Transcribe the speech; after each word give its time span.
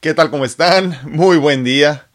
¿Qué 0.00 0.14
tal? 0.14 0.30
¿Cómo 0.30 0.46
están? 0.46 0.96
Muy 1.04 1.36
buen 1.36 1.62
día. 1.62 2.08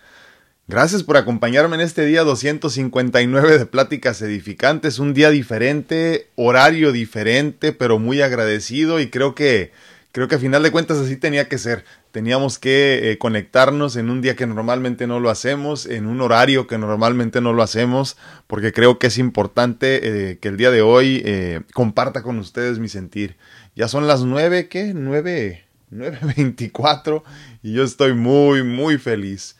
Gracias 0.68 1.04
por 1.04 1.18
acompañarme 1.18 1.76
en 1.76 1.82
este 1.82 2.04
día 2.04 2.24
259 2.24 3.60
de 3.60 3.66
Pláticas 3.68 4.24
Edificantes. 4.24 4.98
Un 4.98 5.14
día 5.14 5.30
diferente, 5.30 6.32
horario 6.34 6.92
diferente, 6.92 7.74
pero 7.74 8.00
muy 8.00 8.24
agradecido 8.24 9.00
y 9.00 9.12
creo 9.12 9.36
que 9.36 9.72
creo 10.12 10.28
que 10.28 10.34
a 10.34 10.40
final 10.40 10.64
de 10.64 10.72
cuentas 10.72 10.98
así 10.98 11.16
tenía 11.16 11.48
que 11.48 11.60
ser. 11.60 11.86
Teníamos 12.10 12.58
que 12.58 13.12
eh, 13.12 13.20
conectarnos 13.20 13.98
en 13.98 14.10
un 14.10 14.20
día 14.20 14.36
que 14.36 14.48
normalmente 14.48 15.06
no 15.06 15.20
lo 15.20 15.30
hacemos, 15.30 15.86
en 15.86 16.08
un 16.08 16.22
horario 16.22 16.66
que 16.66 16.80
normalmente 16.80 17.40
no 17.40 17.54
lo 17.54 17.62
hacemos, 17.62 18.18
porque 18.48 18.74
creo 18.74 18.98
que 18.98 19.08
es 19.08 19.20
importante 19.20 20.32
eh, 20.32 20.40
que 20.40 20.48
el 20.48 20.58
día 20.58 20.72
de 20.72 20.82
hoy 20.82 21.22
eh, 21.24 21.62
comparta 21.72 22.24
con 22.24 22.40
ustedes 22.40 22.80
mi 22.80 22.90
sentir. 22.90 23.38
Ya 23.76 23.88
son 23.88 24.08
las 24.08 24.24
nueve, 24.24 24.70
¿qué? 24.70 24.94
Nueve 24.96 25.65
9.24 25.92 27.24
y 27.64 27.74
yo 27.74 27.84
estoy 27.84 28.14
muy, 28.14 28.64
muy 28.64 28.98
feliz. 28.98 29.56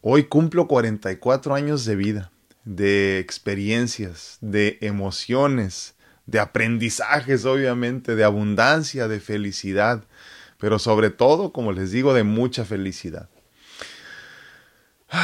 Hoy 0.00 0.24
cumplo 0.24 0.68
44 0.68 1.54
años 1.54 1.84
de 1.84 1.96
vida, 1.96 2.30
de 2.64 3.18
experiencias, 3.18 4.38
de 4.40 4.78
emociones, 4.80 5.94
de 6.26 6.40
aprendizajes, 6.40 7.44
obviamente, 7.44 8.14
de 8.14 8.24
abundancia, 8.24 9.08
de 9.08 9.20
felicidad, 9.20 10.04
pero 10.58 10.78
sobre 10.78 11.10
todo, 11.10 11.52
como 11.52 11.72
les 11.72 11.90
digo, 11.90 12.14
de 12.14 12.24
mucha 12.24 12.64
felicidad. 12.64 13.28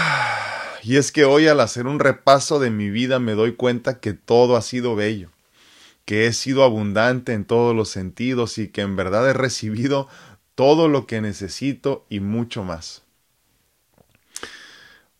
Y 0.82 0.96
es 0.96 1.12
que 1.12 1.26
hoy 1.26 1.46
al 1.46 1.60
hacer 1.60 1.86
un 1.86 1.98
repaso 1.98 2.58
de 2.58 2.70
mi 2.70 2.88
vida 2.88 3.18
me 3.18 3.32
doy 3.32 3.54
cuenta 3.54 4.00
que 4.00 4.14
todo 4.14 4.56
ha 4.56 4.62
sido 4.62 4.96
bello, 4.96 5.30
que 6.06 6.26
he 6.26 6.32
sido 6.32 6.64
abundante 6.64 7.34
en 7.34 7.44
todos 7.44 7.76
los 7.76 7.90
sentidos 7.90 8.56
y 8.56 8.68
que 8.68 8.80
en 8.80 8.96
verdad 8.96 9.28
he 9.28 9.34
recibido 9.34 10.08
todo 10.54 10.88
lo 10.88 11.06
que 11.06 11.20
necesito 11.20 12.06
y 12.08 12.20
mucho 12.20 12.64
más. 12.64 13.02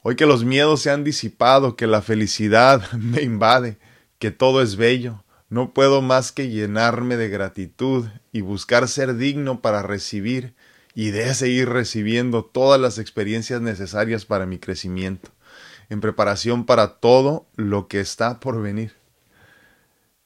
Hoy 0.03 0.17
que 0.17 0.27
los 0.27 0.45
miedos 0.45 0.81
se 0.81 0.91
han 0.91 1.05
disipado, 1.05 1.77
que 1.77 1.87
la 1.87 2.01
felicidad 2.01 2.91
me 2.99 3.23
invade, 3.23 3.79
que 4.19 4.31
todo 4.31 4.63
es 4.63 4.77
bello, 4.77 5.25
no 5.51 5.75
puedo 5.75 6.01
más 6.01 6.33
que 6.33 6.49
llenarme 6.49 7.17
de 7.17 7.29
gratitud 7.29 8.07
y 8.33 8.41
buscar 8.41 8.89
ser 8.89 9.17
digno 9.17 9.61
para 9.61 9.83
recibir 9.83 10.55
y 10.95 11.11
de 11.11 11.35
seguir 11.35 11.69
recibiendo 11.69 12.45
todas 12.45 12.81
las 12.81 12.99
experiencias 12.99 13.61
necesarias 13.61 14.25
para 14.25 14.47
mi 14.47 14.59
crecimiento, 14.59 15.31
en 15.89 16.01
preparación 16.01 16.67
para 16.67 16.99
todo 16.99 17.47
lo 17.57 17.89
que 17.89 18.01
está 18.01 18.41
por 18.41 18.63
venir. 18.63 19.00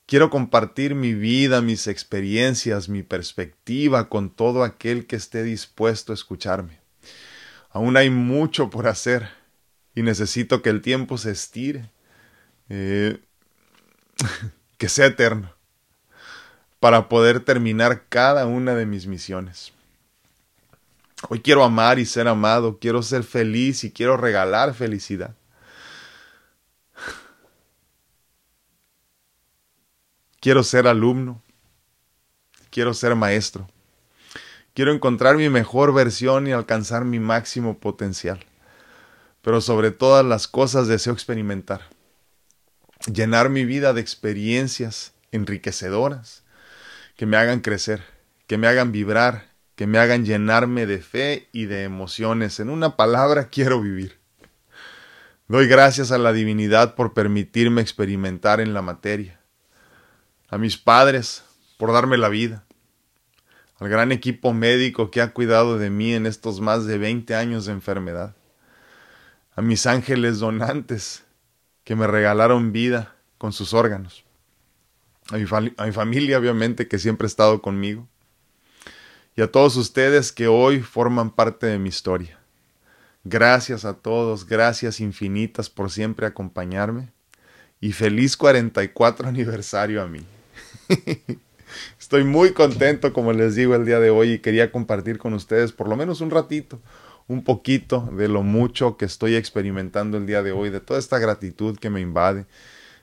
Quiero 0.07 0.29
compartir 0.29 0.95
mi 0.95 1.15
vida, 1.15 1.63
mis 1.63 1.87
experiencias, 1.87 2.91
mi 2.91 3.03
perspectiva 3.03 4.11
con 4.11 4.29
todo 4.29 4.63
aquel 4.63 5.07
que 5.07 5.17
esté 5.17 5.43
dispuesto 5.43 6.13
a 6.13 6.15
escucharme. 6.15 6.79
Aún 7.71 7.97
hay 7.97 8.11
mucho 8.11 8.69
por 8.69 8.87
hacer 8.87 9.31
y 9.95 10.03
necesito 10.03 10.61
que 10.61 10.69
el 10.69 10.83
tiempo 10.83 11.17
se 11.17 11.31
estire, 11.31 11.91
eh, 12.69 13.19
que 14.79 14.91
sea 14.91 15.07
eterno, 15.07 15.55
para 16.81 17.09
poder 17.09 17.41
terminar 17.41 18.05
cada 18.11 18.47
una 18.47 18.75
de 18.75 18.85
mis 18.85 19.07
misiones. 19.07 19.73
Hoy 21.31 21.41
quiero 21.41 21.65
amar 21.65 21.99
y 21.99 22.05
ser 22.05 22.29
amado, 22.29 22.79
quiero 22.79 23.03
ser 23.03 23.25
feliz 23.25 23.85
y 23.85 23.91
quiero 23.91 24.19
regalar 24.19 24.75
felicidad. 24.75 25.35
Quiero 30.45 30.63
ser 30.63 30.87
alumno. 30.87 31.43
Quiero 32.69 32.93
ser 32.93 33.15
maestro. 33.15 33.67
Quiero 34.75 34.93
encontrar 34.93 35.39
mi 35.39 35.49
mejor 35.49 35.95
versión 35.95 36.47
y 36.47 36.53
alcanzar 36.53 37.07
mi 37.07 37.19
máximo 37.19 37.79
potencial. 37.79 38.45
Pero 39.41 39.63
sobre 39.63 39.91
todas 39.91 40.23
las 40.23 40.47
cosas 40.47 40.87
deseo 40.87 41.15
experimentar. 41.15 41.89
Llenar 43.11 43.49
mi 43.49 43.65
vida 43.65 43.95
de 43.95 44.03
experiencias 44.03 45.15
enriquecedoras 45.33 46.43
que 47.17 47.25
me 47.25 47.39
hagan 47.39 47.61
crecer, 47.61 48.03
que 48.47 48.59
me 48.59 48.67
hagan 48.67 48.93
vibrar, 48.93 49.47
que 49.77 49.87
me 49.87 49.99
hagan 49.99 50.27
llenarme 50.27 50.85
de 50.85 50.99
fe 50.99 51.49
y 51.53 51.65
de 51.65 51.85
emociones. 51.85 52.61
En 52.61 52.69
una 52.69 52.97
palabra, 52.97 53.49
quiero 53.51 53.81
vivir. 53.81 54.19
Doy 55.49 55.69
gracias 55.69 56.13
a 56.13 56.19
la 56.19 56.35
divinidad 56.35 56.97
por 56.97 57.15
permitirme 57.15 57.81
experimentar 57.81 58.61
en 58.61 58.75
la 58.75 58.83
materia 58.83 59.41
a 60.55 60.59
mis 60.59 60.79
padres 60.79 61.43
por 61.79 61.93
darme 61.93 62.17
la 62.17 62.29
vida, 62.29 62.65
al 63.81 63.89
gran 63.89 64.13
equipo 64.13 64.53
médico 64.53 65.11
que 65.11 65.21
ha 65.21 65.33
cuidado 65.33 65.79
de 65.79 65.91
mí 65.91 66.15
en 66.15 66.27
estos 66.27 66.61
más 66.61 66.87
de 66.87 66.97
20 66.97 67.35
años 67.35 67.67
de 67.67 67.73
enfermedad, 67.73 68.37
a 69.57 69.63
mis 69.63 69.85
ángeles 69.87 70.39
donantes 70.39 71.25
que 71.83 71.97
me 71.97 72.07
regalaron 72.07 72.71
vida 72.71 73.17
con 73.37 73.53
sus 73.53 73.75
órganos, 73.75 74.25
a 75.31 75.39
mi, 75.39 75.93
familia 75.93 76.39
obviamente 76.39 76.87
que 76.87 77.01
siempre 77.01 77.25
ha 77.25 77.35
estado 77.35 77.61
conmigo, 77.61 78.07
y 79.35 79.43
a 79.43 79.51
todos 79.51 79.75
ustedes 79.75 80.31
que 80.31 80.47
hoy 80.47 80.83
forman 80.83 81.31
parte 81.31 81.67
de 81.67 81.81
mi 81.81 81.89
historia. 81.89 82.39
Gracias 83.25 83.85
a 83.85 83.95
todos, 83.95 84.47
gracias 84.47 85.01
infinitas 85.01 85.69
por 85.69 85.91
siempre 85.91 86.27
acompañarme. 86.27 87.13
Y 87.81 87.91
feliz 87.91 88.37
44 88.37 89.27
aniversario 89.31 90.01
a 90.01 90.07
mí. 90.07 90.25
Estoy 91.99 92.25
muy 92.25 92.53
contento, 92.53 93.13
como 93.13 93.33
les 93.33 93.55
digo, 93.55 93.75
el 93.75 93.85
día 93.85 94.01
de 94.01 94.11
hoy 94.11 94.33
y 94.33 94.39
quería 94.39 94.71
compartir 94.71 95.19
con 95.19 95.35
ustedes 95.35 95.73
por 95.73 95.89
lo 95.89 95.97
menos 95.97 96.21
un 96.21 96.31
ratito, 96.31 96.81
un 97.27 97.43
poquito 97.45 98.09
de 98.17 98.29
lo 98.29 98.43
mucho 98.43 98.97
que 98.97 99.05
estoy 99.05 99.35
experimentando 99.35 100.19
el 100.19 100.27
día 100.27 100.43
de 100.43 100.53
hoy, 100.53 100.71
de 100.71 100.81
toda 100.81 100.99
esta 101.01 101.19
gratitud 101.19 101.79
que 101.79 101.91
me 101.91 102.01
invade, 102.01 102.47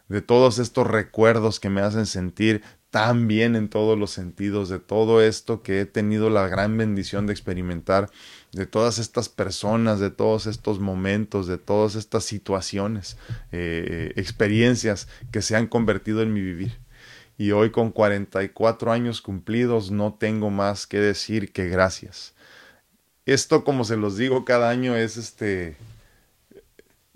de 0.08 0.22
todos 0.22 0.60
estos 0.60 0.88
recuerdos 0.88 1.60
que 1.60 1.70
me 1.70 1.82
hacen 1.82 2.06
sentir 2.06 2.62
tan 2.90 3.30
bien 3.30 3.56
en 3.56 3.70
todos 3.70 3.98
los 3.98 4.12
sentidos, 4.12 4.68
de 4.68 4.80
todo 4.80 5.22
esto 5.22 5.62
que 5.62 5.80
he 5.80 5.86
tenido 5.86 6.30
la 6.30 6.50
gran 6.50 6.78
bendición 6.78 7.26
de 7.26 7.32
experimentar, 7.32 8.10
de 8.52 8.66
todas 8.66 9.00
estas 9.00 9.30
personas, 9.30 10.02
de 10.02 10.12
todos 10.12 10.46
estos 10.46 10.80
momentos, 10.82 11.48
de 11.48 11.58
todas 11.58 11.96
estas 11.96 12.26
situaciones, 12.26 13.18
eh, 13.54 14.12
experiencias 14.18 15.08
que 15.32 15.42
se 15.42 15.56
han 15.56 15.68
convertido 15.68 16.22
en 16.22 16.34
mi 16.34 16.42
vivir 16.42 16.81
y 17.42 17.52
hoy 17.54 17.72
con 17.72 17.90
44 17.90 18.92
años 18.92 19.20
cumplidos 19.20 19.90
no 19.90 20.14
tengo 20.14 20.52
más 20.52 20.86
que 20.86 21.00
decir 21.00 21.52
que 21.52 21.70
gracias. 21.70 22.36
Esto, 23.26 23.64
como 23.64 23.84
se 23.84 23.98
los 23.98 24.16
digo 24.16 24.46
cada 24.46 24.70
año, 24.70 24.96
es 24.96 25.18
este... 25.18 25.76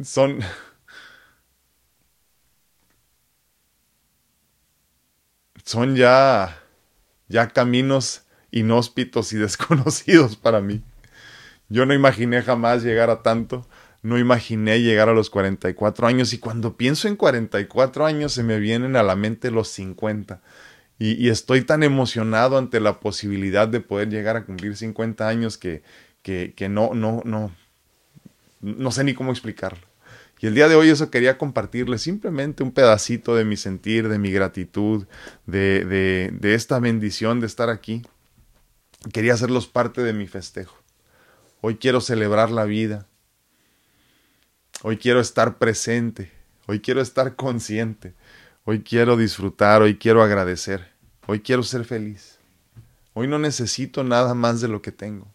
Son... 0.03 0.39
Son 5.63 5.95
ya... 5.95 6.59
ya 7.27 7.49
caminos 7.49 8.23
inhóspitos 8.49 9.31
y 9.31 9.37
desconocidos 9.37 10.37
para 10.37 10.59
mí. 10.59 10.81
Yo 11.69 11.85
no 11.85 11.93
imaginé 11.93 12.41
jamás 12.41 12.81
llegar 12.81 13.11
a 13.11 13.21
tanto 13.21 13.67
no 14.05 14.19
imaginé 14.19 14.81
llegar 14.81 15.09
a 15.09 15.13
los 15.13 15.31
44 15.31 16.05
años 16.05 16.31
y 16.33 16.37
cuando 16.37 16.77
pienso 16.77 17.07
en 17.07 17.15
44 17.15 18.05
años 18.05 18.33
se 18.33 18.43
me 18.43 18.59
vienen 18.59 18.95
a 18.95 19.01
la 19.01 19.15
mente 19.15 19.49
los 19.49 19.67
50 19.69 20.41
y, 20.99 21.27
estoy 21.29 21.63
tan 21.63 21.81
emocionado 21.81 22.59
ante 22.59 22.79
la 22.79 22.99
posibilidad 22.99 23.67
de 23.67 23.81
poder 23.81 24.09
llegar 24.09 24.37
a 24.37 24.45
cumplir 24.45 24.77
50 24.77 25.27
años 25.27 25.57
que, 25.57 25.81
que, 26.21 26.53
que 26.55 26.69
no, 26.69 26.93
no, 26.93 27.21
no, 27.25 27.51
no 28.61 28.91
sé 28.91 29.03
ni 29.03 29.13
cómo 29.13 29.31
explicarlo. 29.31 29.85
Y 30.39 30.45
el 30.45 30.53
día 30.53 30.69
de 30.69 30.75
hoy 30.75 30.89
eso 30.89 31.09
quería 31.09 31.37
compartirles 31.37 32.03
simplemente 32.03 32.61
un 32.61 32.71
pedacito 32.71 33.35
de 33.35 33.43
mi 33.43 33.57
sentir, 33.57 34.07
de 34.07 34.19
mi 34.19 34.31
gratitud, 34.31 35.07
de, 35.47 35.83
de, 35.83 36.31
de 36.31 36.53
esta 36.53 36.79
bendición 36.79 37.39
de 37.39 37.47
estar 37.47 37.69
aquí. 37.69 38.03
Quería 39.11 39.33
hacerlos 39.33 39.67
parte 39.67 40.01
de 40.01 40.13
mi 40.13 40.27
festejo. 40.27 40.77
Hoy 41.59 41.75
quiero 41.75 41.99
celebrar 41.99 42.51
la 42.51 42.65
vida, 42.65 43.07
Hoy 44.87 44.97
quiero 44.97 45.19
estar 45.19 45.57
presente, 45.57 46.31
hoy 46.67 46.79
quiero 46.79 47.01
estar 47.01 47.35
consciente, 47.35 48.13
hoy 48.65 48.83
quiero 48.83 49.17
disfrutar, 49.17 49.81
hoy 49.81 49.97
quiero 49.97 50.21
agradecer, 50.21 50.91
hoy 51.25 51.39
quiero 51.39 51.63
ser 51.63 51.85
feliz. 51.85 52.37
Hoy 53.15 53.27
no 53.27 53.39
necesito 53.39 54.03
nada 54.03 54.35
más 54.35 54.61
de 54.61 54.67
lo 54.67 54.83
que 54.83 54.91
tengo. 54.91 55.27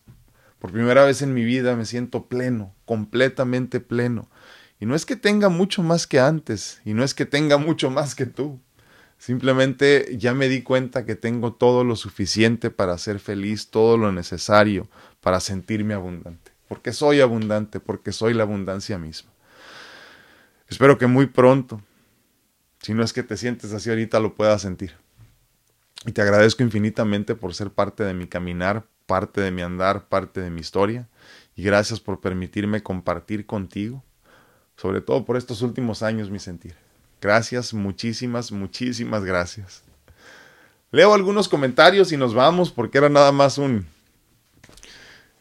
Por 0.60 0.70
primera 0.70 1.04
vez 1.04 1.20
en 1.20 1.34
mi 1.34 1.42
vida 1.42 1.74
me 1.74 1.84
siento 1.84 2.26
pleno, 2.26 2.72
completamente 2.84 3.80
pleno. 3.80 4.30
Y 4.78 4.86
no 4.86 4.94
es 4.94 5.04
que 5.04 5.16
tenga 5.16 5.48
mucho 5.48 5.82
más 5.82 6.06
que 6.06 6.20
antes, 6.20 6.80
y 6.84 6.94
no 6.94 7.02
es 7.02 7.12
que 7.12 7.26
tenga 7.26 7.56
mucho 7.56 7.90
más 7.90 8.14
que 8.14 8.26
tú. 8.26 8.60
Simplemente 9.18 10.16
ya 10.16 10.32
me 10.32 10.48
di 10.48 10.62
cuenta 10.62 11.04
que 11.04 11.16
tengo 11.16 11.54
todo 11.54 11.82
lo 11.82 11.96
suficiente 11.96 12.70
para 12.70 12.96
ser 12.98 13.18
feliz, 13.18 13.66
todo 13.70 13.96
lo 13.96 14.12
necesario 14.12 14.88
para 15.20 15.40
sentirme 15.40 15.94
abundante. 15.94 16.52
Porque 16.68 16.92
soy 16.92 17.20
abundante, 17.20 17.80
porque 17.80 18.12
soy 18.12 18.32
la 18.32 18.44
abundancia 18.44 18.96
misma. 18.96 19.29
Espero 20.70 20.98
que 20.98 21.08
muy 21.08 21.26
pronto, 21.26 21.82
si 22.80 22.94
no 22.94 23.02
es 23.02 23.12
que 23.12 23.24
te 23.24 23.36
sientes 23.36 23.72
así 23.72 23.90
ahorita, 23.90 24.20
lo 24.20 24.34
puedas 24.34 24.62
sentir. 24.62 24.94
Y 26.06 26.12
te 26.12 26.22
agradezco 26.22 26.62
infinitamente 26.62 27.34
por 27.34 27.54
ser 27.54 27.70
parte 27.70 28.04
de 28.04 28.14
mi 28.14 28.26
caminar, 28.26 28.86
parte 29.06 29.40
de 29.40 29.50
mi 29.50 29.62
andar, 29.62 30.08
parte 30.08 30.40
de 30.40 30.48
mi 30.48 30.60
historia. 30.60 31.08
Y 31.56 31.64
gracias 31.64 32.00
por 32.00 32.20
permitirme 32.20 32.82
compartir 32.82 33.44
contigo, 33.44 34.02
sobre 34.76 35.00
todo 35.00 35.24
por 35.24 35.36
estos 35.36 35.60
últimos 35.60 36.02
años, 36.02 36.30
mi 36.30 36.38
sentir. 36.38 36.76
Gracias, 37.20 37.74
muchísimas, 37.74 38.50
muchísimas 38.50 39.24
gracias. 39.24 39.82
Leo 40.92 41.12
algunos 41.12 41.48
comentarios 41.48 42.12
y 42.12 42.16
nos 42.16 42.32
vamos 42.32 42.70
porque 42.70 42.98
era 42.98 43.08
nada 43.08 43.32
más 43.32 43.58
un, 43.58 43.86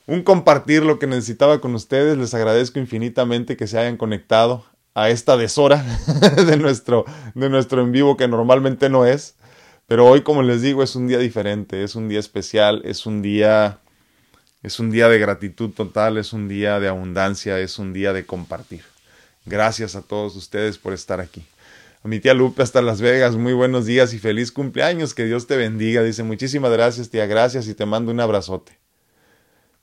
un 0.07 0.23
compartir 0.23 0.83
lo 0.83 0.99
que 0.99 1.07
necesitaba 1.07 1.61
con 1.61 1.73
ustedes. 1.75 2.17
Les 2.17 2.33
agradezco 2.33 2.79
infinitamente 2.79 3.55
que 3.55 3.67
se 3.67 3.79
hayan 3.79 3.95
conectado 3.95 4.65
a 5.01 5.09
esta 5.09 5.37
deshora 5.37 5.83
de 6.47 6.57
nuestro, 6.57 7.05
de 7.35 7.49
nuestro 7.49 7.81
en 7.81 7.91
vivo 7.91 8.17
que 8.17 8.27
normalmente 8.27 8.89
no 8.89 9.05
es. 9.05 9.35
Pero 9.87 10.05
hoy, 10.05 10.21
como 10.21 10.43
les 10.43 10.61
digo, 10.61 10.83
es 10.83 10.95
un 10.95 11.07
día 11.07 11.17
diferente, 11.17 11.83
es 11.83 11.95
un 11.95 12.09
día 12.09 12.19
especial, 12.19 12.81
es 12.85 13.05
un 13.05 13.23
día, 13.23 13.79
es 14.61 14.79
un 14.79 14.91
día 14.91 15.09
de 15.09 15.17
gratitud 15.17 15.71
total, 15.71 16.17
es 16.17 16.31
un 16.31 16.47
día 16.47 16.79
de 16.79 16.87
abundancia, 16.87 17.59
es 17.59 17.79
un 17.79 17.91
día 17.91 18.13
de 18.13 18.25
compartir. 18.25 18.83
Gracias 19.45 19.95
a 19.95 20.01
todos 20.01 20.35
ustedes 20.35 20.77
por 20.77 20.93
estar 20.93 21.19
aquí. 21.19 21.43
A 22.03 22.07
mi 22.07 22.19
tía 22.19 22.33
Lupe 22.33 22.61
hasta 22.61 22.81
Las 22.81 23.01
Vegas, 23.01 23.35
muy 23.35 23.53
buenos 23.53 23.85
días 23.85 24.13
y 24.13 24.19
feliz 24.19 24.51
cumpleaños, 24.51 25.13
que 25.13 25.25
Dios 25.25 25.47
te 25.47 25.57
bendiga. 25.57 26.03
Dice, 26.03 26.23
muchísimas 26.23 26.71
gracias, 26.71 27.09
tía, 27.09 27.25
gracias 27.25 27.67
y 27.67 27.73
te 27.73 27.85
mando 27.85 28.11
un 28.11 28.19
abrazote. 28.19 28.78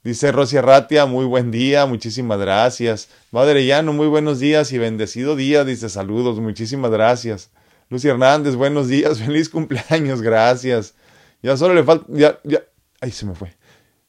Dice 0.06 0.30
Rosy 0.30 0.60
Ratia, 0.60 1.04
muy 1.04 1.24
buen 1.24 1.50
día, 1.50 1.84
muchísimas 1.84 2.38
gracias. 2.38 3.08
Madre 3.32 3.66
Llano, 3.66 3.92
muy 3.92 4.06
buenos 4.06 4.38
días 4.38 4.70
y 4.70 4.78
bendecido 4.78 5.34
día, 5.34 5.64
dice 5.64 5.88
saludos, 5.88 6.38
muchísimas 6.38 6.92
gracias. 6.92 7.50
Lucy 7.90 8.06
Hernández, 8.06 8.54
buenos 8.54 8.86
días, 8.86 9.18
feliz 9.26 9.48
cumpleaños, 9.48 10.22
gracias. 10.22 10.94
Ya 11.42 11.56
solo 11.56 11.74
le 11.74 11.82
falta, 11.82 12.06
ya, 12.08 12.38
ya, 12.44 12.62
ay, 13.00 13.10
se 13.10 13.26
me 13.26 13.34
fue. 13.34 13.56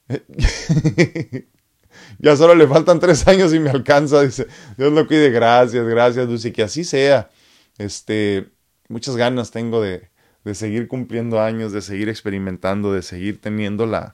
ya 2.19 2.37
solo 2.37 2.53
le 2.53 2.67
faltan 2.67 2.99
tres 2.99 3.27
años 3.27 3.51
y 3.55 3.59
me 3.59 3.71
alcanza, 3.71 4.21
dice, 4.21 4.45
Dios 4.77 4.93
lo 4.93 5.07
cuide, 5.07 5.31
gracias, 5.31 5.83
gracias, 5.83 6.27
Lucy, 6.27 6.51
que 6.51 6.61
así 6.61 6.83
sea. 6.83 7.31
Este, 7.79 8.49
muchas 8.87 9.15
ganas 9.15 9.49
tengo 9.49 9.81
de, 9.81 10.11
de 10.45 10.53
seguir 10.53 10.87
cumpliendo 10.87 11.41
años, 11.41 11.71
de 11.71 11.81
seguir 11.81 12.07
experimentando, 12.07 12.93
de 12.93 13.01
seguir 13.01 13.41
teniendo 13.41 13.87
la, 13.87 14.13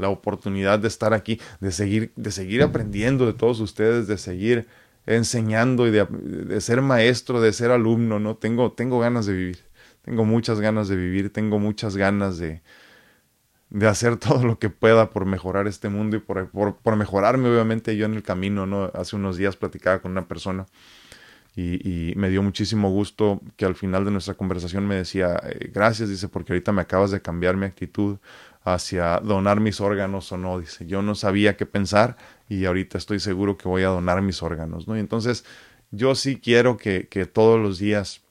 la 0.00 0.08
oportunidad 0.08 0.78
de 0.78 0.88
estar 0.88 1.14
aquí, 1.14 1.40
de 1.60 1.72
seguir, 1.72 2.12
de 2.16 2.30
seguir 2.30 2.62
aprendiendo 2.62 3.26
de 3.26 3.32
todos 3.32 3.60
ustedes, 3.60 4.06
de 4.06 4.18
seguir 4.18 4.66
enseñando 5.06 5.86
y 5.86 5.90
de, 5.90 6.06
de, 6.06 6.60
ser 6.60 6.82
maestro, 6.82 7.40
de 7.40 7.52
ser 7.52 7.70
alumno, 7.70 8.18
¿no? 8.18 8.36
Tengo, 8.36 8.72
tengo 8.72 9.00
ganas 9.00 9.26
de 9.26 9.32
vivir, 9.32 9.58
tengo 10.02 10.24
muchas 10.24 10.60
ganas 10.60 10.88
de 10.88 10.96
vivir, 10.96 11.32
tengo 11.32 11.58
muchas 11.58 11.96
ganas 11.96 12.38
de, 12.38 12.62
de 13.70 13.86
hacer 13.88 14.16
todo 14.18 14.44
lo 14.44 14.58
que 14.58 14.70
pueda 14.70 15.10
por 15.10 15.24
mejorar 15.24 15.66
este 15.66 15.88
mundo 15.88 16.16
y 16.16 16.20
por, 16.20 16.50
por, 16.50 16.76
por 16.76 16.96
mejorarme, 16.96 17.48
obviamente, 17.48 17.96
yo 17.96 18.06
en 18.06 18.14
el 18.14 18.22
camino, 18.22 18.66
¿no? 18.66 18.90
Hace 18.94 19.16
unos 19.16 19.36
días 19.36 19.56
platicaba 19.56 20.00
con 20.00 20.12
una 20.12 20.28
persona 20.28 20.66
y, 21.56 22.10
y, 22.10 22.14
me 22.14 22.30
dio 22.30 22.42
muchísimo 22.42 22.90
gusto 22.90 23.40
que 23.56 23.64
al 23.64 23.74
final 23.74 24.04
de 24.04 24.12
nuestra 24.12 24.34
conversación 24.34 24.86
me 24.86 24.94
decía, 24.94 25.40
eh, 25.44 25.70
gracias, 25.72 26.08
dice, 26.08 26.28
porque 26.28 26.52
ahorita 26.52 26.70
me 26.72 26.82
acabas 26.82 27.10
de 27.10 27.20
cambiar 27.20 27.56
mi 27.56 27.66
actitud 27.66 28.18
hacia 28.74 29.18
donar 29.20 29.60
mis 29.60 29.80
órganos 29.80 30.30
o 30.32 30.36
no, 30.36 30.58
dice, 30.58 30.86
yo 30.86 31.02
no 31.02 31.14
sabía 31.14 31.56
qué 31.56 31.66
pensar 31.66 32.16
y 32.48 32.64
ahorita 32.64 32.98
estoy 32.98 33.20
seguro 33.20 33.56
que 33.56 33.68
voy 33.68 33.82
a 33.82 33.88
donar 33.88 34.22
mis 34.22 34.42
órganos, 34.42 34.88
¿no? 34.88 34.96
Y 34.96 35.00
entonces 35.00 35.44
yo 35.90 36.14
sí 36.14 36.40
quiero 36.40 36.76
que, 36.76 37.08
que 37.08 37.26
todos 37.26 37.60
los 37.60 37.78
días 37.78 38.22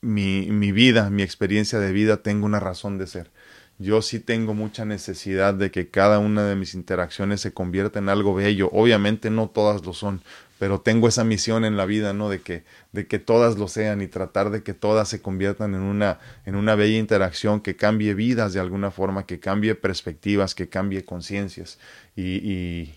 mi, 0.00 0.50
mi 0.50 0.72
vida, 0.72 1.10
mi 1.10 1.22
experiencia 1.22 1.78
de 1.78 1.92
vida 1.92 2.18
tenga 2.18 2.46
una 2.46 2.60
razón 2.60 2.98
de 2.98 3.06
ser 3.06 3.30
yo 3.78 4.02
sí 4.02 4.18
tengo 4.18 4.54
mucha 4.54 4.84
necesidad 4.84 5.54
de 5.54 5.70
que 5.70 5.88
cada 5.88 6.18
una 6.18 6.44
de 6.44 6.56
mis 6.56 6.74
interacciones 6.74 7.40
se 7.40 7.52
convierta 7.52 8.00
en 8.00 8.08
algo 8.08 8.34
bello. 8.34 8.68
Obviamente 8.72 9.30
no 9.30 9.48
todas 9.48 9.86
lo 9.86 9.92
son, 9.92 10.20
pero 10.58 10.80
tengo 10.80 11.08
esa 11.08 11.24
misión 11.24 11.64
en 11.64 11.76
la 11.76 11.86
vida, 11.86 12.12
¿no? 12.12 12.28
De 12.28 12.40
que, 12.40 12.64
de 12.92 13.06
que 13.06 13.18
todas 13.18 13.58
lo 13.58 13.68
sean 13.68 14.02
y 14.02 14.08
tratar 14.08 14.50
de 14.50 14.62
que 14.62 14.74
todas 14.74 15.08
se 15.08 15.22
conviertan 15.22 15.74
en 15.74 15.82
una, 15.82 16.18
en 16.44 16.56
una 16.56 16.74
bella 16.74 16.98
interacción 16.98 17.60
que 17.60 17.76
cambie 17.76 18.14
vidas 18.14 18.52
de 18.52 18.60
alguna 18.60 18.90
forma, 18.90 19.26
que 19.26 19.40
cambie 19.40 19.74
perspectivas, 19.74 20.54
que 20.54 20.68
cambie 20.68 21.04
conciencias. 21.04 21.78
Y, 22.16 22.24
y, 22.24 22.94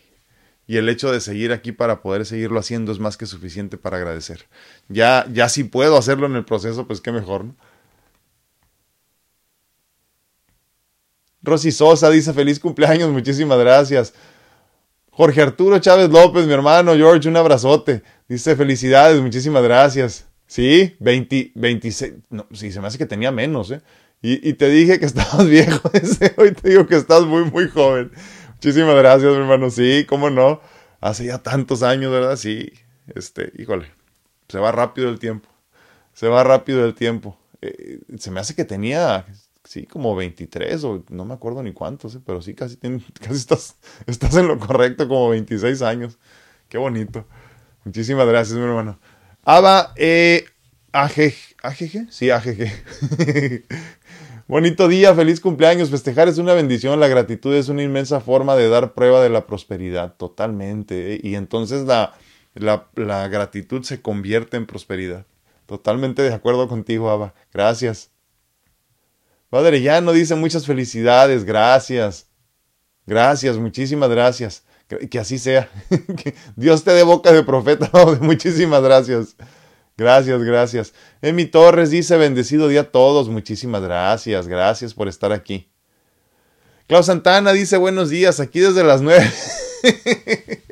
el 0.67 0.87
hecho 0.87 1.11
de 1.11 1.19
seguir 1.19 1.51
aquí 1.51 1.73
para 1.73 2.01
poder 2.01 2.25
seguirlo 2.25 2.57
haciendo 2.57 2.93
es 2.93 2.99
más 2.99 3.17
que 3.17 3.25
suficiente 3.25 3.77
para 3.77 3.97
agradecer. 3.97 4.45
Ya, 4.87 5.27
ya 5.31 5.49
si 5.49 5.65
puedo 5.65 5.97
hacerlo 5.97 6.27
en 6.27 6.35
el 6.35 6.45
proceso, 6.45 6.87
pues 6.87 7.01
qué 7.01 7.11
mejor, 7.11 7.43
¿no? 7.43 7.55
Rosy 11.43 11.71
Sosa 11.71 12.09
dice 12.09 12.33
feliz 12.33 12.59
cumpleaños, 12.59 13.09
muchísimas 13.09 13.59
gracias. 13.59 14.13
Jorge 15.11 15.41
Arturo 15.41 15.77
Chávez 15.79 16.09
López, 16.09 16.45
mi 16.45 16.53
hermano 16.53 16.95
George, 16.95 17.27
un 17.27 17.35
abrazote. 17.35 18.01
Dice 18.27 18.55
felicidades, 18.55 19.21
muchísimas 19.21 19.61
gracias. 19.61 20.25
Sí, 20.47 20.95
20, 20.99 21.51
26, 21.55 22.13
no, 22.29 22.47
sí, 22.53 22.71
se 22.71 22.81
me 22.81 22.87
hace 22.87 22.97
que 22.97 23.05
tenía 23.05 23.31
menos, 23.31 23.71
¿eh? 23.71 23.81
Y, 24.21 24.47
y 24.47 24.53
te 24.53 24.69
dije 24.69 24.99
que 24.99 25.05
estabas 25.07 25.47
viejo, 25.47 25.89
ese, 25.93 26.33
hoy 26.37 26.51
te 26.53 26.69
digo 26.69 26.87
que 26.87 26.95
estás 26.95 27.23
muy, 27.23 27.43
muy 27.45 27.69
joven. 27.69 28.11
Muchísimas 28.53 28.95
gracias, 28.95 29.31
mi 29.31 29.39
hermano. 29.39 29.69
Sí, 29.69 30.05
cómo 30.07 30.29
no. 30.29 30.61
Hace 31.01 31.25
ya 31.25 31.39
tantos 31.39 31.83
años, 31.83 32.11
¿verdad? 32.11 32.35
Sí, 32.37 32.71
este, 33.15 33.51
híjole, 33.57 33.91
se 34.47 34.59
va 34.59 34.71
rápido 34.71 35.09
el 35.09 35.19
tiempo. 35.19 35.49
Se 36.13 36.27
va 36.27 36.43
rápido 36.43 36.85
el 36.85 36.93
tiempo. 36.93 37.37
Eh, 37.61 37.99
se 38.17 38.31
me 38.31 38.39
hace 38.39 38.55
que 38.55 38.63
tenía 38.63 39.25
sí, 39.71 39.85
como 39.85 40.13
23 40.17 40.83
o 40.83 41.03
no 41.09 41.23
me 41.23 41.33
acuerdo 41.33 41.63
ni 41.63 41.71
cuántos, 41.71 42.15
¿eh? 42.15 42.19
pero 42.25 42.41
sí, 42.41 42.53
casi, 42.53 42.75
casi 43.19 43.35
estás, 43.35 43.77
estás 44.05 44.35
en 44.35 44.49
lo 44.49 44.59
correcto, 44.59 45.07
como 45.07 45.29
26 45.29 45.81
años. 45.81 46.17
Qué 46.67 46.77
bonito. 46.77 47.25
Muchísimas 47.85 48.27
gracias, 48.27 48.57
mi 48.57 48.65
hermano. 48.65 48.99
Aba, 49.43 49.93
eh, 49.95 50.43
AGG, 50.91 52.11
sí, 52.11 52.29
AGG. 52.29 52.69
Bonito 54.47 54.89
día, 54.89 55.15
feliz 55.15 55.39
cumpleaños. 55.39 55.89
Festejar 55.89 56.27
es 56.27 56.37
una 56.37 56.53
bendición, 56.53 56.99
la 56.99 57.07
gratitud 57.07 57.55
es 57.55 57.69
una 57.69 57.81
inmensa 57.81 58.19
forma 58.19 58.57
de 58.57 58.67
dar 58.67 58.93
prueba 58.93 59.23
de 59.23 59.29
la 59.29 59.47
prosperidad, 59.47 60.15
totalmente. 60.17 61.13
¿eh? 61.13 61.21
Y 61.23 61.35
entonces 61.35 61.85
la, 61.85 62.13
la, 62.53 62.89
la 62.95 63.29
gratitud 63.29 63.83
se 63.83 64.01
convierte 64.01 64.57
en 64.57 64.65
prosperidad. 64.65 65.25
Totalmente 65.65 66.21
de 66.21 66.33
acuerdo 66.33 66.67
contigo, 66.67 67.09
Aba. 67.09 67.33
Gracias. 67.53 68.10
Padre 69.51 70.01
no 70.01 70.13
dice 70.13 70.33
muchas 70.35 70.65
felicidades, 70.65 71.43
gracias. 71.43 72.27
Gracias, 73.05 73.57
muchísimas 73.57 74.09
gracias. 74.09 74.63
Que, 74.87 75.19
así 75.19 75.37
sea. 75.37 75.69
que 75.89 76.35
Dios 76.55 76.85
te 76.85 76.91
dé 76.91 77.03
boca 77.03 77.33
de 77.33 77.43
profeta. 77.43 77.91
muchísimas 78.21 78.81
gracias. 78.81 79.35
Gracias, 79.97 80.41
gracias. 80.41 80.93
Emi 81.21 81.47
Torres 81.47 81.89
dice, 81.89 82.15
bendecido 82.15 82.69
día 82.69 82.81
a 82.81 82.91
todos. 82.91 83.27
Muchísimas 83.27 83.81
gracias. 83.81 84.47
Gracias 84.47 84.93
por 84.93 85.09
estar 85.09 85.33
aquí. 85.33 85.69
Klaus 86.87 87.07
Santana 87.07 87.51
dice, 87.51 87.75
buenos 87.75 88.09
días, 88.09 88.39
aquí 88.39 88.61
desde 88.61 88.85
las 88.85 89.01
nueve. 89.01 89.29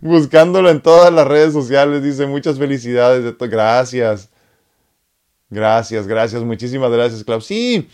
Buscándolo 0.00 0.70
en 0.70 0.80
todas 0.80 1.12
las 1.12 1.28
redes 1.28 1.52
sociales. 1.52 2.02
Dice, 2.02 2.24
muchas 2.24 2.58
felicidades. 2.58 3.34
Gracias. 3.38 4.30
Gracias, 5.50 6.06
gracias, 6.06 6.42
muchísimas 6.42 6.90
gracias, 6.90 7.22
Klaus. 7.24 7.46
Sí, 7.46 7.88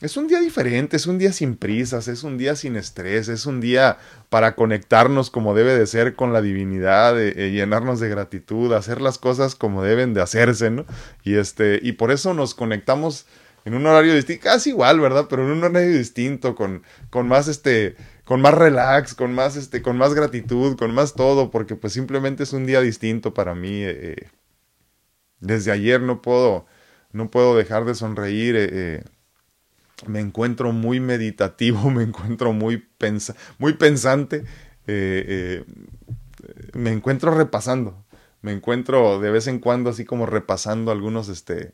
es 0.00 0.16
un 0.16 0.26
día 0.28 0.40
diferente, 0.40 0.96
es 0.96 1.06
un 1.06 1.18
día 1.18 1.32
sin 1.32 1.56
prisas, 1.56 2.08
es 2.08 2.24
un 2.24 2.38
día 2.38 2.56
sin 2.56 2.76
estrés, 2.76 3.28
es 3.28 3.46
un 3.46 3.60
día 3.60 3.98
para 4.28 4.54
conectarnos 4.54 5.30
como 5.30 5.54
debe 5.54 5.76
de 5.78 5.86
ser 5.86 6.14
con 6.14 6.32
la 6.32 6.42
divinidad, 6.42 7.20
eh, 7.20 7.32
eh, 7.36 7.50
llenarnos 7.52 8.00
de 8.00 8.08
gratitud, 8.08 8.72
hacer 8.72 9.00
las 9.00 9.18
cosas 9.18 9.54
como 9.54 9.82
deben 9.82 10.14
de 10.14 10.22
hacerse, 10.22 10.70
¿no? 10.70 10.84
Y 11.22 11.36
este, 11.36 11.78
y 11.82 11.92
por 11.92 12.10
eso 12.10 12.34
nos 12.34 12.54
conectamos 12.54 13.26
en 13.64 13.74
un 13.74 13.86
horario 13.86 14.14
distinto, 14.14 14.44
casi 14.44 14.70
igual, 14.70 15.00
¿verdad? 15.00 15.26
Pero 15.28 15.44
en 15.44 15.52
un 15.52 15.64
horario 15.64 15.96
distinto, 15.96 16.54
con, 16.54 16.82
con 17.10 17.26
más 17.28 17.48
este, 17.48 17.96
con 18.24 18.40
más 18.40 18.54
relax, 18.54 19.14
con 19.14 19.34
más 19.34 19.56
este, 19.56 19.82
con 19.82 19.96
más 19.96 20.14
gratitud, 20.14 20.76
con 20.76 20.92
más 20.94 21.14
todo, 21.14 21.50
porque 21.50 21.76
pues 21.76 21.92
simplemente 21.92 22.42
es 22.42 22.52
un 22.52 22.66
día 22.66 22.80
distinto 22.80 23.32
para 23.34 23.54
mí. 23.54 23.80
Eh, 23.82 24.28
desde 25.40 25.72
ayer 25.72 26.00
no 26.00 26.22
puedo 26.22 26.66
no 27.14 27.30
puedo 27.30 27.56
dejar 27.56 27.86
de 27.86 27.94
sonreír. 27.94 28.56
Eh, 28.56 28.68
eh, 28.72 29.04
me 30.06 30.20
encuentro 30.20 30.72
muy 30.72 31.00
meditativo, 31.00 31.88
me 31.90 32.02
encuentro 32.02 32.52
muy, 32.52 32.86
muy 33.58 33.72
pensante, 33.74 34.44
eh, 34.86 35.64
me 36.74 36.90
encuentro 36.90 37.34
repasando, 37.34 38.04
me 38.42 38.52
encuentro 38.52 39.20
de 39.20 39.30
vez 39.30 39.46
en 39.46 39.60
cuando 39.60 39.88
así 39.88 40.04
como 40.04 40.26
repasando 40.26 40.90
algunos 40.90 41.28
este, 41.28 41.72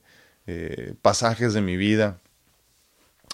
pasajes 1.02 1.54
de 1.54 1.62
mi 1.62 1.76
vida, 1.76 2.20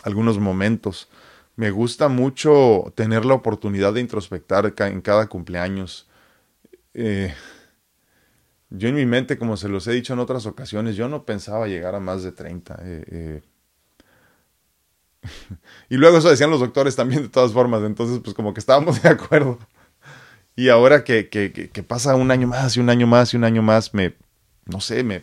algunos 0.04 0.38
momentos. 0.38 1.10
Me 1.56 1.70
gusta 1.70 2.08
mucho 2.08 2.92
tener 2.94 3.24
la 3.24 3.34
oportunidad 3.34 3.94
de 3.94 4.00
introspectar 4.00 4.74
en 4.78 5.00
cada 5.00 5.26
cumpleaños. 5.26 6.06
Yo 8.70 8.88
en 8.88 8.96
mi 8.96 9.06
mente, 9.06 9.38
como 9.38 9.56
se 9.56 9.68
los 9.68 9.86
he 9.86 9.92
dicho 9.92 10.12
en 10.12 10.18
otras 10.18 10.46
ocasiones, 10.46 10.96
yo 10.96 11.08
no 11.08 11.24
pensaba 11.24 11.68
llegar 11.68 11.94
a 11.94 12.00
más 12.00 12.22
de 12.22 12.32
30. 12.32 12.78
Eh, 12.82 13.04
eh. 13.10 13.42
y 15.88 15.96
luego 15.96 16.18
eso 16.18 16.28
decían 16.28 16.50
los 16.50 16.60
doctores 16.60 16.96
también 16.96 17.22
de 17.22 17.28
todas 17.28 17.52
formas, 17.52 17.82
entonces 17.82 18.20
pues 18.22 18.34
como 18.34 18.54
que 18.54 18.60
estábamos 18.60 19.02
de 19.02 19.08
acuerdo. 19.08 19.58
Y 20.56 20.70
ahora 20.70 21.04
que, 21.04 21.28
que, 21.28 21.82
pasa 21.82 22.14
un 22.14 22.30
año 22.30 22.48
más 22.48 22.76
y 22.76 22.80
un 22.80 22.88
año 22.88 23.06
más 23.06 23.34
y 23.34 23.36
un 23.36 23.44
año 23.44 23.62
más, 23.62 23.92
me, 23.92 24.14
no 24.64 24.80
sé, 24.80 25.04
me 25.04 25.20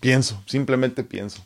pienso, 0.00 0.42
simplemente 0.46 1.04
pienso. 1.04 1.44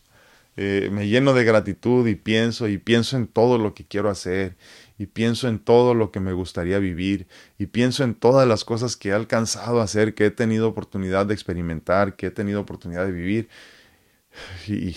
Eh, 0.57 0.89
me 0.93 1.09
lleno 1.09 1.35
de 1.35 1.45
gratitud 1.45 2.07
y 2.07 2.15
pienso 2.15 2.69
y 2.69 2.79
pienso 2.79 3.17
en 3.17 3.27
todo 3.27 3.59
lo 3.59 3.75
que 3.75 3.85
quiero 3.85 4.09
hacer 4.09 4.55
y 4.99 5.07
pienso 5.07 5.49
en 5.49 5.59
todo 5.59 5.95
lo 5.95 6.11
que 6.11 6.21
me 6.21 6.33
gustaría 6.33 6.79
vivir 6.79 7.27
y 7.59 7.67
pienso 7.67 8.05
en 8.05 8.15
todas 8.15 8.49
las 8.49 8.65
cosas 8.65 8.97
que 8.97 9.11
he 9.11 9.13
alcanzado 9.13 9.81
a 9.81 9.85
hacer, 9.85 10.15
que 10.15 10.27
he 10.27 10.31
tenido 10.31 10.69
oportunidad 10.69 11.27
de 11.27 11.35
experimentar, 11.35 12.17
que 12.17 12.29
he 12.29 12.31
tenido 12.31 12.61
oportunidad 12.61 13.05
de 13.05 13.13
vivir 13.13 13.49
y 14.67 14.97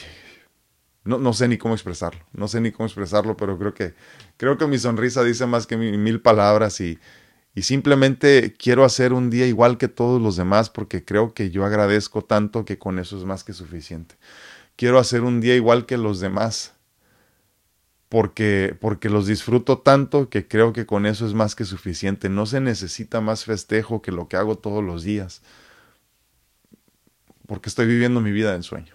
no, 1.04 1.18
no 1.18 1.34
sé 1.34 1.48
ni 1.48 1.58
cómo 1.58 1.74
expresarlo, 1.74 2.22
no 2.34 2.48
sé 2.48 2.62
ni 2.62 2.72
cómo 2.72 2.86
expresarlo, 2.88 3.36
pero 3.36 3.58
creo 3.58 3.74
que 3.74 3.94
creo 4.38 4.58
que 4.58 4.68
mi 4.68 4.78
sonrisa 4.78 5.24
dice 5.24 5.46
más 5.46 5.68
que 5.68 5.78
mil 5.78 6.22
palabras 6.22 6.80
y, 6.82 7.00
y 7.56 7.64
simplemente 7.64 8.54
quiero 8.58 8.86
hacer 8.86 9.14
un 9.14 9.30
día 9.30 9.48
igual 9.48 9.78
que 9.78 9.88
todos 9.88 10.22
los 10.22 10.36
demás 10.36 10.70
porque 10.70 11.04
creo 11.04 11.34
que 11.34 11.50
yo 11.52 11.66
agradezco 11.66 12.24
tanto 12.24 12.64
que 12.66 12.78
con 12.78 13.00
eso 13.00 13.18
es 13.18 13.26
más 13.26 13.44
que 13.44 13.54
suficiente. 13.54 14.16
Quiero 14.76 14.98
hacer 14.98 15.24
un 15.24 15.42
día 15.42 15.56
igual 15.56 15.86
que 15.86 15.98
los 15.98 16.22
demás 16.22 16.74
porque, 18.10 18.76
porque 18.80 19.10
los 19.10 19.28
disfruto 19.28 19.78
tanto 19.78 20.30
que 20.30 20.48
creo 20.48 20.74
que 20.74 20.86
con 20.86 21.06
eso 21.06 21.26
es 21.26 21.34
más 21.34 21.56
que 21.56 21.66
suficiente. 21.66 22.28
No 22.28 22.46
se 22.46 22.60
necesita 22.60 23.22
más 23.22 23.46
festejo 23.46 24.02
que 24.02 24.12
lo 24.12 24.28
que 24.28 24.38
hago 24.38 24.58
todos 24.58 24.84
los 24.84 25.04
días 25.04 25.42
porque 27.50 27.68
estoy 27.68 27.88
viviendo 27.88 28.22
mi 28.22 28.32
vida 28.32 28.54
en 28.54 28.62
sueño. 28.62 28.94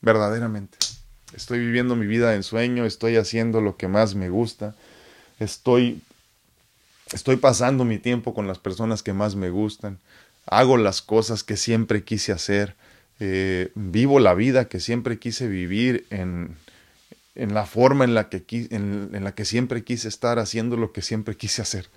Verdaderamente. 0.00 0.78
Estoy 1.34 1.58
viviendo 1.58 1.96
mi 1.96 2.06
vida 2.06 2.36
en 2.36 2.44
sueño, 2.44 2.84
estoy 2.84 3.16
haciendo 3.16 3.60
lo 3.60 3.76
que 3.76 3.88
más 3.88 4.14
me 4.14 4.30
gusta, 4.30 4.76
estoy 5.40 6.00
Estoy 7.12 7.36
pasando 7.36 7.84
mi 7.84 7.98
tiempo 7.98 8.34
con 8.34 8.46
las 8.46 8.58
personas 8.58 9.02
que 9.02 9.14
más 9.14 9.34
me 9.34 9.48
gustan, 9.48 9.98
hago 10.44 10.76
las 10.76 11.00
cosas 11.00 11.42
que 11.42 11.56
siempre 11.56 12.04
quise 12.04 12.32
hacer, 12.32 12.76
eh, 13.18 13.70
vivo 13.74 14.20
la 14.20 14.34
vida 14.34 14.68
que 14.68 14.78
siempre 14.78 15.18
quise 15.18 15.48
vivir 15.48 16.06
en, 16.10 16.54
en 17.38 17.54
la 17.54 17.66
forma 17.66 18.04
en 18.04 18.14
la, 18.14 18.28
que, 18.28 18.44
en, 18.70 19.10
en 19.12 19.24
la 19.24 19.34
que 19.34 19.44
siempre 19.44 19.84
quise 19.84 20.08
estar, 20.08 20.38
haciendo 20.38 20.76
lo 20.76 20.92
que 20.92 21.02
siempre 21.02 21.36
quise 21.36 21.62
hacer. 21.62 21.88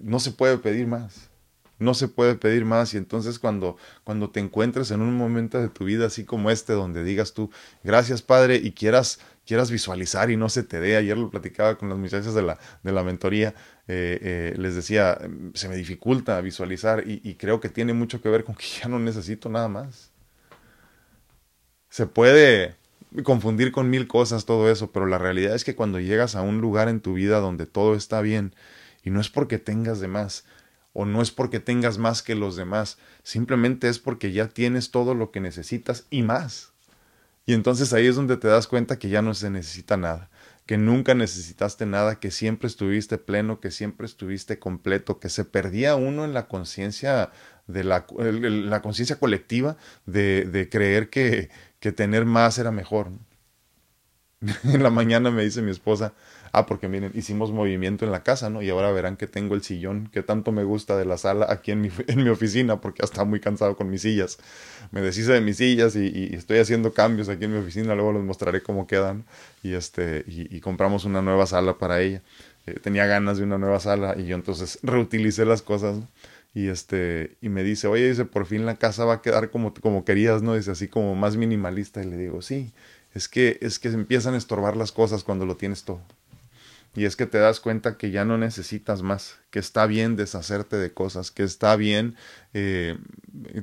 No 0.00 0.20
se 0.20 0.32
puede 0.32 0.58
pedir 0.58 0.86
más 0.86 1.28
no 1.78 1.94
se 1.94 2.06
puede 2.06 2.36
pedir 2.36 2.64
más 2.64 2.94
y 2.94 2.96
entonces 2.96 3.40
cuando, 3.40 3.76
cuando 4.04 4.30
te 4.30 4.38
encuentres 4.38 4.92
en 4.92 5.00
un 5.02 5.16
momento 5.16 5.60
de 5.60 5.68
tu 5.68 5.84
vida 5.84 6.06
así 6.06 6.24
como 6.24 6.50
este 6.50 6.74
donde 6.74 7.02
digas 7.02 7.34
tú 7.34 7.50
gracias 7.82 8.22
padre 8.22 8.54
y 8.56 8.70
quieras 8.70 9.18
quieras 9.46 9.70
visualizar 9.70 10.30
y 10.30 10.36
no 10.36 10.48
se 10.48 10.62
te 10.62 10.80
dé. 10.80 10.96
Ayer 10.96 11.16
lo 11.16 11.30
platicaba 11.30 11.76
con 11.76 11.88
las 11.88 11.98
muchachas 11.98 12.34
de 12.34 12.42
la, 12.42 12.58
de 12.82 12.92
la 12.92 13.02
mentoría, 13.02 13.54
eh, 13.88 14.18
eh, 14.22 14.54
les 14.56 14.74
decía, 14.74 15.18
se 15.54 15.68
me 15.68 15.76
dificulta 15.76 16.40
visualizar 16.40 17.04
y, 17.06 17.20
y 17.24 17.34
creo 17.34 17.60
que 17.60 17.68
tiene 17.68 17.92
mucho 17.92 18.20
que 18.22 18.28
ver 18.28 18.44
con 18.44 18.54
que 18.54 18.66
ya 18.82 18.88
no 18.88 18.98
necesito 18.98 19.48
nada 19.48 19.68
más. 19.68 20.12
Se 21.88 22.06
puede 22.06 22.76
confundir 23.24 23.72
con 23.72 23.90
mil 23.90 24.08
cosas 24.08 24.44
todo 24.46 24.70
eso, 24.70 24.92
pero 24.92 25.06
la 25.06 25.18
realidad 25.18 25.54
es 25.54 25.64
que 25.64 25.74
cuando 25.74 26.00
llegas 26.00 26.34
a 26.34 26.42
un 26.42 26.60
lugar 26.60 26.88
en 26.88 27.00
tu 27.00 27.14
vida 27.14 27.40
donde 27.40 27.66
todo 27.66 27.94
está 27.94 28.20
bien, 28.20 28.54
y 29.02 29.10
no 29.10 29.20
es 29.20 29.28
porque 29.28 29.58
tengas 29.58 30.00
de 30.00 30.08
más, 30.08 30.44
o 30.92 31.04
no 31.04 31.22
es 31.22 31.30
porque 31.30 31.60
tengas 31.60 31.98
más 31.98 32.22
que 32.22 32.34
los 32.34 32.56
demás, 32.56 32.98
simplemente 33.22 33.88
es 33.88 33.98
porque 33.98 34.32
ya 34.32 34.48
tienes 34.48 34.90
todo 34.90 35.14
lo 35.14 35.30
que 35.30 35.40
necesitas 35.40 36.06
y 36.10 36.22
más. 36.22 36.72
Y 37.44 37.54
entonces 37.54 37.92
ahí 37.92 38.06
es 38.06 38.16
donde 38.16 38.36
te 38.36 38.48
das 38.48 38.66
cuenta 38.66 38.98
que 38.98 39.08
ya 39.08 39.20
no 39.20 39.34
se 39.34 39.50
necesita 39.50 39.96
nada, 39.96 40.30
que 40.64 40.78
nunca 40.78 41.14
necesitaste 41.14 41.86
nada, 41.86 42.20
que 42.20 42.30
siempre 42.30 42.68
estuviste 42.68 43.18
pleno, 43.18 43.58
que 43.58 43.70
siempre 43.70 44.06
estuviste 44.06 44.58
completo, 44.58 45.18
que 45.18 45.28
se 45.28 45.44
perdía 45.44 45.96
uno 45.96 46.24
en 46.24 46.34
la 46.34 46.46
conciencia 46.46 47.30
de 47.66 47.84
la, 47.84 48.06
la 48.18 48.82
conciencia 48.82 49.18
colectiva 49.18 49.76
de, 50.06 50.44
de 50.44 50.68
creer 50.68 51.10
que, 51.10 51.50
que 51.82 51.90
tener 51.90 52.24
más 52.24 52.58
era 52.58 52.70
mejor. 52.70 53.08
en 54.64 54.82
la 54.82 54.90
mañana 54.90 55.30
me 55.30 55.42
dice 55.42 55.62
mi 55.62 55.72
esposa, 55.72 56.12
ah, 56.52 56.64
porque 56.64 56.88
miren, 56.88 57.10
hicimos 57.14 57.50
movimiento 57.50 58.04
en 58.04 58.12
la 58.12 58.22
casa, 58.22 58.50
¿no? 58.50 58.62
Y 58.62 58.70
ahora 58.70 58.92
verán 58.92 59.16
que 59.16 59.26
tengo 59.26 59.56
el 59.56 59.62
sillón 59.62 60.08
que 60.12 60.22
tanto 60.22 60.52
me 60.52 60.62
gusta 60.62 60.96
de 60.96 61.04
la 61.04 61.18
sala 61.18 61.46
aquí 61.50 61.72
en 61.72 61.80
mi, 61.80 61.88
oficina, 62.28 62.80
porque 62.80 63.00
ya 63.00 63.06
está 63.06 63.24
muy 63.24 63.40
cansado 63.40 63.76
con 63.76 63.90
mis 63.90 64.02
sillas. 64.02 64.38
Me 64.92 65.00
deshice 65.00 65.32
de 65.32 65.40
mis 65.40 65.56
sillas 65.56 65.96
y, 65.96 66.34
estoy 66.34 66.58
haciendo 66.58 66.92
cambios 66.92 67.28
aquí 67.28 67.46
en 67.46 67.52
mi 67.52 67.58
oficina, 67.58 67.96
luego 67.96 68.12
les 68.12 68.22
mostraré 68.22 68.62
cómo 68.62 68.86
quedan. 68.86 69.24
Y, 69.64 69.74
este, 69.74 70.24
y, 70.28 70.60
compramos 70.60 71.04
una 71.04 71.20
nueva 71.20 71.46
sala 71.46 71.78
para 71.78 72.00
ella. 72.00 72.22
Eh, 72.66 72.78
tenía 72.80 73.06
ganas 73.06 73.38
de 73.38 73.42
una 73.42 73.58
nueva 73.58 73.80
sala 73.80 74.14
y 74.16 74.26
yo 74.26 74.36
entonces 74.36 74.78
reutilicé 74.84 75.44
las 75.44 75.62
cosas, 75.62 75.98
y 76.54 76.68
este 76.68 77.36
y 77.40 77.48
me 77.48 77.62
dice 77.62 77.86
oye 77.86 78.08
dice 78.08 78.24
por 78.24 78.46
fin 78.46 78.66
la 78.66 78.76
casa 78.76 79.04
va 79.04 79.14
a 79.14 79.22
quedar 79.22 79.50
como 79.50 79.72
como 79.74 80.04
querías 80.04 80.42
no 80.42 80.54
dice 80.54 80.70
así 80.70 80.88
como 80.88 81.14
más 81.14 81.36
minimalista 81.36 82.02
y 82.02 82.06
le 82.06 82.16
digo 82.16 82.42
sí 82.42 82.72
es 83.14 83.28
que 83.28 83.58
es 83.62 83.78
que 83.78 83.88
empiezan 83.88 84.34
a 84.34 84.38
estorbar 84.38 84.76
las 84.76 84.92
cosas 84.92 85.24
cuando 85.24 85.46
lo 85.46 85.56
tienes 85.56 85.84
todo 85.84 86.02
y 86.94 87.06
es 87.06 87.16
que 87.16 87.24
te 87.24 87.38
das 87.38 87.58
cuenta 87.60 87.96
que 87.96 88.10
ya 88.10 88.26
no 88.26 88.36
necesitas 88.36 89.00
más, 89.00 89.38
que 89.50 89.58
está 89.58 89.86
bien 89.86 90.14
deshacerte 90.14 90.76
de 90.76 90.92
cosas, 90.92 91.30
que 91.30 91.42
está 91.42 91.74
bien 91.76 92.16
eh, 92.52 92.98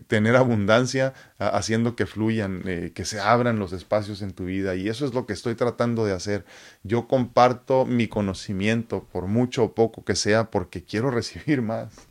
tener 0.08 0.36
abundancia 0.36 1.14
haciendo 1.38 1.96
que 1.96 2.08
fluyan, 2.08 2.64
eh, 2.66 2.92
que 2.96 3.06
se 3.06 3.20
abran 3.20 3.60
los 3.60 3.72
espacios 3.72 4.24
en 4.24 4.34
tu 4.34 4.46
vida. 4.46 4.76
Y 4.76 4.90
eso 4.90 5.06
es 5.06 5.14
lo 5.14 5.28
que 5.28 5.34
estoy 5.34 5.54
tratando 5.54 6.06
de 6.06 6.14
hacer. 6.14 6.44
Yo 6.82 7.08
comparto 7.08 7.86
mi 7.86 8.08
conocimiento, 8.08 9.08
por 9.12 9.28
mucho 9.28 9.64
o 9.64 9.76
poco 9.76 10.04
que 10.04 10.16
sea, 10.16 10.50
porque 10.50 10.84
quiero 10.84 11.12
recibir 11.12 11.62
más 11.62 12.09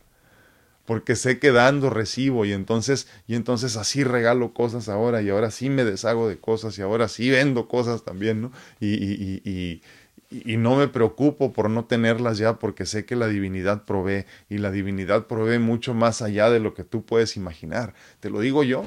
porque 0.88 1.16
sé 1.16 1.38
que 1.38 1.52
dando 1.52 1.90
recibo 1.90 2.46
y 2.46 2.52
entonces 2.52 3.08
y 3.26 3.34
entonces 3.34 3.76
así 3.76 4.04
regalo 4.04 4.54
cosas 4.54 4.88
ahora 4.88 5.20
y 5.20 5.28
ahora 5.28 5.50
sí 5.50 5.68
me 5.68 5.84
deshago 5.84 6.30
de 6.30 6.38
cosas 6.38 6.78
y 6.78 6.80
ahora 6.80 7.08
sí 7.08 7.28
vendo 7.28 7.68
cosas 7.68 8.04
también, 8.04 8.40
¿no? 8.40 8.52
Y, 8.80 8.94
y, 8.94 9.42
y, 9.44 9.82
y 10.30 10.56
no 10.56 10.76
me 10.76 10.88
preocupo 10.88 11.52
por 11.52 11.68
no 11.68 11.84
tenerlas 11.84 12.38
ya 12.38 12.58
porque 12.58 12.86
sé 12.86 13.04
que 13.04 13.16
la 13.16 13.26
divinidad 13.26 13.84
provee 13.84 14.24
y 14.48 14.56
la 14.56 14.70
divinidad 14.70 15.26
provee 15.26 15.58
mucho 15.58 15.92
más 15.92 16.22
allá 16.22 16.48
de 16.48 16.58
lo 16.58 16.72
que 16.72 16.84
tú 16.84 17.04
puedes 17.04 17.36
imaginar. 17.36 17.92
Te 18.20 18.30
lo 18.30 18.40
digo 18.40 18.64
yo, 18.64 18.86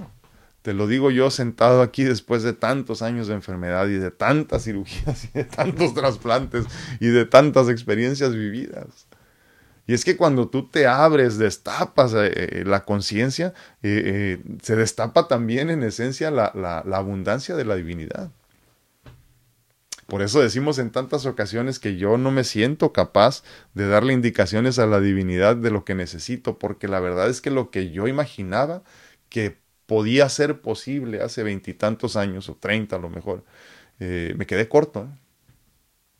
te 0.63 0.73
lo 0.73 0.87
digo 0.87 1.11
yo 1.11 1.29
sentado 1.29 1.83
aquí 1.83 2.03
después 2.03 2.41
de 2.41 2.53
tantos 2.53 3.03
años 3.03 3.27
de 3.27 3.35
enfermedad 3.35 3.87
y 3.89 3.99
de 3.99 4.09
tantas 4.09 4.63
cirugías 4.63 5.25
y 5.25 5.37
de 5.37 5.43
tantos 5.43 5.93
trasplantes 5.95 6.65
y 6.99 7.09
de 7.09 7.25
tantas 7.25 7.69
experiencias 7.69 8.33
vividas. 8.33 9.05
Y 9.87 9.93
es 9.93 10.05
que 10.05 10.15
cuando 10.15 10.47
tú 10.47 10.67
te 10.67 10.87
abres, 10.87 11.37
destapas 11.37 12.13
eh, 12.13 12.31
eh, 12.33 12.63
la 12.65 12.83
conciencia, 12.85 13.53
eh, 13.81 14.41
se 14.61 14.75
destapa 14.75 15.27
también 15.27 15.69
en 15.69 15.83
esencia 15.83 16.31
la, 16.31 16.51
la 16.53 16.97
abundancia 16.97 17.55
de 17.55 17.65
la 17.65 17.75
divinidad. 17.75 18.31
Por 20.07 20.21
eso 20.21 20.41
decimos 20.41 20.77
en 20.77 20.91
tantas 20.91 21.25
ocasiones 21.25 21.79
que 21.79 21.97
yo 21.97 22.17
no 22.17 22.31
me 22.31 22.43
siento 22.43 22.93
capaz 22.93 23.43
de 23.73 23.87
darle 23.87 24.13
indicaciones 24.13 24.77
a 24.77 24.85
la 24.85 24.99
divinidad 24.99 25.55
de 25.55 25.71
lo 25.71 25.85
que 25.85 25.95
necesito, 25.95 26.57
porque 26.57 26.87
la 26.87 26.99
verdad 26.99 27.29
es 27.29 27.41
que 27.41 27.49
lo 27.49 27.71
que 27.71 27.91
yo 27.91 28.07
imaginaba 28.07 28.83
que 29.29 29.57
podía 29.85 30.27
ser 30.29 30.61
posible 30.61 31.21
hace 31.21 31.43
veintitantos 31.43 32.15
años 32.15 32.49
o 32.49 32.55
treinta 32.55 32.97
a 32.97 32.99
lo 32.99 33.09
mejor, 33.09 33.43
me 33.99 34.45
quedé 34.45 34.67
corto. 34.67 35.07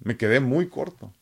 Me 0.03 0.18
quedé 0.18 0.39
muy 0.39 0.68
corto. 0.68 1.13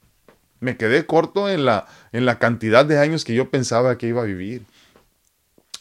Me 0.60 0.78
quedé 0.78 1.06
corto 1.06 1.50
en 1.50 1.66
la, 1.66 1.88
en 2.12 2.26
la 2.26 2.40
cantidad 2.40 2.86
de 2.86 3.00
años 3.00 3.24
que 3.24 3.34
yo 3.34 3.50
pensaba 3.50 3.98
que 3.98 4.08
iba 4.08 4.22
a 4.22 4.26
vivir. 4.26 4.66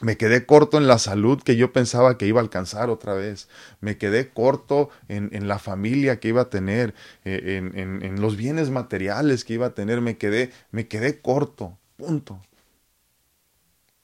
Me 0.01 0.17
quedé 0.17 0.47
corto 0.47 0.79
en 0.79 0.87
la 0.87 0.99
salud 0.99 1.43
que 1.43 1.57
yo 1.57 1.73
pensaba 1.73 2.17
que 2.19 2.27
iba 2.27 2.41
a 2.41 2.45
alcanzar 2.45 2.89
otra 2.89 3.15
vez. 3.15 3.49
Me 3.81 3.99
quedé 3.99 4.29
corto 4.29 4.91
en, 5.09 5.31
en 5.33 5.49
la 5.49 5.59
familia 5.59 6.21
que 6.21 6.29
iba 6.29 6.43
a 6.43 6.51
tener, 6.51 6.95
eh, 7.25 7.57
en, 7.57 8.03
en, 8.05 8.21
los 8.21 8.37
bienes 8.37 8.71
materiales 8.71 9.45
que 9.45 9.55
iba 9.55 9.67
a 9.67 9.75
tener. 9.75 10.01
Me 10.01 10.17
quedé, 10.17 10.53
me 10.71 10.87
quedé 10.87 11.21
corto. 11.21 11.77
Punto. 11.97 12.41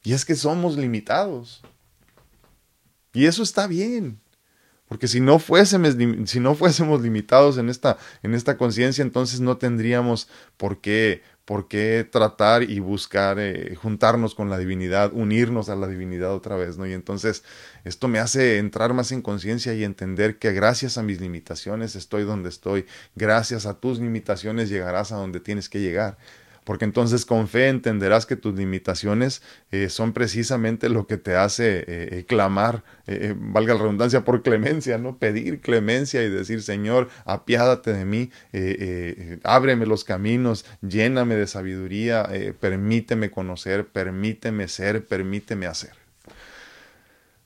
Y 0.03 0.11
es 0.11 0.25
que 0.25 0.35
somos 0.35 0.75
limitados. 0.75 1.61
Y 3.13 3.27
eso 3.27 3.41
está 3.41 3.65
bien. 3.65 4.19
Porque 4.87 5.07
si 5.07 5.19
no 5.19 5.39
fuésemos, 5.39 5.95
si 6.25 6.39
no 6.39 6.53
fuésemos 6.53 7.01
limitados 7.01 7.57
en 7.57 7.69
esta, 7.69 7.97
en 8.21 8.35
esta 8.35 8.55
conciencia, 8.57 9.01
entonces 9.01 9.39
no 9.39 9.57
tendríamos 9.57 10.29
por 10.57 10.79
qué, 10.79 11.23
por 11.43 11.67
qué 11.67 12.07
tratar 12.09 12.63
y 12.63 12.79
buscar 12.79 13.39
eh, 13.39 13.75
juntarnos 13.75 14.35
con 14.35 14.49
la 14.49 14.59
divinidad, 14.59 15.11
unirnos 15.13 15.69
a 15.69 15.75
la 15.75 15.87
divinidad 15.87 16.33
otra 16.33 16.55
vez, 16.55 16.77
¿no? 16.77 16.85
Y 16.85 16.93
entonces 16.93 17.43
esto 17.83 18.07
me 18.07 18.19
hace 18.19 18.59
entrar 18.59 18.93
más 18.93 19.11
en 19.11 19.23
conciencia 19.23 19.73
y 19.73 19.83
entender 19.83 20.37
que 20.37 20.53
gracias 20.53 20.99
a 20.99 21.03
mis 21.03 21.19
limitaciones 21.19 21.95
estoy 21.95 22.23
donde 22.23 22.49
estoy, 22.49 22.85
gracias 23.15 23.65
a 23.65 23.79
tus 23.79 23.99
limitaciones 23.99 24.69
llegarás 24.69 25.11
a 25.11 25.15
donde 25.15 25.39
tienes 25.39 25.67
que 25.67 25.79
llegar 25.79 26.17
porque 26.65 26.83
entonces 26.83 27.25
con 27.25 27.47
fe 27.47 27.69
entenderás 27.69 28.25
que 28.25 28.35
tus 28.35 28.55
limitaciones 28.55 29.41
eh, 29.71 29.87
son 29.89 30.11
precisamente 30.11 30.89
lo 30.89 31.07
que 31.07 31.17
te 31.17 31.35
hace 31.35 31.77
eh, 31.77 31.85
eh, 31.87 32.25
clamar, 32.27 32.83
valga 33.37 33.75
la 33.75 33.81
redundancia, 33.81 34.25
por 34.25 34.41
clemencia, 34.41 34.97
¿no? 34.97 35.19
Pedir 35.19 35.61
clemencia 35.61 36.23
y 36.23 36.29
decir, 36.29 36.63
Señor, 36.63 37.07
apiádate 37.23 37.93
de 37.93 38.03
mí, 38.03 38.31
ábreme 39.43 39.85
los 39.85 40.03
caminos, 40.03 40.65
lléname 40.81 41.35
de 41.35 41.45
sabiduría, 41.45 42.27
permíteme 42.59 43.29
conocer, 43.29 43.85
permíteme 43.87 44.67
ser, 44.67 45.05
permíteme 45.05 45.67
hacer. 45.67 45.91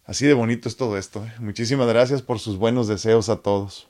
Así 0.05 0.25
de 0.25 0.33
bonito 0.33 0.69
es 0.69 0.77
todo 0.77 0.97
esto. 0.97 1.27
Muchísimas 1.39 1.87
gracias 1.89 2.21
por 2.21 2.39
sus 2.39 2.57
buenos 2.57 2.87
deseos 2.87 3.27
a 3.27 3.41
todos. 3.41 3.89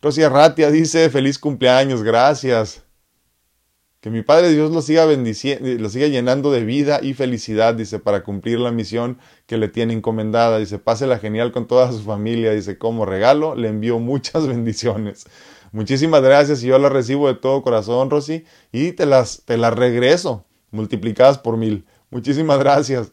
Rosia 0.00 0.30
Ratia 0.30 0.70
dice, 0.70 1.10
feliz 1.10 1.38
cumpleaños, 1.38 2.02
gracias. 2.02 2.87
Mi 4.10 4.22
Padre 4.22 4.50
Dios 4.50 4.70
lo 4.70 4.82
siga 4.82 5.04
bendiciendo, 5.04 5.68
lo 5.80 5.88
siga 5.88 6.06
llenando 6.06 6.50
de 6.52 6.64
vida 6.64 7.00
y 7.02 7.14
felicidad, 7.14 7.74
dice, 7.74 7.98
para 7.98 8.22
cumplir 8.22 8.60
la 8.60 8.70
misión 8.70 9.18
que 9.46 9.56
le 9.56 9.68
tiene 9.68 9.94
encomendada. 9.94 10.58
Dice, 10.58 10.78
pásela 10.78 11.18
genial 11.18 11.52
con 11.52 11.66
toda 11.66 11.90
su 11.92 12.00
familia. 12.02 12.52
Dice, 12.52 12.78
como 12.78 13.04
regalo, 13.06 13.54
le 13.54 13.68
envío 13.68 13.98
muchas 13.98 14.46
bendiciones. 14.48 15.26
Muchísimas 15.72 16.22
gracias 16.22 16.62
y 16.62 16.68
yo 16.68 16.78
las 16.78 16.92
recibo 16.92 17.28
de 17.28 17.34
todo 17.34 17.62
corazón, 17.62 18.08
Rosy, 18.10 18.44
y 18.72 18.92
te 18.92 19.04
las, 19.04 19.42
te 19.44 19.58
las 19.58 19.74
regreso, 19.74 20.44
multiplicadas 20.70 21.38
por 21.38 21.56
mil. 21.56 21.84
Muchísimas 22.10 22.58
gracias. 22.58 23.12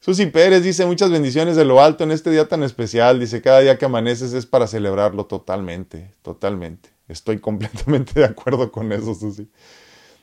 Susi 0.00 0.26
Pérez 0.26 0.62
dice 0.62 0.86
muchas 0.86 1.10
bendiciones 1.10 1.56
de 1.56 1.64
lo 1.64 1.82
alto 1.82 2.04
en 2.04 2.12
este 2.12 2.30
día 2.30 2.48
tan 2.48 2.62
especial. 2.62 3.18
Dice, 3.18 3.42
cada 3.42 3.60
día 3.60 3.78
que 3.78 3.84
amaneces 3.84 4.32
es 4.32 4.46
para 4.46 4.66
celebrarlo 4.66 5.26
totalmente, 5.26 6.14
totalmente. 6.22 6.90
Estoy 7.08 7.38
completamente 7.40 8.12
de 8.20 8.26
acuerdo 8.26 8.70
con 8.70 8.92
eso, 8.92 9.14
Susi. 9.14 9.50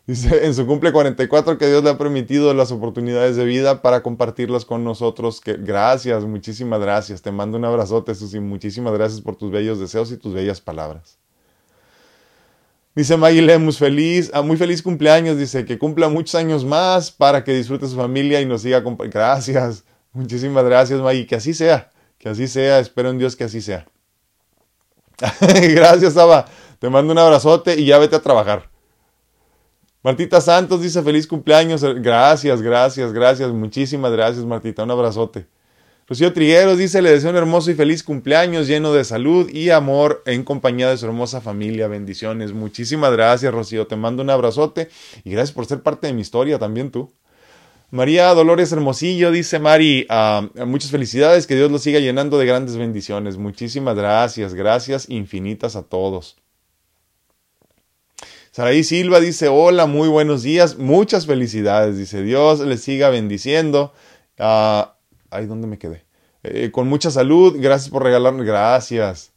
Dice, 0.08 0.46
en 0.46 0.54
su 0.54 0.68
cumple 0.68 0.92
44 0.92 1.58
que 1.58 1.68
Dios 1.68 1.84
le 1.84 1.90
ha 1.90 1.98
permitido 1.98 2.54
las 2.54 2.72
oportunidades 2.72 3.38
de 3.38 3.46
vida 3.46 3.82
para 3.82 4.04
compartirlas 4.04 4.64
con 4.64 4.84
nosotros. 4.84 5.42
Que, 5.42 5.54
gracias, 5.54 6.26
muchísimas 6.26 6.80
gracias. 6.80 7.24
Te 7.24 7.32
mando 7.32 7.58
un 7.58 7.66
abrazote, 7.66 8.14
Susi. 8.14 8.40
Muchísimas 8.40 8.94
gracias 8.94 9.22
por 9.22 9.36
tus 9.36 9.52
bellos 9.52 9.80
deseos 9.80 10.12
y 10.12 10.18
tus 10.18 10.34
bellas 10.34 10.62
palabras. 10.62 11.18
Dice 12.96 13.18
Maggie 13.18 13.42
Lemus, 13.42 13.78
feliz, 13.78 14.32
ah, 14.34 14.42
muy 14.42 14.56
feliz 14.56 14.82
cumpleaños, 14.82 15.38
dice 15.38 15.66
que 15.66 15.78
cumpla 15.78 16.08
muchos 16.08 16.34
años 16.36 16.64
más 16.64 17.12
para 17.12 17.44
que 17.44 17.52
disfrute 17.52 17.90
su 17.90 17.98
familia 17.98 18.40
y 18.40 18.46
nos 18.46 18.62
siga 18.62 18.82
Gracias, 18.82 19.84
muchísimas 20.14 20.64
gracias 20.64 21.02
Maggie, 21.02 21.28
que 21.28 21.36
así 21.36 21.54
sea, 21.54 21.90
que 22.18 22.30
así 22.30 22.48
sea, 22.48 22.80
espero 22.80 23.10
en 23.10 23.18
Dios 23.18 23.36
que 23.36 23.44
así 23.44 23.60
sea. 23.60 23.86
gracias, 25.42 26.16
Aba, 26.16 26.46
te 26.80 26.90
mando 26.90 27.12
un 27.12 27.20
abrazote 27.20 27.78
y 27.78 27.86
ya 27.86 27.98
vete 27.98 28.16
a 28.16 28.22
trabajar. 28.22 28.70
Martita 30.06 30.40
Santos 30.40 30.84
dice 30.84 31.02
feliz 31.02 31.26
cumpleaños, 31.26 31.84
gracias, 31.84 32.62
gracias, 32.62 33.12
gracias, 33.12 33.52
muchísimas 33.52 34.12
gracias 34.12 34.46
Martita, 34.46 34.84
un 34.84 34.92
abrazote. 34.92 35.48
Rocío 36.08 36.32
Trigueros 36.32 36.78
dice, 36.78 37.02
le 37.02 37.10
deseo 37.10 37.32
un 37.32 37.38
hermoso 37.38 37.72
y 37.72 37.74
feliz 37.74 38.04
cumpleaños 38.04 38.68
lleno 38.68 38.94
de 38.94 39.04
salud 39.04 39.50
y 39.50 39.72
amor 39.72 40.22
en 40.28 40.44
compañía 40.44 40.92
de 40.92 40.98
su 40.98 41.08
hermosa 41.08 41.42
familia. 41.42 41.88
Bendiciones. 41.88 42.54
Muchísimas 42.54 43.14
gracias, 43.14 43.52
Rocío. 43.52 43.88
Te 43.88 43.96
mando 43.96 44.22
un 44.22 44.30
abrazote 44.30 44.90
y 45.24 45.32
gracias 45.32 45.56
por 45.56 45.66
ser 45.66 45.82
parte 45.82 46.06
de 46.06 46.14
mi 46.14 46.22
historia 46.22 46.60
también 46.60 46.92
tú. 46.92 47.12
María 47.90 48.32
Dolores 48.36 48.72
Hermosillo 48.72 49.32
dice 49.32 49.58
Mari, 49.58 50.06
ah, 50.10 50.48
muchas 50.68 50.92
felicidades, 50.92 51.48
que 51.48 51.56
Dios 51.56 51.72
lo 51.72 51.80
siga 51.80 52.00
llenando 52.00 52.38
de 52.38 52.46
grandes 52.46 52.78
bendiciones. 52.78 53.38
Muchísimas 53.38 53.96
gracias, 53.96 54.54
gracias 54.54 55.10
infinitas 55.10 55.76
a 55.76 55.82
todos. 55.82 56.45
Saraí 58.56 58.86
Silva 58.86 59.20
dice, 59.20 59.50
hola, 59.50 59.86
muy 59.86 60.08
buenos 60.08 60.42
días, 60.42 60.78
muchas 60.78 61.26
felicidades, 61.26 61.98
dice 61.98 62.22
Dios 62.22 62.62
les 62.62 62.82
siga 62.82 63.10
bendiciendo. 63.10 63.92
Uh, 64.40 64.88
Ay, 65.30 65.46
¿dónde 65.46 65.68
me 65.68 65.78
quedé? 65.78 66.06
Eh, 66.42 66.72
con 66.72 66.88
mucha 66.88 67.12
salud, 67.12 67.58
gracias 67.60 67.90
por 67.90 68.04
regalarme, 68.04 68.46
gracias. 68.46 69.35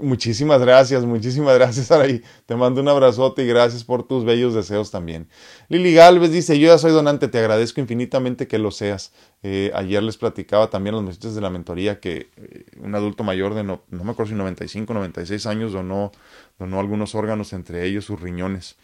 Muchísimas 0.00 0.60
gracias, 0.60 1.04
muchísimas 1.04 1.54
gracias, 1.54 1.90
Araí. 1.90 2.22
Te 2.46 2.56
mando 2.56 2.80
un 2.80 2.88
abrazote 2.88 3.44
y 3.44 3.46
gracias 3.46 3.84
por 3.84 4.06
tus 4.06 4.24
bellos 4.24 4.54
deseos 4.54 4.90
también. 4.90 5.28
Lili 5.68 5.94
Galvez 5.94 6.30
dice, 6.30 6.58
yo 6.58 6.68
ya 6.68 6.78
soy 6.78 6.92
donante, 6.92 7.28
te 7.28 7.38
agradezco 7.38 7.80
infinitamente 7.80 8.46
que 8.46 8.58
lo 8.58 8.70
seas. 8.70 9.12
Eh, 9.42 9.70
ayer 9.74 10.02
les 10.02 10.16
platicaba 10.16 10.70
también 10.70 10.94
a 10.94 10.98
los 10.98 11.04
muchachos 11.04 11.34
de 11.34 11.40
la 11.40 11.50
mentoría 11.50 12.00
que 12.00 12.30
eh, 12.36 12.64
un 12.80 12.94
adulto 12.94 13.24
mayor 13.24 13.54
de, 13.54 13.64
no, 13.64 13.82
me 13.90 14.10
acuerdo 14.10 14.30
si 14.30 14.34
95, 14.34 14.94
96 14.94 15.46
años 15.46 15.72
donó, 15.72 16.12
donó 16.58 16.80
algunos 16.80 17.14
órganos, 17.14 17.52
entre 17.52 17.84
ellos 17.86 18.04
sus 18.04 18.20
riñones, 18.20 18.76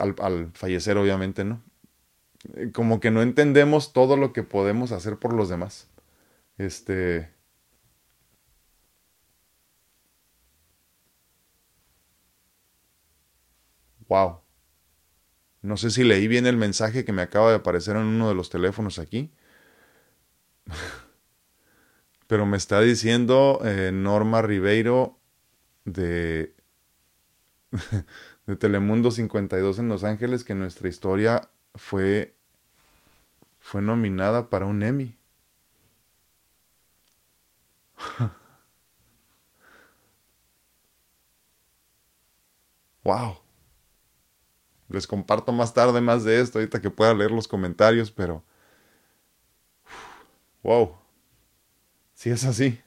al, 0.00 0.14
al 0.18 0.50
fallecer 0.54 0.96
obviamente, 0.96 1.44
¿no? 1.44 1.60
Eh, 2.54 2.70
como 2.72 3.00
que 3.00 3.10
no 3.10 3.22
entendemos 3.22 3.92
todo 3.92 4.16
lo 4.16 4.32
que 4.32 4.42
podemos 4.42 4.92
hacer 4.92 5.18
por 5.18 5.32
los 5.32 5.48
demás. 5.48 5.88
Este. 6.58 7.30
Wow. 14.14 14.40
No 15.62 15.76
sé 15.76 15.90
si 15.90 16.04
leí 16.04 16.28
bien 16.28 16.46
el 16.46 16.56
mensaje 16.56 17.04
que 17.04 17.12
me 17.12 17.22
acaba 17.22 17.50
de 17.50 17.56
aparecer 17.56 17.96
en 17.96 18.02
uno 18.04 18.28
de 18.28 18.36
los 18.36 18.50
teléfonos 18.50 19.00
aquí. 19.00 19.32
Pero 22.26 22.46
me 22.46 22.56
está 22.56 22.80
diciendo 22.80 23.60
eh, 23.64 23.90
Norma 23.92 24.42
Ribeiro 24.42 25.18
de, 25.84 26.54
de 28.46 28.56
Telemundo 28.56 29.10
52 29.10 29.78
en 29.78 29.88
Los 29.88 30.04
Ángeles 30.04 30.44
que 30.44 30.54
nuestra 30.54 30.88
historia 30.88 31.50
fue, 31.74 32.36
fue 33.58 33.82
nominada 33.82 34.48
para 34.48 34.66
un 34.66 34.84
Emmy. 34.84 35.18
wow. 43.04 43.43
Les 44.94 45.06
comparto 45.08 45.50
más 45.50 45.74
tarde 45.74 46.00
más 46.00 46.22
de 46.22 46.40
esto, 46.40 46.60
ahorita 46.60 46.80
que 46.80 46.88
pueda 46.88 47.12
leer 47.14 47.32
los 47.32 47.48
comentarios, 47.48 48.12
pero... 48.12 48.44
Wow. 50.62 50.94
Si 52.14 52.30
es 52.30 52.44
así. 52.44 52.78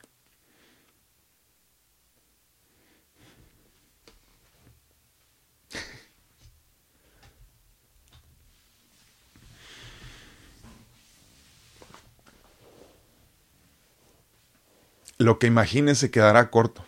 lo 15.17 15.39
que 15.39 15.48
imagines 15.48 15.98
se 15.98 16.10
quedará 16.10 16.50
corto. 16.50 16.86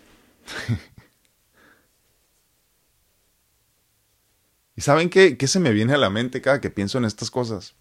¿Y 4.79 4.81
saben 4.81 5.09
qué, 5.09 5.35
qué 5.35 5.45
se 5.45 5.59
me 5.59 5.73
viene 5.73 5.93
a 5.93 5.97
la 5.97 6.09
mente 6.09 6.41
cada 6.41 6.61
que 6.61 6.69
pienso 6.69 6.97
en 6.97 7.03
estas 7.03 7.29
cosas? 7.29 7.75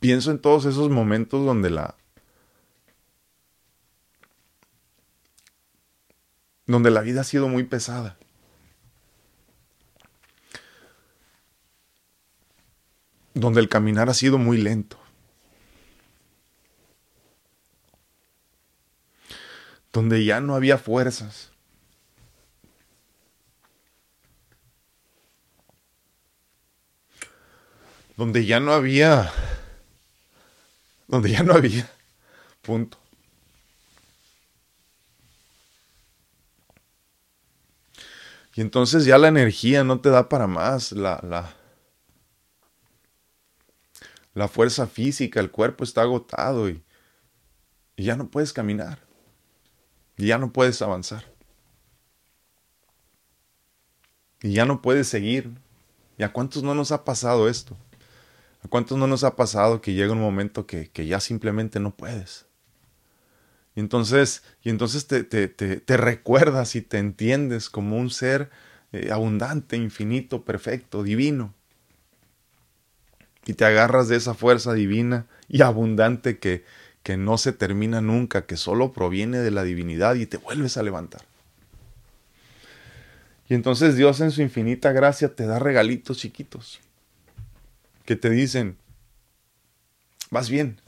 Pienso 0.00 0.30
en 0.30 0.38
todos 0.38 0.64
esos 0.64 0.88
momentos 0.88 1.44
donde 1.44 1.68
la 1.68 1.96
donde 6.64 6.90
la 6.90 7.02
vida 7.02 7.20
ha 7.20 7.24
sido 7.24 7.48
muy 7.48 7.64
pesada. 7.64 8.16
donde 13.34 13.60
el 13.60 13.68
caminar 13.68 14.08
ha 14.08 14.14
sido 14.14 14.38
muy 14.38 14.56
lento. 14.56 15.03
Donde 19.94 20.24
ya 20.24 20.40
no 20.40 20.54
había 20.56 20.76
fuerzas. 20.76 21.52
Donde 28.16 28.44
ya 28.44 28.60
no 28.60 28.72
había... 28.72 29.32
Donde 31.06 31.30
ya 31.30 31.42
no 31.42 31.54
había. 31.54 31.88
Punto. 32.60 32.98
Y 38.56 38.60
entonces 38.60 39.04
ya 39.04 39.16
la 39.16 39.28
energía 39.28 39.84
no 39.84 40.00
te 40.00 40.10
da 40.10 40.28
para 40.28 40.48
más. 40.48 40.90
La, 40.90 41.20
la, 41.22 41.54
la 44.34 44.48
fuerza 44.48 44.88
física, 44.88 45.38
el 45.38 45.52
cuerpo 45.52 45.84
está 45.84 46.02
agotado 46.02 46.68
y, 46.68 46.82
ya 47.96 48.16
no 48.16 48.28
puedes 48.28 48.52
caminar. 48.52 49.03
Y 50.16 50.26
ya 50.26 50.38
no 50.38 50.52
puedes 50.52 50.80
avanzar. 50.82 51.24
Y 54.42 54.52
ya 54.52 54.64
no 54.64 54.82
puedes 54.82 55.08
seguir. 55.08 55.50
¿Y 56.18 56.22
a 56.22 56.32
cuántos 56.32 56.62
no 56.62 56.74
nos 56.74 56.92
ha 56.92 57.04
pasado 57.04 57.48
esto? 57.48 57.76
¿A 58.62 58.68
cuántos 58.68 58.96
no 58.96 59.06
nos 59.06 59.24
ha 59.24 59.36
pasado 59.36 59.80
que 59.80 59.94
llega 59.94 60.12
un 60.12 60.20
momento 60.20 60.66
que, 60.66 60.88
que 60.90 61.06
ya 61.06 61.20
simplemente 61.20 61.80
no 61.80 61.94
puedes? 61.94 62.46
Y 63.74 63.80
entonces, 63.80 64.42
y 64.62 64.70
entonces 64.70 65.06
te, 65.06 65.24
te, 65.24 65.48
te, 65.48 65.96
recuerdas 65.96 66.76
y 66.76 66.82
te 66.82 66.98
entiendes 66.98 67.68
como 67.68 67.96
un 67.96 68.10
ser 68.10 68.50
eh, 68.92 69.10
abundante, 69.12 69.76
infinito, 69.76 70.44
perfecto, 70.44 71.02
divino. 71.02 71.52
Y 73.46 73.54
te 73.54 73.64
agarras 73.64 74.08
de 74.08 74.16
esa 74.16 74.34
fuerza 74.34 74.72
divina 74.72 75.26
y 75.48 75.62
abundante 75.62 76.38
que, 76.38 76.64
que 77.04 77.16
no 77.16 77.38
se 77.38 77.52
termina 77.52 78.00
nunca, 78.00 78.46
que 78.46 78.56
solo 78.56 78.92
proviene 78.92 79.38
de 79.38 79.52
la 79.52 79.62
divinidad 79.62 80.16
y 80.16 80.26
te 80.26 80.38
vuelves 80.38 80.76
a 80.76 80.82
levantar. 80.82 81.22
Y 83.48 83.54
entonces 83.54 83.94
Dios 83.94 84.20
en 84.20 84.32
su 84.32 84.42
infinita 84.42 84.90
gracia 84.90 85.36
te 85.36 85.46
da 85.46 85.60
regalitos 85.60 86.18
chiquitos 86.18 86.80
que 88.04 88.16
te 88.16 88.30
dicen, 88.30 88.76
vas 90.30 90.50
bien, 90.50 90.80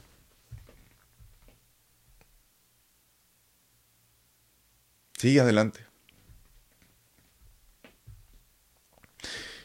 Sigue 5.17 5.39
adelante. 5.39 5.79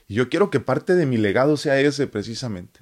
Y 0.08 0.14
yo 0.14 0.30
quiero 0.30 0.50
que 0.50 0.60
parte 0.60 0.94
de 0.94 1.04
mi 1.04 1.18
legado 1.18 1.58
sea 1.58 1.78
ese 1.78 2.06
precisamente. 2.06 2.80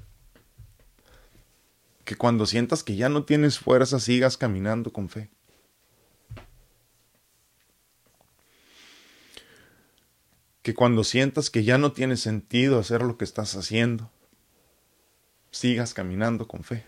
Que 2.11 2.17
cuando 2.17 2.45
sientas 2.45 2.83
que 2.83 2.97
ya 2.97 3.09
no 3.09 3.23
tienes 3.23 3.61
fuerza, 3.61 4.01
sigas 4.01 4.37
caminando 4.37 4.93
con 4.93 5.09
fe. 5.09 5.31
Que 10.63 10.75
cuando 10.75 11.05
sientas 11.05 11.51
que 11.51 11.63
ya 11.63 11.79
no 11.79 11.93
tiene 11.93 12.17
sentido 12.17 12.81
hacer 12.81 13.03
lo 13.03 13.17
que 13.17 13.25
estás 13.25 13.55
haciendo, 13.55 14.11
sigas 15.53 15.95
caminando 15.95 16.49
con 16.49 16.65
fe 16.65 16.85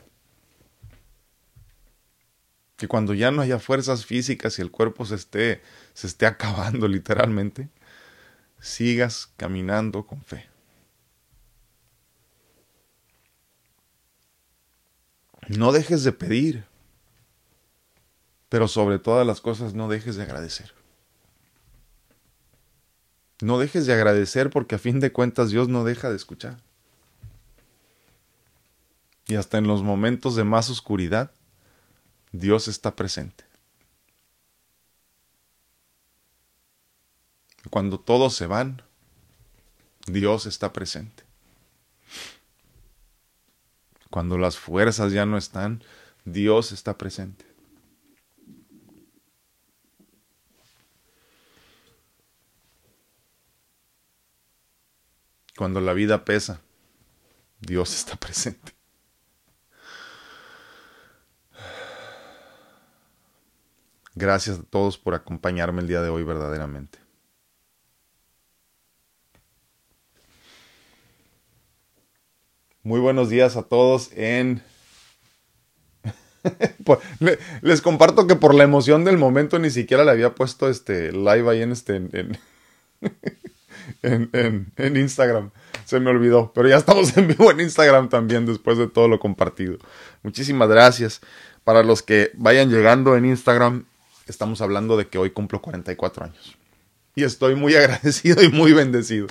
que 2.76 2.88
cuando 2.88 3.14
ya 3.14 3.30
no 3.30 3.42
haya 3.42 3.60
fuerzas 3.60 4.04
físicas 4.04 4.58
y 4.58 4.62
el 4.62 4.72
cuerpo 4.72 5.06
se 5.06 5.14
esté, 5.14 5.62
se 5.94 6.08
esté 6.08 6.26
acabando 6.26 6.88
literalmente, 6.98 7.68
sigas 8.58 9.32
caminando 9.36 10.04
con 10.04 10.20
fe. 10.20 10.51
No 15.48 15.72
dejes 15.72 16.04
de 16.04 16.12
pedir, 16.12 16.64
pero 18.48 18.68
sobre 18.68 18.98
todas 18.98 19.26
las 19.26 19.40
cosas 19.40 19.74
no 19.74 19.88
dejes 19.88 20.16
de 20.16 20.22
agradecer. 20.22 20.72
No 23.40 23.58
dejes 23.58 23.86
de 23.86 23.92
agradecer 23.92 24.50
porque 24.50 24.76
a 24.76 24.78
fin 24.78 25.00
de 25.00 25.12
cuentas 25.12 25.50
Dios 25.50 25.68
no 25.68 25.84
deja 25.84 26.10
de 26.10 26.16
escuchar. 26.16 26.58
Y 29.26 29.34
hasta 29.34 29.58
en 29.58 29.66
los 29.66 29.82
momentos 29.82 30.36
de 30.36 30.44
más 30.44 30.70
oscuridad, 30.70 31.32
Dios 32.30 32.68
está 32.68 32.94
presente. 32.94 33.44
Cuando 37.70 37.98
todos 37.98 38.34
se 38.34 38.46
van, 38.46 38.82
Dios 40.06 40.46
está 40.46 40.72
presente. 40.72 41.21
Cuando 44.12 44.36
las 44.36 44.58
fuerzas 44.58 45.10
ya 45.10 45.24
no 45.24 45.38
están, 45.38 45.82
Dios 46.26 46.70
está 46.70 46.98
presente. 46.98 47.46
Cuando 55.56 55.80
la 55.80 55.94
vida 55.94 56.26
pesa, 56.26 56.60
Dios 57.60 57.94
está 57.94 58.16
presente. 58.16 58.74
Gracias 64.14 64.58
a 64.58 64.62
todos 64.62 64.98
por 64.98 65.14
acompañarme 65.14 65.80
el 65.80 65.88
día 65.88 66.02
de 66.02 66.10
hoy 66.10 66.22
verdaderamente. 66.22 67.01
Muy 72.84 72.98
buenos 72.98 73.28
días 73.28 73.56
a 73.56 73.62
todos 73.62 74.10
en... 74.16 74.60
Les 77.60 77.80
comparto 77.80 78.26
que 78.26 78.34
por 78.34 78.56
la 78.56 78.64
emoción 78.64 79.04
del 79.04 79.18
momento 79.18 79.60
ni 79.60 79.70
siquiera 79.70 80.04
le 80.04 80.10
había 80.10 80.34
puesto 80.34 80.68
este 80.68 81.12
live 81.12 81.48
ahí 81.48 81.62
en 81.62 81.72
este... 81.72 81.94
En, 84.02 84.30
en, 84.32 84.72
en, 84.76 84.96
Instagram. 84.96 85.50
Se 85.84 85.98
me 85.98 86.10
olvidó. 86.10 86.52
Pero 86.54 86.68
ya 86.68 86.76
estamos 86.76 87.16
en 87.16 87.26
vivo 87.26 87.50
en 87.50 87.60
Instagram 87.60 88.08
también 88.08 88.46
después 88.46 88.78
de 88.78 88.86
todo 88.86 89.08
lo 89.08 89.18
compartido. 89.18 89.78
Muchísimas 90.22 90.68
gracias. 90.68 91.20
Para 91.64 91.82
los 91.82 92.02
que 92.02 92.30
vayan 92.34 92.70
llegando 92.70 93.16
en 93.16 93.24
Instagram, 93.24 93.84
estamos 94.28 94.60
hablando 94.60 94.96
de 94.96 95.08
que 95.08 95.18
hoy 95.18 95.30
cumplo 95.30 95.60
44 95.60 96.24
años. 96.24 96.56
Y 97.16 97.24
estoy 97.24 97.56
muy 97.56 97.74
agradecido 97.76 98.42
y 98.42 98.50
muy 98.50 98.72
bendecido 98.72 99.26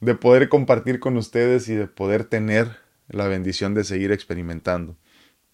de 0.00 0.14
poder 0.14 0.48
compartir 0.48 1.00
con 1.00 1.16
ustedes 1.16 1.68
y 1.68 1.74
de 1.74 1.86
poder 1.86 2.24
tener 2.24 2.76
la 3.08 3.26
bendición 3.26 3.74
de 3.74 3.84
seguir 3.84 4.12
experimentando, 4.12 4.96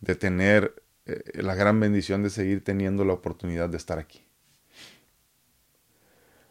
de 0.01 0.15
tener 0.15 0.75
eh, 1.07 1.23
la 1.35 1.55
gran 1.55 1.81
bendición 1.81 2.23
de 2.23 2.31
seguir 2.31 2.65
teniendo 2.65 3.05
la 3.05 3.13
oportunidad 3.13 3.69
de 3.69 3.77
estar 3.77 3.99
aquí. 3.99 4.25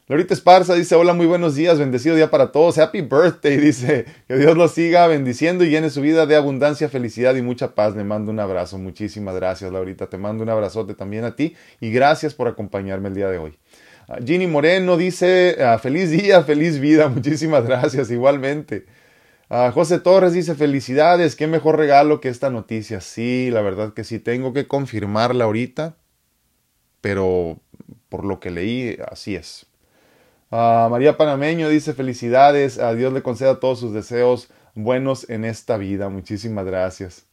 Lorita 0.07 0.33
Esparza 0.33 0.75
dice, 0.75 0.95
hola, 0.95 1.13
muy 1.13 1.25
buenos 1.25 1.55
días, 1.55 1.79
bendecido 1.79 2.17
día 2.17 2.29
para 2.29 2.51
todos, 2.51 2.77
happy 2.77 3.01
birthday, 3.01 3.57
dice, 3.61 4.05
que 4.27 4.35
Dios 4.35 4.57
los 4.57 4.73
siga 4.73 5.07
bendiciendo 5.07 5.63
y 5.63 5.69
llene 5.69 5.89
su 5.89 6.01
vida 6.01 6.25
de 6.25 6.35
abundancia, 6.35 6.89
felicidad 6.89 7.35
y 7.35 7.41
mucha 7.41 7.73
paz. 7.73 7.95
Le 7.95 8.03
mando 8.03 8.29
un 8.29 8.41
abrazo, 8.41 8.77
muchísimas 8.77 9.33
gracias, 9.33 9.71
Laurita, 9.71 10.07
te 10.07 10.17
mando 10.17 10.43
un 10.43 10.49
abrazote 10.49 10.93
también 10.93 11.23
a 11.23 11.37
ti 11.37 11.55
y 11.79 11.89
gracias 11.89 12.33
por 12.33 12.49
acompañarme 12.49 13.07
el 13.07 13.15
día 13.15 13.29
de 13.29 13.37
hoy. 13.37 13.57
Ah, 14.07 14.19
Ginny 14.23 14.47
Moreno 14.47 14.97
dice, 14.97 15.57
ah, 15.63 15.77
feliz 15.79 16.11
día, 16.11 16.43
feliz 16.43 16.79
vida, 16.79 17.07
muchísimas 17.09 17.65
gracias, 17.65 18.11
igualmente. 18.11 18.85
Ah, 19.49 19.71
José 19.73 19.99
Torres 19.99 20.33
dice, 20.33 20.55
felicidades, 20.55 21.35
qué 21.35 21.47
mejor 21.47 21.77
regalo 21.77 22.21
que 22.21 22.29
esta 22.29 22.49
noticia. 22.49 23.01
Sí, 23.01 23.49
la 23.51 23.61
verdad 23.61 23.93
que 23.93 24.03
sí, 24.03 24.19
tengo 24.19 24.53
que 24.53 24.67
confirmarla 24.67 25.45
ahorita, 25.45 25.95
pero 27.01 27.59
por 28.09 28.25
lo 28.25 28.39
que 28.39 28.51
leí, 28.51 28.97
así 29.09 29.35
es. 29.35 29.67
María 30.51 31.17
Panameño 31.17 31.67
dice 31.67 31.93
felicidades, 31.93 32.77
a 32.77 32.93
Dios 32.93 33.11
le 33.11 33.23
conceda 33.23 33.59
todos 33.59 33.79
sus 33.79 33.91
deseos 33.91 34.49
buenos 34.75 35.27
en 35.29 35.45
esta 35.45 35.77
vida. 35.77 36.09
Muchísimas 36.09 36.65
gracias. 36.65 37.25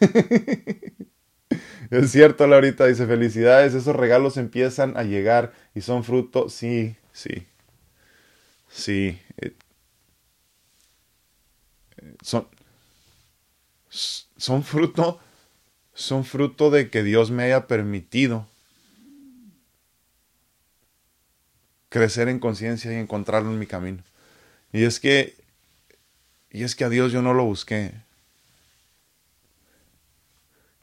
es 1.90 2.10
cierto, 2.12 2.46
Laurita 2.46 2.86
dice 2.86 3.06
felicidades, 3.06 3.74
esos 3.74 3.96
regalos 3.96 4.36
empiezan 4.36 4.96
a 4.96 5.02
llegar 5.02 5.52
y 5.74 5.80
son 5.80 6.04
fruto, 6.04 6.48
sí, 6.48 6.96
sí, 7.12 7.46
sí. 8.68 9.18
Eh, 9.38 9.54
son, 12.22 12.46
son 13.88 14.62
fruto, 14.62 15.20
son 15.94 16.24
fruto 16.24 16.70
de 16.70 16.90
que 16.90 17.02
Dios 17.02 17.30
me 17.30 17.44
haya 17.44 17.66
permitido 17.66 18.46
crecer 21.88 22.28
en 22.28 22.38
conciencia 22.38 22.92
y 22.92 22.96
encontrarlo 22.96 23.50
en 23.50 23.58
mi 23.58 23.66
camino. 23.66 24.02
Y 24.72 24.84
es 24.84 25.00
que, 25.00 25.34
y 26.50 26.64
es 26.64 26.74
que 26.76 26.84
a 26.84 26.88
Dios 26.88 27.12
yo 27.12 27.22
no 27.22 27.34
lo 27.34 27.44
busqué. 27.44 27.94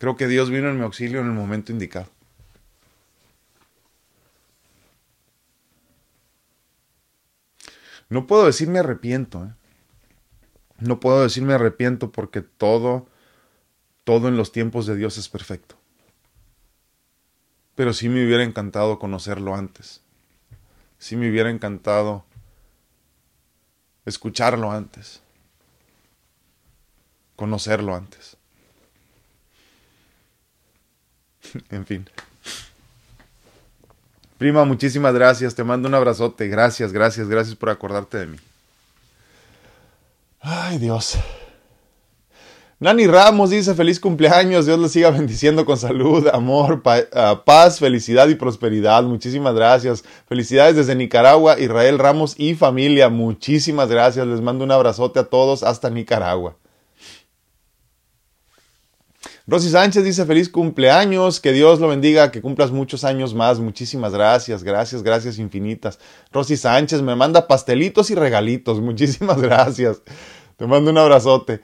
Creo 0.03 0.17
que 0.17 0.27
Dios 0.27 0.49
vino 0.49 0.67
en 0.67 0.75
mi 0.75 0.83
auxilio 0.83 1.21
en 1.21 1.27
el 1.27 1.31
momento 1.31 1.71
indicado. 1.71 2.09
No 8.09 8.27
puedo 8.27 8.45
decir 8.45 8.67
me 8.67 8.79
arrepiento. 8.79 9.45
¿eh? 9.45 9.53
No 10.79 10.99
puedo 10.99 11.23
decir 11.23 11.43
me 11.43 11.53
arrepiento 11.53 12.11
porque 12.11 12.41
todo, 12.41 13.07
todo 14.03 14.27
en 14.27 14.35
los 14.35 14.51
tiempos 14.51 14.85
de 14.85 14.97
Dios 14.97 15.17
es 15.17 15.29
perfecto. 15.29 15.77
Pero 17.75 17.93
sí 17.93 18.09
me 18.09 18.25
hubiera 18.25 18.43
encantado 18.43 18.99
conocerlo 18.99 19.55
antes 19.55 20.03
sí 21.03 21.17
me 21.17 21.29
hubiera 21.29 21.49
encantado 21.49 22.23
escucharlo 24.05 24.71
antes, 24.71 25.21
conocerlo 27.35 27.93
antes. 27.93 28.37
en 31.69 31.85
fin. 31.85 32.09
Prima, 34.37 34.65
muchísimas 34.65 35.13
gracias. 35.13 35.55
Te 35.55 35.63
mando 35.63 35.87
un 35.87 35.95
abrazote. 35.95 36.47
Gracias, 36.47 36.91
gracias, 36.91 37.29
gracias 37.29 37.55
por 37.55 37.69
acordarte 37.69 38.17
de 38.17 38.27
mí. 38.27 38.37
Ay, 40.41 40.77
Dios. 40.77 41.17
Nani 42.83 43.07
Ramos 43.07 43.51
dice 43.51 43.75
feliz 43.75 43.97
cumpleaños, 43.97 44.65
Dios 44.65 44.77
le 44.77 44.89
siga 44.89 45.09
bendiciendo 45.09 45.63
con 45.63 45.77
salud, 45.77 46.27
amor, 46.33 46.81
ah, 47.13 47.41
paz, 47.45 47.79
felicidad 47.79 48.27
y 48.27 48.35
prosperidad. 48.35 49.03
Muchísimas 49.03 49.55
gracias. 49.55 50.03
Felicidades 50.27 50.75
desde 50.75 50.93
Nicaragua, 50.93 51.57
Israel 51.57 51.97
Ramos 51.97 52.35
y 52.37 52.55
familia. 52.55 53.07
Muchísimas 53.07 53.87
gracias. 53.87 54.27
Les 54.27 54.41
mando 54.41 54.65
un 54.65 54.71
abrazote 54.71 55.19
a 55.21 55.23
todos 55.23 55.63
hasta 55.63 55.89
Nicaragua. 55.89 56.57
Rosy 59.45 59.69
Sánchez 59.69 60.05
dice 60.05 60.25
feliz 60.25 60.47
cumpleaños, 60.47 61.41
que 61.41 61.51
Dios 61.51 61.81
lo 61.81 61.89
bendiga, 61.89 62.31
que 62.31 62.41
cumplas 62.41 62.71
muchos 62.71 63.03
años 63.03 63.33
más. 63.33 63.59
Muchísimas 63.59 64.13
gracias, 64.13 64.63
gracias, 64.63 65.03
gracias 65.03 65.37
infinitas. 65.37 65.99
Rosy 66.31 66.55
Sánchez 66.55 67.01
me 67.01 67.15
manda 67.15 67.45
pastelitos 67.45 68.09
y 68.09 68.15
regalitos. 68.15 68.79
Muchísimas 68.81 69.41
gracias. 69.41 70.01
Te 70.55 70.65
mando 70.65 70.91
un 70.91 70.97
abrazote. 70.97 71.59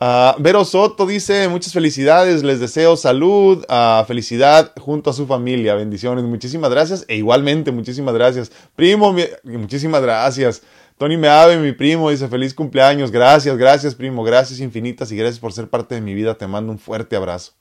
Uh, 0.00 0.32
Vero 0.40 0.64
Soto 0.64 1.04
dice 1.04 1.46
muchas 1.48 1.74
felicidades, 1.74 2.42
les 2.42 2.58
deseo 2.58 2.96
salud, 2.96 3.66
uh, 3.68 4.02
felicidad 4.06 4.72
junto 4.80 5.10
a 5.10 5.12
su 5.12 5.26
familia, 5.26 5.74
bendiciones, 5.74 6.24
muchísimas 6.24 6.70
gracias 6.70 7.04
e 7.06 7.16
igualmente 7.16 7.70
muchísimas 7.70 8.14
gracias. 8.14 8.50
Primo, 8.74 9.14
muchísimas 9.44 10.00
gracias. 10.00 10.62
Tony 11.00 11.16
Meave, 11.16 11.56
mi 11.56 11.72
primo, 11.72 12.10
dice 12.10 12.28
feliz 12.28 12.52
cumpleaños. 12.52 13.10
Gracias, 13.10 13.56
gracias, 13.56 13.94
primo. 13.94 14.22
Gracias 14.22 14.60
infinitas 14.60 15.10
y 15.10 15.16
gracias 15.16 15.38
por 15.38 15.54
ser 15.54 15.70
parte 15.70 15.94
de 15.94 16.02
mi 16.02 16.12
vida. 16.12 16.36
Te 16.36 16.46
mando 16.46 16.70
un 16.72 16.78
fuerte 16.78 17.16
abrazo. 17.16 17.54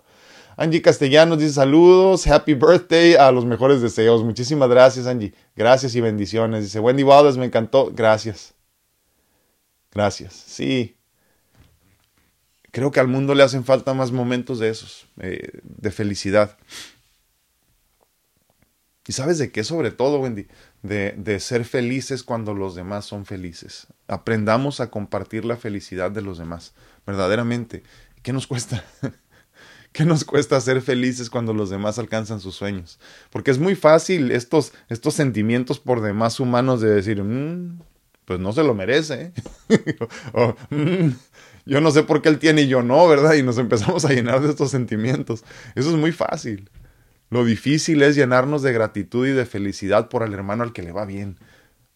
Angie 0.57 0.81
Castellanos 0.81 1.39
dice 1.39 1.53
saludos, 1.53 2.27
happy 2.27 2.55
birthday, 2.55 3.13
a 3.13 3.31
los 3.31 3.45
mejores 3.45 3.81
deseos. 3.81 4.25
Muchísimas 4.25 4.67
gracias, 4.67 5.07
Angie. 5.07 5.33
Gracias 5.55 5.95
y 5.95 6.01
bendiciones. 6.01 6.65
Dice 6.65 6.81
Wendy 6.81 7.03
Wallace, 7.03 7.39
me 7.39 7.45
encantó. 7.45 7.93
Gracias. 7.95 8.55
Gracias. 9.93 10.33
Sí. 10.33 10.97
Creo 12.71 12.91
que 12.91 12.99
al 12.99 13.07
mundo 13.07 13.35
le 13.35 13.43
hacen 13.43 13.63
falta 13.63 13.93
más 13.93 14.11
momentos 14.11 14.59
de 14.59 14.67
esos, 14.67 15.07
eh, 15.21 15.61
de 15.63 15.91
felicidad. 15.91 16.57
¿Y 19.07 19.13
sabes 19.13 19.37
de 19.37 19.49
qué 19.49 19.63
sobre 19.63 19.91
todo, 19.91 20.19
Wendy? 20.19 20.45
De, 20.81 21.39
ser 21.39 21.65
felices 21.65 22.23
cuando 22.23 22.53
los 22.53 22.75
demás 22.75 23.05
son 23.05 23.25
felices. 23.25 23.87
Aprendamos 24.07 24.79
a 24.79 24.89
compartir 24.89 25.45
la 25.45 25.57
felicidad 25.57 26.11
de 26.11 26.21
los 26.21 26.37
demás, 26.37 26.73
verdaderamente. 27.05 27.83
¿Qué 28.23 28.33
nos 28.33 28.47
cuesta? 28.47 28.83
¿Qué 29.91 30.05
nos 30.05 30.23
cuesta 30.23 30.61
ser 30.61 30.81
felices 30.81 31.29
cuando 31.29 31.53
los 31.53 31.69
demás 31.69 31.97
alcanzan 31.97 32.39
sus 32.39 32.55
sueños? 32.55 32.99
Porque 33.31 33.51
es 33.51 33.57
muy 33.57 33.75
fácil 33.75 34.31
estos, 34.31 34.71
estos 34.87 35.15
sentimientos 35.15 35.79
por 35.79 36.01
demás 36.01 36.39
humanos 36.39 36.79
de 36.79 36.89
decir, 36.89 37.23
mm, 37.23 37.79
pues 38.25 38.39
no 38.39 38.53
se 38.53 38.63
lo 38.63 38.75
merece. 38.75 39.33
o, 40.33 40.55
mm, 40.69 41.09
yo 41.65 41.81
no 41.81 41.91
sé 41.91 42.03
por 42.03 42.21
qué 42.21 42.29
él 42.29 42.39
tiene 42.39 42.61
y 42.61 42.67
yo 42.67 42.83
no, 42.83 43.07
¿verdad? 43.07 43.33
Y 43.33 43.43
nos 43.43 43.57
empezamos 43.57 44.05
a 44.05 44.09
llenar 44.09 44.41
de 44.41 44.49
estos 44.49 44.71
sentimientos. 44.71 45.43
Eso 45.75 45.89
es 45.89 45.95
muy 45.95 46.11
fácil. 46.11 46.69
Lo 47.29 47.45
difícil 47.45 48.01
es 48.01 48.15
llenarnos 48.15 48.61
de 48.61 48.73
gratitud 48.73 49.27
y 49.27 49.31
de 49.31 49.45
felicidad 49.45 50.09
por 50.09 50.23
el 50.23 50.33
hermano 50.33 50.63
al 50.63 50.73
que 50.73 50.81
le 50.81 50.91
va 50.91 51.05
bien, 51.05 51.37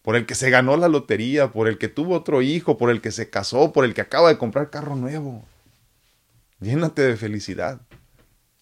por 0.02 0.16
el 0.16 0.26
que 0.26 0.34
se 0.34 0.50
ganó 0.50 0.76
la 0.76 0.88
lotería, 0.88 1.50
por 1.50 1.66
el 1.66 1.78
que 1.78 1.88
tuvo 1.88 2.14
otro 2.14 2.40
hijo, 2.40 2.78
por 2.78 2.90
el 2.90 3.00
que 3.00 3.10
se 3.10 3.30
casó, 3.30 3.72
por 3.72 3.84
el 3.84 3.94
que 3.94 4.00
acaba 4.00 4.28
de 4.28 4.38
comprar 4.38 4.70
carro 4.70 4.94
nuevo. 4.94 5.44
Llénate 6.60 7.02
de 7.02 7.16
felicidad, 7.16 7.80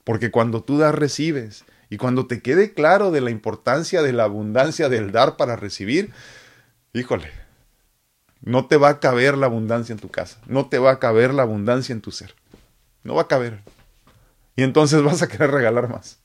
porque 0.05 0.31
cuando 0.31 0.63
tú 0.63 0.79
das, 0.79 0.95
recibes. 0.95 1.65
Y 1.91 1.99
cuando 1.99 2.27
te 2.27 2.41
quede 2.41 2.73
claro 2.73 3.11
de 3.11 3.21
la 3.21 3.31
importancia 3.31 4.01
de 4.01 4.15
la 4.15 4.25
abundancia 4.25 4.89
del 4.89 5.13
dar 5.13 5.37
para 5.37 5.57
recibir, 5.57 6.11
híjole, 6.95 7.31
no 8.41 8.67
te 8.67 8.79
va 8.79 8.89
a 8.89 8.99
caber 8.99 9.37
la 9.37 9.45
abundancia 9.45 9.93
en 9.93 9.99
tu 9.99 10.09
casa, 10.09 10.41
no 10.47 10.71
te 10.71 10.79
va 10.79 10.93
a 10.93 10.99
caber 10.99 11.35
la 11.35 11.43
abundancia 11.43 11.93
en 11.93 12.01
tu 12.01 12.11
ser, 12.11 12.35
no 13.03 13.15
va 13.15 13.23
a 13.23 13.29
caber. 13.29 13.61
Y 14.57 14.63
entonces 14.63 15.03
vas 15.03 15.21
a 15.21 15.29
querer 15.29 15.51
regalar 15.51 15.91
más. 15.91 16.19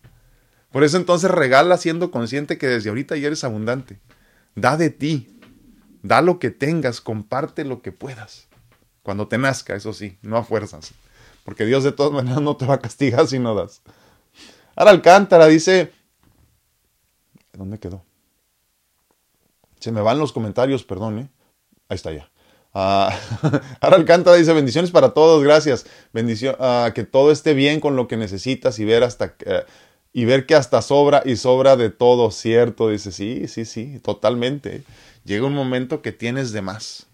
Por 0.77 0.83
eso 0.83 0.97
entonces 0.97 1.31
regala 1.31 1.75
siendo 1.77 2.11
consciente 2.11 2.59
que 2.59 2.67
desde 2.67 2.89
ahorita 2.89 3.17
ya 3.17 3.25
eres 3.25 3.43
abundante. 3.43 3.99
Da 4.53 4.77
de 4.77 4.91
ti. 4.91 5.35
Da 6.03 6.21
lo 6.21 6.37
que 6.37 6.51
tengas, 6.51 7.01
comparte 7.01 7.65
lo 7.65 7.81
que 7.81 7.91
puedas. 7.91 8.47
Cuando 9.01 9.27
te 9.27 9.39
nazca, 9.39 9.73
eso 9.73 9.91
sí, 9.91 10.19
no 10.21 10.37
a 10.37 10.43
fuerzas. 10.43 10.93
Porque 11.43 11.65
Dios 11.65 11.83
de 11.83 11.93
todas 11.93 12.11
maneras 12.13 12.41
no 12.41 12.57
te 12.57 12.67
va 12.67 12.75
a 12.75 12.79
castigar 12.79 13.25
si 13.25 13.39
no 13.39 13.55
das. 13.55 13.81
Ahora 14.75 14.91
Alcántara 14.91 15.47
dice... 15.47 15.91
¿Dónde 17.53 17.79
quedó? 17.79 18.05
Se 19.79 19.91
me 19.91 20.01
van 20.01 20.19
los 20.19 20.31
comentarios, 20.31 20.83
perdón, 20.83 21.17
¿eh? 21.17 21.29
Ahí 21.89 21.95
está 21.95 22.11
ya. 22.11 22.29
Ah, 22.75 23.19
ahora 23.81 23.95
Alcántara 23.95 24.37
dice 24.37 24.53
bendiciones 24.53 24.91
para 24.91 25.15
todos, 25.15 25.43
gracias. 25.43 25.87
Ah, 26.59 26.91
que 26.93 27.03
todo 27.03 27.31
esté 27.31 27.55
bien 27.55 27.79
con 27.79 27.95
lo 27.95 28.07
que 28.07 28.15
necesitas 28.15 28.77
y 28.77 28.85
ver 28.85 29.01
hasta... 29.01 29.33
Uh, 29.43 29.86
y 30.17 30.25
ver 30.25 30.47
que 30.47 30.55
hasta 30.55 30.81
sobra 30.81 31.21
y 31.25 31.35
sobra 31.35 31.75
de 31.75 31.91
todo, 31.91 32.31
¿cierto? 32.31 32.89
Dice, 32.89 33.11
sí, 33.11 33.47
sí, 33.47 33.65
sí, 33.65 33.99
totalmente. 34.03 34.81
Llega 35.25 35.45
un 35.45 35.53
momento 35.53 36.01
que 36.01 36.11
tienes 36.11 36.51
de 36.51 36.63
más. 36.63 37.05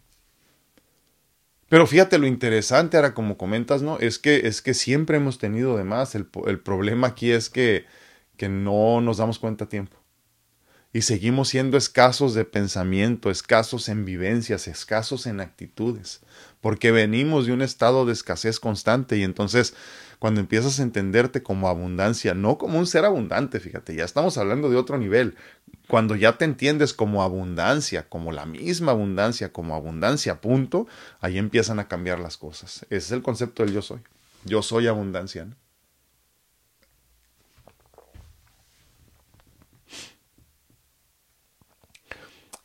Pero 1.67 1.85
fíjate 1.85 2.17
lo 2.17 2.27
interesante, 2.27 2.95
ahora 2.95 3.13
como 3.13 3.35
comentas, 3.37 3.81
¿no? 3.81 3.99
Es 3.99 4.19
que, 4.19 4.47
es 4.47 4.61
que 4.61 4.73
siempre 4.73 5.17
hemos 5.17 5.37
tenido 5.37 5.75
de 5.75 5.83
más. 5.83 6.15
El, 6.15 6.29
el 6.47 6.61
problema 6.61 7.07
aquí 7.07 7.31
es 7.31 7.49
que, 7.49 7.85
que 8.37 8.47
no 8.47 9.01
nos 9.01 9.17
damos 9.17 9.37
cuenta 9.37 9.65
a 9.65 9.67
tiempo. 9.67 9.97
Y 10.93 11.01
seguimos 11.01 11.49
siendo 11.49 11.75
escasos 11.75 12.33
de 12.33 12.45
pensamiento, 12.45 13.29
escasos 13.29 13.89
en 13.89 14.05
vivencias, 14.05 14.69
escasos 14.69 15.27
en 15.27 15.41
actitudes, 15.41 16.21
porque 16.61 16.91
venimos 16.93 17.47
de 17.47 17.51
un 17.51 17.63
estado 17.63 18.05
de 18.05 18.13
escasez 18.13 18.61
constante 18.61 19.17
y 19.17 19.23
entonces 19.23 19.75
cuando 20.23 20.39
empiezas 20.39 20.79
a 20.79 20.83
entenderte 20.83 21.43
como 21.43 21.67
abundancia, 21.67 22.33
no 22.33 22.57
como 22.57 22.79
un 22.79 22.87
ser 22.87 23.03
abundante, 23.03 23.59
fíjate, 23.59 23.93
ya 23.93 24.05
estamos 24.05 24.37
hablando 24.37 24.69
de 24.69 24.77
otro 24.77 24.97
nivel. 24.97 25.35
Cuando 25.89 26.15
ya 26.15 26.37
te 26.37 26.45
entiendes 26.45 26.93
como 26.93 27.23
abundancia, 27.23 28.07
como 28.07 28.31
la 28.31 28.45
misma 28.45 28.93
abundancia, 28.93 29.51
como 29.51 29.75
abundancia, 29.75 30.39
punto, 30.39 30.87
ahí 31.19 31.37
empiezan 31.37 31.77
a 31.79 31.89
cambiar 31.89 32.21
las 32.21 32.37
cosas. 32.37 32.83
Ese 32.83 32.95
es 32.95 33.11
el 33.11 33.21
concepto 33.21 33.65
del 33.65 33.73
yo 33.73 33.81
soy. 33.81 33.99
Yo 34.45 34.61
soy 34.61 34.87
abundancia. 34.87 35.43
¿no? 35.43 35.57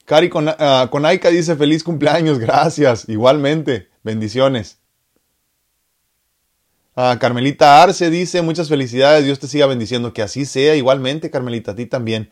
Cari 0.05 0.29
con, 0.29 0.47
uh, 0.47 0.89
Conaika 0.93 1.31
dice 1.31 1.57
feliz 1.57 1.83
cumpleaños, 1.83 2.39
gracias, 2.39 3.09
igualmente, 3.09 3.89
bendiciones. 4.05 4.79
Carmelita 7.21 7.81
Arce 7.81 8.11
dice, 8.11 8.43
muchas 8.43 8.69
felicidades, 8.69 9.25
Dios 9.25 9.39
te 9.39 9.47
siga 9.47 9.67
bendiciendo, 9.67 10.13
que 10.13 10.21
así 10.23 10.45
sea, 10.45 10.75
igualmente, 10.75 11.31
Carmelita, 11.31 11.71
a 11.71 11.77
ti 11.77 11.87
también. 11.87 12.31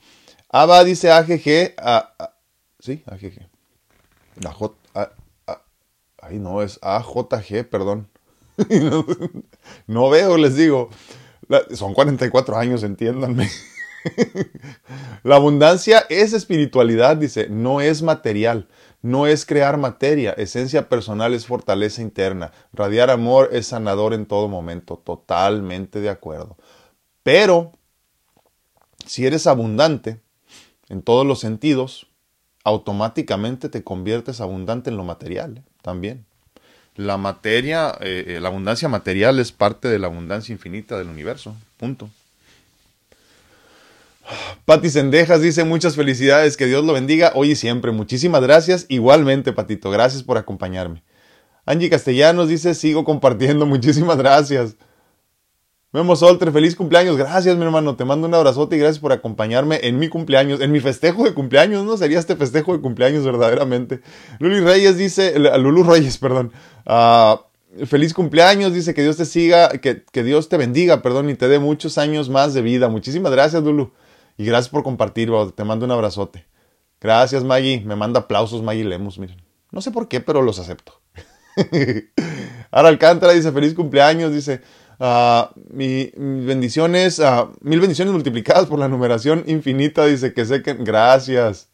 Ava 0.49 0.83
dice 0.83 1.13
AGG, 1.13 1.75
sí, 2.81 3.03
AGG. 3.07 3.49
La 4.41 4.51
J, 4.53 4.75
ahí 6.21 6.41
no, 6.41 6.63
es 6.63 6.81
AJG, 6.83 7.69
perdón. 7.71 8.09
no, 9.87 10.11
veo, 10.11 10.37
les 10.37 10.57
digo. 10.57 10.91
son 11.73 11.95
44 11.95 12.57
años, 12.57 12.83
entiéndanme. 12.83 13.49
La 15.23 15.37
abundancia 15.37 16.07
es 16.09 16.33
espiritualidad, 16.33 17.17
dice, 17.17 17.49
no 17.49 17.81
es 17.81 18.03
material 18.03 18.69
no 19.07 19.29
es 19.29 19.47
crear 19.47 19.77
materia, 19.77 20.33
esencia 20.33 20.89
personal 20.89 21.33
es 21.33 21.47
fortaleza 21.47 22.03
interna, 22.03 22.51
radiar 22.73 23.09
amor 23.09 23.51
es 23.53 23.69
sanador 23.69 24.13
en 24.13 24.27
todo 24.27 24.49
momento, 24.49 24.97
totalmente 24.97 26.01
de 26.01 26.11
acuerdo. 26.11 26.57
Pero, 27.23 27.71
si 29.07 29.25
eres 29.25 29.47
abundante 29.47 30.21
en 30.89 31.03
todos 31.03 31.25
los 31.25 31.39
sentidos, 31.39 32.09
automáticamente 32.65 33.69
te 33.69 33.85
conviertes 33.85 34.41
abundante 34.41 34.91
en 34.91 34.97
lo 34.97 35.05
material 35.05 35.59
¿eh? 35.59 35.63
también. 35.83 36.27
La 36.97 37.17
materia, 37.17 37.97
eh, 38.01 38.25
eh, 38.27 38.41
la 38.41 38.49
abundancia 38.49 38.89
material 38.89 39.39
es 39.39 39.53
parte 39.53 39.87
de 39.87 40.01
la 40.01 40.09
abundancia 40.09 40.53
infinita 40.53 40.99
del 40.99 41.09
universo, 41.09 41.55
punto. 41.77 42.11
Pati 44.65 44.91
Sendejas 44.91 45.41
dice 45.41 45.65
muchas 45.65 45.95
felicidades, 45.95 46.57
que 46.57 46.67
Dios 46.67 46.85
lo 46.85 46.93
bendiga 46.93 47.33
hoy 47.35 47.53
y 47.53 47.57
siempre. 47.57 47.93
Muchísimas 47.93 48.43
gracias. 48.43 48.87
Igualmente, 48.89 49.53
Patito, 49.53 49.91
gracias 49.91 50.23
por 50.23 50.39
acompañarme. 50.39 51.03
Angie 51.65 51.91
Castellanos 51.91 52.49
dice 52.49 52.75
sigo 52.75 53.05
compartiendo. 53.05 53.67
Muchísimas 53.67 54.17
gracias. 54.17 54.77
Memo 55.93 56.15
Solter, 56.15 56.53
feliz 56.53 56.77
cumpleaños. 56.77 57.17
Gracias, 57.17 57.57
mi 57.57 57.65
hermano. 57.65 57.97
Te 57.97 58.05
mando 58.05 58.27
un 58.27 58.35
abrazote 58.35 58.77
y 58.77 58.79
gracias 58.79 58.99
por 58.99 59.13
acompañarme 59.13 59.81
en 59.83 59.99
mi 59.99 60.09
cumpleaños, 60.09 60.61
en 60.61 60.71
mi 60.71 60.81
festejo 60.81 61.25
de 61.25 61.33
cumpleaños, 61.33 61.85
¿no? 61.85 61.97
Sería 61.97 62.19
este 62.19 62.37
festejo 62.37 62.75
de 62.75 62.83
cumpleaños 62.83 63.25
verdaderamente. 63.25 64.01
Luli 64.39 64.61
Reyes 64.61 64.99
dice, 64.99 65.39
Lulu 65.39 65.85
Reyes, 65.85 66.19
perdón. 66.19 66.53
Uh, 66.85 67.87
feliz 67.87 68.13
cumpleaños, 68.13 68.75
dice 68.75 68.93
que 68.93 69.03
Dios 69.03 69.17
te 69.17 69.25
siga, 69.25 69.71
que 69.71 70.23
Dios 70.23 70.49
te 70.49 70.57
bendiga, 70.59 71.01
perdón, 71.01 71.31
y 71.31 71.35
te 71.35 71.49
dé 71.49 71.59
muchos 71.59 71.97
años 71.97 72.29
más 72.29 72.53
de 72.53 72.61
vida. 72.63 72.89
Muchísimas 72.89 73.33
gracias, 73.33 73.63
Lulu. 73.63 73.93
Y 74.37 74.45
gracias 74.45 74.69
por 74.69 74.83
compartir, 74.83 75.31
te 75.55 75.65
mando 75.65 75.87
un 75.87 75.93
abrazote. 75.93 76.47
Gracias, 77.01 77.45
Maggie. 77.45 77.83
Me 77.85 77.97
manda 77.97 78.21
aplausos, 78.21 78.63
Maggie 78.63 78.85
Lemus, 78.85 79.19
miren. 79.19 79.43
No 79.71 79.81
sé 79.81 79.91
por 79.91 80.09
qué, 80.09 80.21
pero 80.21 80.43
los 80.43 80.59
acepto. 80.59 81.01
Ahora 82.71 82.89
Alcántara 82.89 83.33
dice, 83.33 83.53
feliz 83.53 83.75
cumpleaños, 83.75 84.33
dice, 84.33 84.61
uh, 84.99 85.45
mi, 85.71 86.11
bendiciones, 86.15 87.19
uh, 87.19 87.53
mil 87.61 87.81
bendiciones 87.81 88.13
multiplicadas 88.13 88.67
por 88.67 88.79
la 88.79 88.89
numeración 88.89 89.45
infinita, 89.47 90.05
dice 90.05 90.35
que 90.35 90.45
sé 90.45 90.63
que... 90.63 90.75
Gracias. 90.75 91.69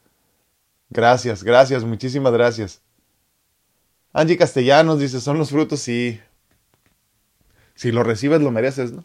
Gracias, 0.91 1.43
gracias, 1.43 1.85
muchísimas 1.85 2.33
gracias. 2.33 2.83
Angie 4.13 4.37
Castellanos 4.37 4.99
dice, 4.99 5.21
son 5.21 5.39
los 5.39 5.51
frutos, 5.51 5.81
sí. 5.81 6.21
Si 7.75 7.91
lo 7.91 8.03
recibes, 8.03 8.43
lo 8.43 8.51
mereces, 8.51 8.93
¿no? 8.93 9.05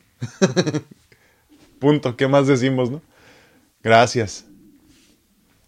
Punto. 1.79 2.17
¿Qué 2.17 2.27
más 2.27 2.47
decimos, 2.47 2.91
no? 2.91 3.01
Gracias. 3.87 4.45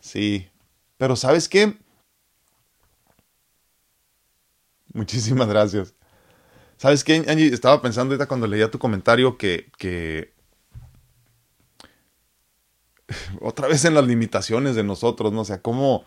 Sí. 0.02 0.50
Pero 0.98 1.16
¿sabes 1.16 1.48
qué? 1.48 1.78
Muchísimas 4.94 5.48
gracias. 5.48 5.96
¿Sabes 6.76 7.06
qué, 7.06 7.24
Angie? 7.30 7.48
Estaba 7.48 7.82
pensando 7.82 8.12
ahorita 8.14 8.28
cuando 8.28 8.46
leía 8.46 8.70
tu 8.70 8.78
comentario 8.78 9.38
que, 9.38 9.72
que 9.78 10.34
otra 13.40 13.70
vez 13.70 13.86
en 13.86 13.94
las 13.94 14.06
limitaciones 14.06 14.76
de 14.76 14.84
nosotros, 14.84 15.32
¿no? 15.32 15.40
O 15.40 15.46
sea, 15.46 15.62
cómo, 15.62 16.04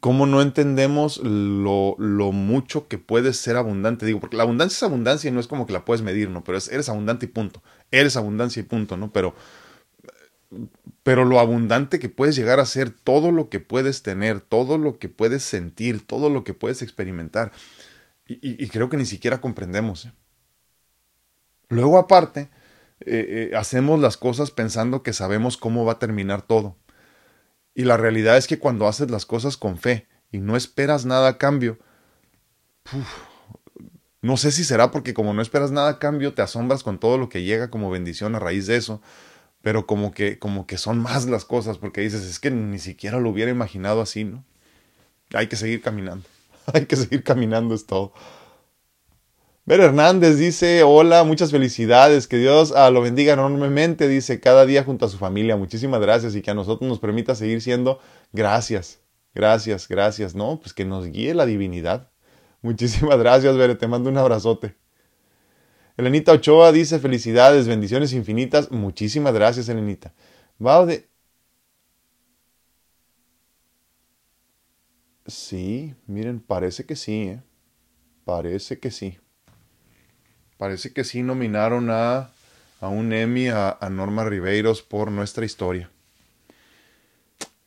cómo 0.00 0.26
no 0.26 0.42
entendemos 0.42 1.18
lo, 1.18 1.94
lo, 1.98 2.32
mucho 2.32 2.88
que 2.88 2.98
puedes 2.98 3.36
ser 3.36 3.56
abundante. 3.56 4.06
Digo, 4.06 4.18
porque 4.18 4.36
la 4.36 4.42
abundancia 4.42 4.74
es 4.74 4.82
abundancia 4.82 5.28
y 5.28 5.32
no 5.32 5.38
es 5.38 5.46
como 5.46 5.66
que 5.66 5.72
la 5.72 5.84
puedes 5.84 6.02
medir, 6.02 6.30
¿no? 6.30 6.42
Pero 6.42 6.58
es, 6.58 6.66
eres 6.66 6.88
abundante 6.88 7.26
y 7.26 7.28
punto. 7.28 7.62
Eres 7.92 8.16
abundancia 8.16 8.58
y 8.58 8.64
punto, 8.64 8.96
¿no? 8.96 9.12
Pero, 9.12 9.36
pero 11.02 11.24
lo 11.24 11.40
abundante 11.40 11.98
que 11.98 12.08
puedes 12.08 12.36
llegar 12.36 12.60
a 12.60 12.66
ser, 12.66 12.90
todo 12.90 13.32
lo 13.32 13.48
que 13.48 13.60
puedes 13.60 14.02
tener, 14.02 14.40
todo 14.40 14.78
lo 14.78 14.98
que 14.98 15.08
puedes 15.08 15.42
sentir, 15.42 16.06
todo 16.06 16.30
lo 16.30 16.44
que 16.44 16.54
puedes 16.54 16.82
experimentar. 16.82 17.52
Y, 18.26 18.68
creo 18.68 18.88
que 18.88 18.96
ni 18.96 19.04
siquiera 19.04 19.40
comprendemos. 19.40 20.06
¿eh? 20.06 20.12
Luego, 21.68 21.98
aparte, 21.98 22.48
eh, 23.00 23.50
eh, 23.52 23.56
hacemos 23.56 24.00
las 24.00 24.16
cosas 24.16 24.50
pensando 24.50 25.02
que 25.02 25.12
sabemos 25.12 25.58
cómo 25.58 25.84
va 25.84 25.92
a 25.92 25.98
terminar 25.98 26.40
todo. 26.40 26.76
Y 27.74 27.84
la 27.84 27.98
realidad 27.98 28.38
es 28.38 28.46
que 28.46 28.58
cuando 28.58 28.88
haces 28.88 29.10
las 29.10 29.26
cosas 29.26 29.58
con 29.58 29.76
fe 29.76 30.06
y 30.30 30.38
no 30.38 30.56
esperas 30.56 31.04
nada 31.04 31.28
a 31.28 31.38
cambio, 31.38 31.78
no 34.22 34.38
sé 34.38 34.52
si 34.52 34.64
será 34.64 34.90
porque 34.90 35.12
como 35.12 35.34
no 35.34 35.42
esperas 35.42 35.70
nada 35.70 35.90
a 35.90 35.98
cambio, 35.98 36.32
te 36.32 36.40
asombras 36.40 36.82
con 36.82 36.98
todo 36.98 37.18
lo 37.18 37.28
que 37.28 37.42
llega 37.42 37.68
como 37.68 37.90
bendición 37.90 38.34
a 38.34 38.38
raíz 38.38 38.66
de 38.66 38.76
eso, 38.76 39.02
pero 39.64 39.86
como 39.86 40.12
que, 40.12 40.38
como 40.38 40.66
que 40.66 40.76
son 40.76 40.98
más 40.98 41.24
las 41.24 41.46
cosas, 41.46 41.78
porque 41.78 42.02
dices, 42.02 42.22
es 42.22 42.38
que 42.38 42.50
ni 42.50 42.78
siquiera 42.78 43.18
lo 43.18 43.30
hubiera 43.30 43.50
imaginado 43.50 44.02
así, 44.02 44.22
¿no? 44.22 44.44
Hay 45.32 45.48
que 45.48 45.56
seguir 45.56 45.80
caminando, 45.80 46.26
hay 46.74 46.84
que 46.84 46.96
seguir 46.96 47.24
caminando 47.24 47.74
es 47.74 47.86
todo. 47.86 48.12
Ver 49.64 49.80
Hernández 49.80 50.36
dice, 50.36 50.82
hola, 50.82 51.24
muchas 51.24 51.50
felicidades, 51.50 52.28
que 52.28 52.36
Dios 52.36 52.74
ah, 52.76 52.90
lo 52.90 53.00
bendiga 53.00 53.32
enormemente, 53.32 54.06
dice, 54.06 54.38
cada 54.38 54.66
día 54.66 54.84
junto 54.84 55.06
a 55.06 55.08
su 55.08 55.16
familia, 55.16 55.56
muchísimas 55.56 56.02
gracias 56.02 56.36
y 56.36 56.42
que 56.42 56.50
a 56.50 56.54
nosotros 56.54 56.86
nos 56.86 56.98
permita 56.98 57.34
seguir 57.34 57.62
siendo 57.62 58.00
gracias, 58.34 59.00
gracias, 59.34 59.88
gracias, 59.88 60.34
¿no? 60.34 60.60
Pues 60.60 60.74
que 60.74 60.84
nos 60.84 61.06
guíe 61.06 61.32
la 61.32 61.46
divinidad. 61.46 62.10
Muchísimas 62.60 63.18
gracias, 63.24 63.56
Bere, 63.56 63.76
te 63.76 63.88
mando 63.88 64.10
un 64.10 64.18
abrazote. 64.18 64.83
Elenita 65.96 66.32
Ochoa 66.32 66.72
dice, 66.72 66.98
felicidades, 66.98 67.68
bendiciones 67.68 68.12
infinitas, 68.12 68.70
muchísimas 68.72 69.32
gracias, 69.32 69.68
Elenita. 69.68 70.12
Va 70.64 70.84
de... 70.86 71.08
Sí, 75.26 75.94
miren, 76.06 76.40
parece 76.40 76.84
que 76.84 76.96
sí, 76.96 77.28
¿eh? 77.28 77.42
Parece 78.24 78.78
que 78.78 78.90
sí. 78.90 79.18
Parece 80.58 80.92
que 80.92 81.04
sí 81.04 81.22
nominaron 81.22 81.90
a, 81.90 82.30
a 82.80 82.88
un 82.88 83.12
Emmy 83.12 83.48
a, 83.48 83.78
Norma 83.90 84.24
Riveiros 84.24 84.82
por 84.82 85.10
nuestra 85.10 85.44
historia. 85.44 85.90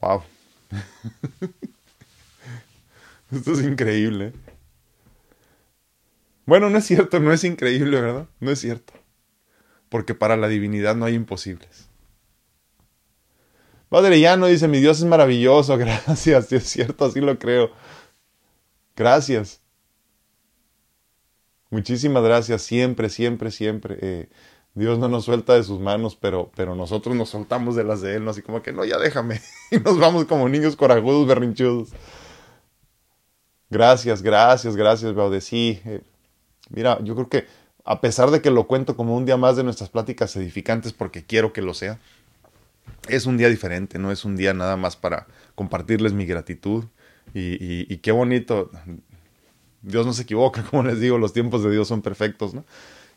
Wow. 0.01 0.23
Esto 3.31 3.53
es 3.53 3.61
increíble. 3.61 4.33
Bueno, 6.47 6.69
no 6.69 6.77
es 6.77 6.85
cierto, 6.85 7.19
no 7.19 7.33
es 7.33 7.43
increíble, 7.43 7.99
¿verdad? 7.99 8.27
No 8.39 8.51
es 8.51 8.59
cierto. 8.59 8.93
Porque 9.89 10.15
para 10.15 10.37
la 10.37 10.47
divinidad 10.47 10.95
no 10.95 11.05
hay 11.05 11.13
imposibles. 11.13 11.89
Padre 13.89 14.19
Llano 14.21 14.47
dice, 14.47 14.69
mi 14.69 14.79
Dios 14.79 14.99
es 14.99 15.05
maravilloso, 15.05 15.77
gracias, 15.77 16.51
es 16.53 16.63
cierto, 16.63 17.05
así 17.05 17.19
lo 17.19 17.37
creo. 17.37 17.71
Gracias. 18.95 19.61
Muchísimas 21.69 22.23
gracias, 22.23 22.61
siempre, 22.61 23.09
siempre, 23.09 23.51
siempre. 23.51 23.97
Eh, 24.01 24.29
Dios 24.73 24.99
no 24.99 25.09
nos 25.09 25.25
suelta 25.25 25.53
de 25.53 25.63
sus 25.63 25.81
manos, 25.81 26.15
pero, 26.15 26.49
pero 26.55 26.75
nosotros 26.75 27.13
nos 27.13 27.29
soltamos 27.29 27.75
de 27.75 27.83
las 27.83 27.99
de 27.99 28.15
Él, 28.15 28.23
¿no? 28.23 28.31
Así 28.31 28.41
como 28.41 28.61
que, 28.61 28.71
no, 28.71 28.85
ya 28.85 28.97
déjame. 28.97 29.41
Y 29.71 29.79
nos 29.79 29.99
vamos 29.99 30.23
como 30.23 30.47
niños 30.47 30.77
corajudos, 30.77 31.27
berrinchudos. 31.27 31.89
Gracias, 33.69 34.21
gracias, 34.21 34.77
gracias, 34.77 35.13
Baude. 35.13 35.41
Sí, 35.41 35.81
eh, 35.83 36.01
mira, 36.69 36.99
yo 37.03 37.15
creo 37.15 37.29
que 37.29 37.45
a 37.87 38.01
pesar 38.01 38.31
de 38.31 38.41
que 38.41 38.51
lo 38.51 38.67
cuento 38.67 38.97
como 38.97 39.15
un 39.15 39.25
día 39.25 39.37
más 39.37 39.55
de 39.55 39.63
nuestras 39.63 39.89
pláticas 39.89 40.35
edificantes, 40.35 40.91
porque 40.91 41.23
quiero 41.23 41.53
que 41.53 41.61
lo 41.61 41.73
sea, 41.73 41.99
es 43.07 43.25
un 43.25 43.37
día 43.37 43.49
diferente, 43.49 43.97
no 43.97 44.11
es 44.11 44.25
un 44.25 44.35
día 44.35 44.53
nada 44.53 44.75
más 44.75 44.97
para 44.97 45.27
compartirles 45.55 46.13
mi 46.13 46.25
gratitud. 46.25 46.85
Y, 47.33 47.97
qué 47.97 48.11
bonito, 48.11 48.71
Dios 49.81 50.05
no 50.05 50.13
se 50.13 50.23
equivoca, 50.23 50.63
como 50.69 50.83
les 50.83 50.99
digo, 50.99 51.17
los 51.17 51.33
tiempos 51.33 51.63
de 51.63 51.71
Dios 51.71 51.87
son 51.87 52.01
perfectos, 52.01 52.53
¿no? 52.53 52.65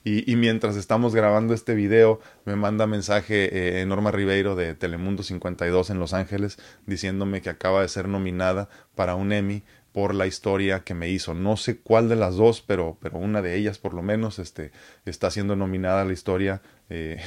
Y, 0.02 0.34
mientras 0.36 0.76
estamos 0.76 1.14
grabando 1.14 1.52
este 1.52 1.74
video, 1.74 2.20
me 2.46 2.56
manda 2.56 2.86
mensaje 2.86 3.80
eh, 3.80 3.84
Norma 3.86 4.10
Ribeiro 4.10 4.56
de 4.56 4.74
Telemundo 4.74 5.22
52 5.22 5.90
en 5.90 5.98
Los 5.98 6.14
Ángeles 6.14 6.58
diciéndome 6.86 7.42
que 7.42 7.50
acaba 7.50 7.82
de 7.82 7.88
ser 7.88 8.08
nominada 8.08 8.70
para 8.94 9.14
un 9.14 9.30
Emmy 9.30 9.62
por 9.92 10.14
la 10.14 10.26
historia 10.26 10.84
que 10.84 10.94
me 10.94 11.08
hizo. 11.08 11.34
No 11.34 11.56
sé 11.56 11.78
cuál 11.80 12.08
de 12.08 12.16
las 12.16 12.36
dos, 12.36 12.62
pero, 12.62 12.98
pero 13.00 13.18
una 13.18 13.42
de 13.42 13.56
ellas 13.56 13.78
por 13.78 13.94
lo 13.94 14.02
menos 14.02 14.38
este, 14.38 14.72
está 15.04 15.30
siendo 15.30 15.56
nominada 15.56 16.02
a 16.02 16.04
la 16.04 16.12
historia. 16.12 16.62
Eh, 16.88 17.20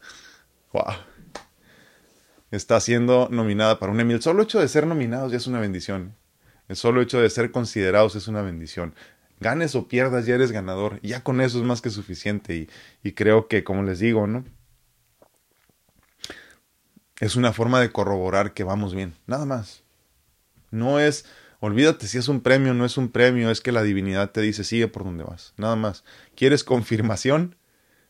wow. 0.72 0.94
Está 2.50 2.80
siendo 2.80 3.28
nominada 3.30 3.78
para 3.78 3.92
un 3.92 4.00
Emmy. 4.00 4.14
El 4.14 4.22
solo 4.22 4.42
hecho 4.42 4.60
de 4.60 4.68
ser 4.68 4.86
nominados 4.86 5.30
ya 5.30 5.38
es 5.38 5.46
una 5.46 5.60
bendición. 5.60 6.16
El 6.68 6.76
solo 6.76 7.00
hecho 7.00 7.20
de 7.20 7.30
ser 7.30 7.52
considerados 7.52 8.16
es 8.16 8.26
una 8.26 8.42
bendición. 8.42 8.94
Ganes 9.38 9.74
o 9.74 9.88
pierdas, 9.88 10.26
ya 10.26 10.34
eres 10.34 10.52
ganador. 10.52 11.00
Ya 11.02 11.22
con 11.22 11.40
eso 11.40 11.58
es 11.58 11.64
más 11.64 11.80
que 11.80 11.90
suficiente. 11.90 12.56
Y, 12.56 12.68
y 13.02 13.12
creo 13.12 13.46
que, 13.46 13.62
como 13.64 13.82
les 13.84 14.00
digo, 14.00 14.26
¿no? 14.26 14.44
Es 17.20 17.36
una 17.36 17.52
forma 17.52 17.80
de 17.80 17.92
corroborar 17.92 18.52
que 18.54 18.64
vamos 18.64 18.94
bien. 18.94 19.14
Nada 19.26 19.44
más. 19.44 19.84
No 20.70 20.98
es, 20.98 21.26
olvídate 21.60 22.06
si 22.06 22.18
es 22.18 22.28
un 22.28 22.40
premio, 22.40 22.74
no 22.74 22.84
es 22.84 22.96
un 22.96 23.08
premio, 23.08 23.50
es 23.50 23.60
que 23.60 23.72
la 23.72 23.82
divinidad 23.82 24.32
te 24.32 24.40
dice 24.40 24.64
sigue 24.64 24.88
por 24.88 25.04
donde 25.04 25.24
vas. 25.24 25.54
Nada 25.56 25.76
más. 25.76 26.04
¿Quieres 26.34 26.64
confirmación? 26.64 27.56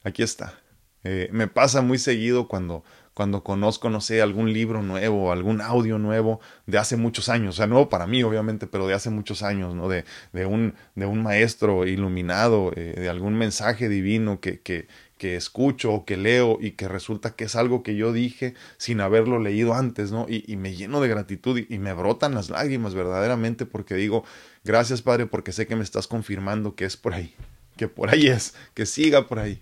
Aquí 0.02 0.22
está. 0.22 0.58
Eh, 1.04 1.28
me 1.32 1.46
pasa 1.46 1.82
muy 1.82 1.98
seguido 1.98 2.48
cuando 2.48 2.84
cuando 3.20 3.42
conozco, 3.42 3.90
no 3.90 4.00
sé, 4.00 4.22
algún 4.22 4.52
libro 4.52 4.82
nuevo, 4.82 5.30
algún 5.32 5.60
audio 5.60 5.98
nuevo 5.98 6.40
de 6.66 6.78
hace 6.78 6.96
muchos 6.96 7.28
años, 7.28 7.54
o 7.54 7.56
sea, 7.56 7.66
nuevo 7.66 7.88
para 7.88 8.06
mí, 8.06 8.22
obviamente, 8.22 8.66
pero 8.66 8.86
de 8.86 8.94
hace 8.94 9.10
muchos 9.10 9.42
años, 9.42 9.74
¿no? 9.74 9.90
De, 9.90 10.04
de, 10.32 10.46
un, 10.46 10.74
de 10.94 11.04
un 11.06 11.22
maestro 11.22 11.86
iluminado, 11.86 12.72
eh, 12.76 12.94
de 12.96 13.08
algún 13.08 13.34
mensaje 13.34 13.90
divino 13.90 14.40
que, 14.40 14.60
que, 14.60 14.88
que 15.20 15.36
escucho 15.36 15.92
o 15.92 16.04
que 16.06 16.16
leo 16.16 16.56
y 16.58 16.70
que 16.72 16.88
resulta 16.88 17.36
que 17.36 17.44
es 17.44 17.54
algo 17.54 17.82
que 17.82 17.94
yo 17.94 18.10
dije 18.10 18.54
sin 18.78 19.02
haberlo 19.02 19.38
leído 19.38 19.74
antes, 19.74 20.10
¿no? 20.10 20.24
Y, 20.26 20.56
me 20.56 20.74
lleno 20.74 21.00
de 21.00 21.08
gratitud 21.08 21.58
y, 21.58 21.66
y, 21.68 21.78
me 21.78 21.92
brotan 21.92 22.34
las 22.34 22.48
lágrimas 22.48 22.94
verdaderamente 22.94 23.66
porque 23.66 23.94
digo, 23.94 24.24
gracias 24.64 25.02
Padre 25.02 25.26
porque 25.26 25.52
sé 25.52 25.66
que 25.66 25.76
me 25.76 25.84
estás 25.84 26.06
confirmando 26.06 26.74
que 26.74 26.86
es 26.86 26.96
por 26.96 27.12
ahí, 27.12 27.34
que 27.76 27.86
por 27.86 28.08
ahí 28.08 28.28
es, 28.28 28.54
que 28.72 28.86
siga 28.86 29.28
por 29.28 29.38
ahí. 29.40 29.60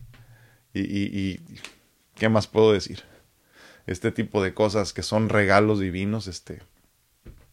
Y, 0.72 0.80
y 0.80 1.40
¿qué 2.14 2.28
más 2.28 2.46
puedo 2.46 2.72
decir? 2.72 3.02
este 3.88 4.12
tipo 4.12 4.42
de 4.42 4.54
cosas 4.54 4.92
que 4.92 5.02
son 5.02 5.30
regalos 5.30 5.80
divinos, 5.80 6.28
este, 6.28 6.60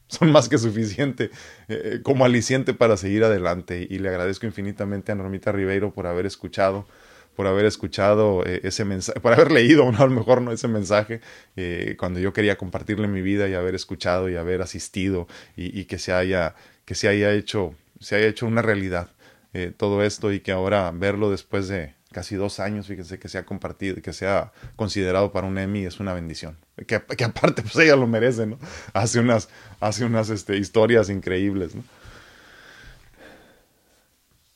son 0.08 0.32
más 0.32 0.50
que 0.50 0.58
suficiente 0.58 1.32
eh, 1.70 2.02
como 2.04 2.26
aliciente 2.26 2.74
para 2.74 2.98
seguir 2.98 3.24
adelante. 3.24 3.88
Y 3.90 4.00
le 4.00 4.10
agradezco 4.10 4.46
infinitamente 4.46 5.12
a 5.12 5.16
Normita 5.16 5.52
Ribeiro 5.52 5.94
por 5.94 6.08
haber 6.08 6.26
escuchado, 6.26 6.86
por 7.36 7.48
haber 7.48 7.66
escuchado 7.66 8.44
eh, 8.46 8.62
ese 8.64 8.86
mensaje, 8.86 9.20
por 9.20 9.34
haber 9.34 9.52
leído, 9.52 9.88
a 9.88 10.06
lo 10.06 10.12
mejor 10.12 10.42
no 10.42 10.52
ese 10.52 10.68
mensaje, 10.68 11.22
eh, 11.56 11.96
cuando 12.00 12.20
yo 12.20 12.34
quería 12.34 12.58
compartirle 12.58 13.08
mi 13.08 13.22
vida 13.22 13.48
y 13.48 13.54
haber 13.54 13.76
escuchado 13.76 14.30
y 14.30 14.36
haber 14.36 14.62
asistido 14.62 15.28
y, 15.56 15.86
que 15.86 16.00
se 16.00 16.14
haya, 16.14 16.56
que 16.86 16.96
se 16.96 17.08
haya 17.08 17.34
hecho, 17.34 17.76
se 18.00 18.16
haya 18.16 18.28
hecho 18.28 18.46
una 18.46 18.62
realidad 18.62 19.10
todo 19.78 20.04
esto 20.04 20.34
y 20.34 20.42
que 20.42 20.52
ahora 20.52 20.92
verlo 20.92 21.32
después 21.32 21.70
de, 21.70 21.94
casi 22.16 22.36
dos 22.36 22.62
años, 22.62 22.88
fíjense 22.88 23.20
que 23.20 23.28
se 23.28 23.38
ha 23.38 23.46
compartido, 23.46 24.02
que 24.02 24.14
se 24.14 24.26
ha 24.26 24.54
considerado 24.78 25.34
para 25.34 25.48
un 25.48 25.58
Emmy, 25.58 25.86
es 25.86 26.00
una 26.00 26.14
bendición. 26.14 26.56
Que, 26.88 27.02
que 27.02 27.24
aparte, 27.26 27.62
pues 27.62 27.76
ella 27.76 27.98
lo 27.98 28.08
merece, 28.08 28.46
¿no? 28.46 28.58
Hace 28.94 29.20
unas, 29.20 29.50
hace 29.82 30.06
unas 30.06 30.30
este, 30.30 30.56
historias 30.56 31.10
increíbles, 31.10 31.76
¿no? 31.76 31.84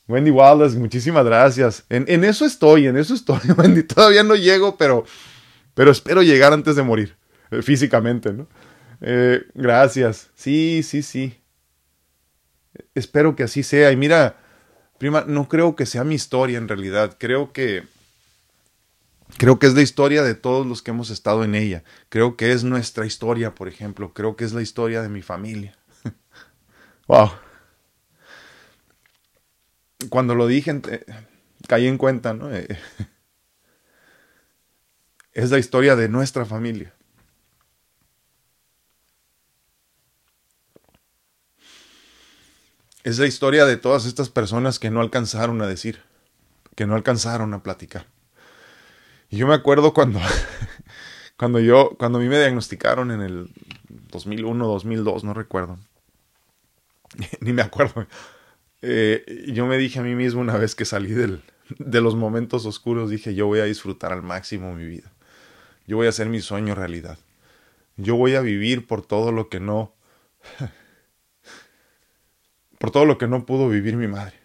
Wendy 0.10 0.32
Wallace, 0.32 0.78
muchísimas 0.78 1.24
gracias. 1.24 1.86
En, 1.88 2.04
en, 2.10 2.26
eso 2.26 2.46
estoy, 2.46 2.88
en 2.88 2.98
eso 2.98 3.14
estoy, 3.14 3.40
Wendy. 3.58 3.84
Todavía 3.84 4.24
no 4.24 4.36
llego, 4.36 4.76
pero, 4.76 5.06
pero 5.74 5.92
espero 5.92 6.22
llegar 6.22 6.52
antes 6.52 6.76
de 6.76 6.84
morir, 6.84 7.16
eh, 7.52 7.62
físicamente, 7.62 8.34
¿no? 8.34 8.48
Eh, 9.00 9.44
gracias. 9.54 10.30
Sí, 10.36 10.84
sí, 10.84 11.02
sí. 11.02 11.40
Espero 12.94 13.36
que 13.38 13.44
así 13.44 13.64
sea. 13.64 13.92
Y 13.92 13.96
mira, 13.96 14.36
Prima, 15.00 15.24
no 15.26 15.48
creo 15.48 15.78
que 15.78 15.86
sea 15.86 16.04
mi 16.04 16.16
historia 16.16 16.58
en 16.58 16.68
realidad. 16.68 17.16
Creo 17.18 17.54
que 17.54 17.84
Creo 19.38 19.60
que 19.60 19.68
es 19.68 19.76
la 19.76 19.82
historia 19.82 20.24
de 20.24 20.36
todos 20.36 20.66
los 20.66 20.82
que 20.82 20.92
hemos 20.92 21.12
estado 21.12 21.44
en 21.44 21.56
ella. 21.56 21.84
Creo 22.10 22.36
que 22.36 22.52
es 22.52 22.64
nuestra 22.64 23.06
historia, 23.06 23.56
por 23.56 23.68
ejemplo. 23.68 24.14
Creo 24.14 24.36
que 24.36 24.44
es 24.44 24.54
la 24.54 24.62
historia 24.62 25.02
de 25.02 25.10
mi 25.10 25.22
familia. 25.22 25.78
wow. 27.08 27.30
Cuando 30.08 30.34
lo 30.34 30.48
dije, 30.48 30.82
caí 31.68 31.88
en 31.88 31.98
cuenta, 31.98 32.34
¿no? 32.34 32.54
Eh, 32.54 32.68
es 35.34 35.52
la 35.52 35.60
historia 35.60 35.96
de 35.96 36.08
nuestra 36.08 36.46
familia. 36.46 36.94
Es 43.04 43.18
la 43.20 43.26
historia 43.28 43.66
de 43.66 43.76
todas 43.78 44.06
estas 44.06 44.30
personas 44.30 44.80
que 44.80 44.90
no 44.90 45.02
alcanzaron 45.02 45.62
a 45.62 45.68
decir, 45.68 46.02
que 46.76 46.86
no 46.86 46.96
alcanzaron 46.96 47.54
a 47.54 47.64
platicar. 47.64 48.06
Y 49.30 49.38
yo 49.38 49.48
me 49.48 49.54
acuerdo 49.54 49.94
cuando, 49.94 50.20
cuando 51.38 51.60
yo, 51.60 51.92
cuando 51.98 52.20
a 52.20 52.22
mí 52.22 52.28
me 52.28 52.40
diagnosticaron 52.40 53.12
en 53.12 53.22
el 53.22 53.50
2001, 54.12 54.68
2002, 54.68 55.24
no 55.24 55.34
recuerdo. 55.34 55.78
Ni 57.42 57.54
me 57.54 57.62
acuerdo. 57.62 58.08
Eh, 58.82 59.46
yo 59.54 59.66
me 59.66 59.78
dije 59.78 60.00
a 60.00 60.04
mí 60.04 60.16
mismo 60.16 60.42
una 60.42 60.58
vez 60.58 60.76
que 60.76 60.86
salí 60.86 61.12
del, 61.12 61.42
de 61.78 62.02
los 62.02 62.16
momentos 62.16 62.66
oscuros, 62.66 63.10
dije, 63.10 63.36
yo 63.36 63.48
voy 63.48 63.60
a 63.60 63.66
disfrutar 63.66 64.14
al 64.14 64.24
máximo 64.24 64.74
mi 64.74 64.86
vida. 64.86 65.12
Yo 65.86 65.98
voy 65.98 66.08
a 66.08 66.10
hacer 66.10 66.30
mi 66.30 66.42
sueño 66.42 66.76
realidad. 66.76 67.18
Yo 67.98 68.16
voy 68.16 68.36
a 68.36 68.42
vivir 68.42 68.88
por 68.88 69.06
todo 69.06 69.32
lo 69.32 69.50
que 69.50 69.60
no... 69.60 69.94
por 72.80 72.92
todo 72.92 73.06
lo 73.06 73.18
que 73.18 73.28
no 73.28 73.46
pudo 73.46 73.68
vivir 73.68 73.98
mi 73.98 74.08
madre. 74.08 74.39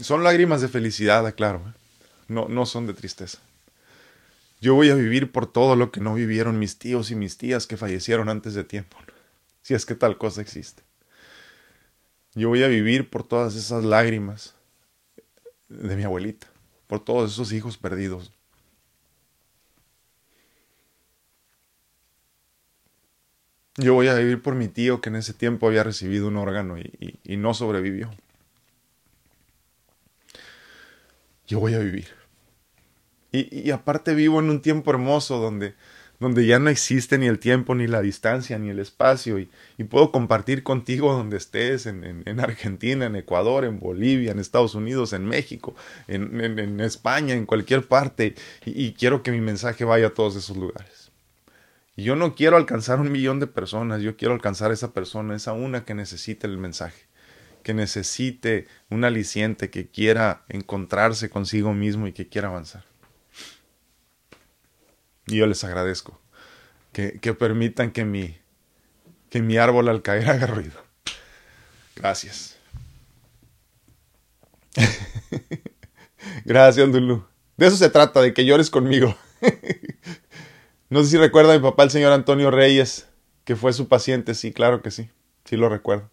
Son 0.00 0.22
lágrimas 0.22 0.60
de 0.60 0.68
felicidad, 0.68 1.26
aclaro. 1.26 1.58
¿eh? 1.66 1.72
No, 2.28 2.48
no 2.48 2.66
son 2.66 2.86
de 2.86 2.94
tristeza. 2.94 3.38
Yo 4.60 4.74
voy 4.74 4.90
a 4.90 4.94
vivir 4.94 5.32
por 5.32 5.50
todo 5.50 5.76
lo 5.76 5.90
que 5.90 6.00
no 6.00 6.14
vivieron 6.14 6.58
mis 6.58 6.78
tíos 6.78 7.10
y 7.10 7.14
mis 7.14 7.36
tías 7.36 7.66
que 7.66 7.76
fallecieron 7.76 8.28
antes 8.28 8.54
de 8.54 8.64
tiempo. 8.64 8.96
Si 9.62 9.74
es 9.74 9.86
que 9.86 9.94
tal 9.94 10.18
cosa 10.18 10.40
existe. 10.40 10.82
Yo 12.34 12.48
voy 12.48 12.62
a 12.62 12.68
vivir 12.68 13.10
por 13.10 13.26
todas 13.26 13.56
esas 13.56 13.84
lágrimas 13.84 14.54
de 15.68 15.96
mi 15.96 16.04
abuelita, 16.04 16.46
por 16.86 17.00
todos 17.00 17.32
esos 17.32 17.52
hijos 17.52 17.76
perdidos. 17.76 18.32
Yo 23.76 23.94
voy 23.94 24.08
a 24.08 24.14
vivir 24.14 24.42
por 24.42 24.54
mi 24.54 24.68
tío 24.68 25.00
que 25.00 25.08
en 25.08 25.16
ese 25.16 25.34
tiempo 25.34 25.68
había 25.68 25.84
recibido 25.84 26.28
un 26.28 26.36
órgano 26.36 26.78
y, 26.78 27.20
y 27.24 27.36
no 27.36 27.54
sobrevivió. 27.54 28.10
Yo 31.48 31.58
voy 31.58 31.74
a 31.74 31.78
vivir. 31.78 32.06
Y, 33.32 33.70
aparte 33.72 34.14
vivo 34.14 34.38
en 34.40 34.48
un 34.48 34.62
tiempo 34.62 34.90
hermoso 34.90 35.38
donde, 35.38 35.74
donde 36.18 36.46
ya 36.46 36.58
no 36.58 36.70
existe 36.70 37.18
ni 37.18 37.26
el 37.26 37.38
tiempo, 37.38 37.74
ni 37.74 37.86
la 37.86 38.00
distancia, 38.00 38.58
ni 38.58 38.70
el 38.70 38.78
espacio, 38.78 39.38
y, 39.38 39.50
puedo 39.84 40.12
compartir 40.12 40.62
contigo 40.62 41.12
donde 41.12 41.36
estés, 41.36 41.86
en, 41.86 42.22
en, 42.24 42.40
Argentina, 42.40 43.04
en 43.06 43.16
Ecuador, 43.16 43.64
en 43.64 43.80
Bolivia, 43.80 44.32
en 44.32 44.38
Estados 44.38 44.74
Unidos, 44.74 45.12
en 45.12 45.26
México, 45.26 45.74
en, 46.06 46.80
España, 46.80 47.34
en 47.34 47.44
cualquier 47.44 47.86
parte, 47.86 48.34
y, 48.64 48.92
quiero 48.92 49.22
que 49.22 49.30
mi 49.30 49.40
mensaje 49.40 49.84
vaya 49.84 50.08
a 50.08 50.14
todos 50.14 50.36
esos 50.36 50.56
lugares. 50.56 51.10
Y 51.96 52.04
yo 52.04 52.16
no 52.16 52.34
quiero 52.34 52.56
alcanzar 52.56 53.00
un 53.00 53.12
millón 53.12 53.40
de 53.40 53.46
personas, 53.46 54.00
yo 54.00 54.16
quiero 54.16 54.32
alcanzar 54.32 54.70
a 54.70 54.74
esa 54.74 54.92
persona, 54.92 55.34
esa 55.34 55.52
una 55.52 55.84
que 55.84 55.94
necesite 55.94 56.46
el 56.46 56.56
mensaje 56.56 57.07
que 57.68 57.74
necesite 57.74 58.66
un 58.88 59.04
aliciente, 59.04 59.68
que 59.68 59.90
quiera 59.90 60.42
encontrarse 60.48 61.28
consigo 61.28 61.74
mismo 61.74 62.06
y 62.06 62.14
que 62.14 62.26
quiera 62.26 62.48
avanzar. 62.48 62.82
Y 65.26 65.36
yo 65.36 65.46
les 65.46 65.62
agradezco 65.64 66.18
que, 66.92 67.34
permitan 67.34 67.90
que 67.90 68.06
mi, 68.06 68.38
que 69.28 69.42
mi 69.42 69.58
árbol 69.58 69.90
al 69.90 70.00
caer 70.00 70.30
haga 70.30 70.46
ruido. 70.46 70.82
Gracias. 71.94 72.56
Gracias, 76.46 76.90
Dulu. 76.90 77.22
De 77.58 77.66
eso 77.66 77.76
se 77.76 77.90
trata, 77.90 78.22
de 78.22 78.32
que 78.32 78.46
llores 78.46 78.70
conmigo. 78.70 79.14
no 80.88 81.04
sé 81.04 81.10
si 81.10 81.18
recuerda 81.18 81.52
a 81.52 81.58
mi 81.58 81.62
papá, 81.62 81.82
el 81.82 81.90
señor 81.90 82.14
Antonio 82.14 82.50
Reyes, 82.50 83.10
que 83.44 83.56
fue 83.56 83.74
su 83.74 83.88
paciente. 83.88 84.34
Sí, 84.34 84.54
claro 84.54 84.80
que 84.80 84.90
sí. 84.90 85.10
Sí 85.44 85.58
lo 85.58 85.68
recuerdo. 85.68 86.08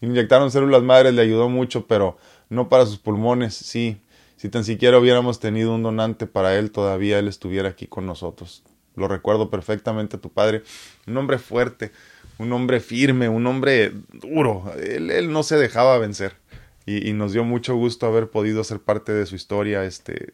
Inyectaron 0.00 0.50
células 0.50 0.82
madres, 0.82 1.14
le 1.14 1.22
ayudó 1.22 1.48
mucho, 1.48 1.86
pero 1.86 2.16
no 2.48 2.68
para 2.68 2.86
sus 2.86 2.98
pulmones, 2.98 3.54
sí. 3.54 4.00
Si 4.36 4.48
tan 4.48 4.64
siquiera 4.64 4.98
hubiéramos 4.98 5.38
tenido 5.38 5.74
un 5.74 5.82
donante 5.82 6.26
para 6.26 6.56
él, 6.56 6.70
todavía 6.70 7.18
él 7.18 7.28
estuviera 7.28 7.68
aquí 7.68 7.86
con 7.86 8.06
nosotros. 8.06 8.62
Lo 8.96 9.06
recuerdo 9.06 9.50
perfectamente 9.50 10.16
tu 10.16 10.30
padre, 10.30 10.62
un 11.06 11.16
hombre 11.18 11.38
fuerte, 11.38 11.92
un 12.38 12.52
hombre 12.52 12.80
firme, 12.80 13.28
un 13.28 13.46
hombre 13.46 13.92
duro. 14.12 14.72
Él, 14.82 15.30
no 15.30 15.42
se 15.42 15.56
dejaba 15.56 15.98
vencer. 15.98 16.36
Y, 16.86 17.12
nos 17.12 17.32
dio 17.32 17.44
mucho 17.44 17.76
gusto 17.76 18.06
haber 18.06 18.30
podido 18.30 18.64
ser 18.64 18.80
parte 18.80 19.12
de 19.12 19.26
su 19.26 19.36
historia. 19.36 19.84
Este, 19.84 20.32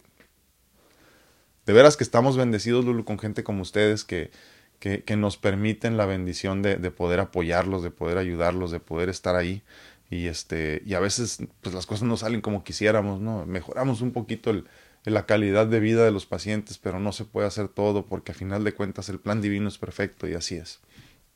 de 1.67 1.73
veras 1.73 1.97
que 1.97 2.05
estamos 2.05 2.37
bendecidos, 2.37 2.85
Lulu, 2.85 3.05
con 3.05 3.19
gente 3.19 3.43
como 3.43 3.63
ustedes 3.63 4.05
que, 4.05 4.31
que, 4.79 5.17
nos 5.17 5.37
permiten 5.37 5.97
la 5.97 6.07
bendición 6.07 6.63
de, 6.63 6.77
de, 6.77 6.91
poder 6.91 7.21
apoyarlos, 7.21 7.83
de 7.83 7.91
poder 7.91 8.19
ayudarlos, 8.19 8.71
de 8.71 8.81
poder 8.81 9.09
estar 9.09 9.37
ahí. 9.37 9.63
Y, 10.11 10.27
este, 10.27 10.83
y 10.87 10.95
a 10.95 11.01
veces 11.01 11.39
pues 11.61 11.75
las 11.75 11.87
cosas 11.87 12.05
no 12.05 12.17
salen 12.17 12.41
como 12.41 12.63
quisiéramos, 12.63 13.21
¿no? 13.21 13.45
Mejoramos 13.47 14.03
un 14.03 14.13
poquito 14.13 14.51
el, 14.51 14.67
la 15.05 15.27
calidad 15.27 15.67
de 15.67 15.81
vida 15.81 16.05
de 16.05 16.13
los 16.13 16.27
pacientes, 16.27 16.79
pero 16.79 17.01
no 17.01 17.13
se 17.13 17.25
puede 17.25 17.47
hacer 17.49 17.69
todo 17.69 18.07
porque 18.07 18.33
a 18.33 18.35
final 18.35 18.65
de 18.65 18.73
cuentas 18.73 19.09
el 19.09 19.19
plan 19.19 19.41
divino 19.41 19.69
es 19.69 19.79
perfecto 19.79 20.29
y 20.29 20.35
así 20.35 20.57
es. 20.57 20.81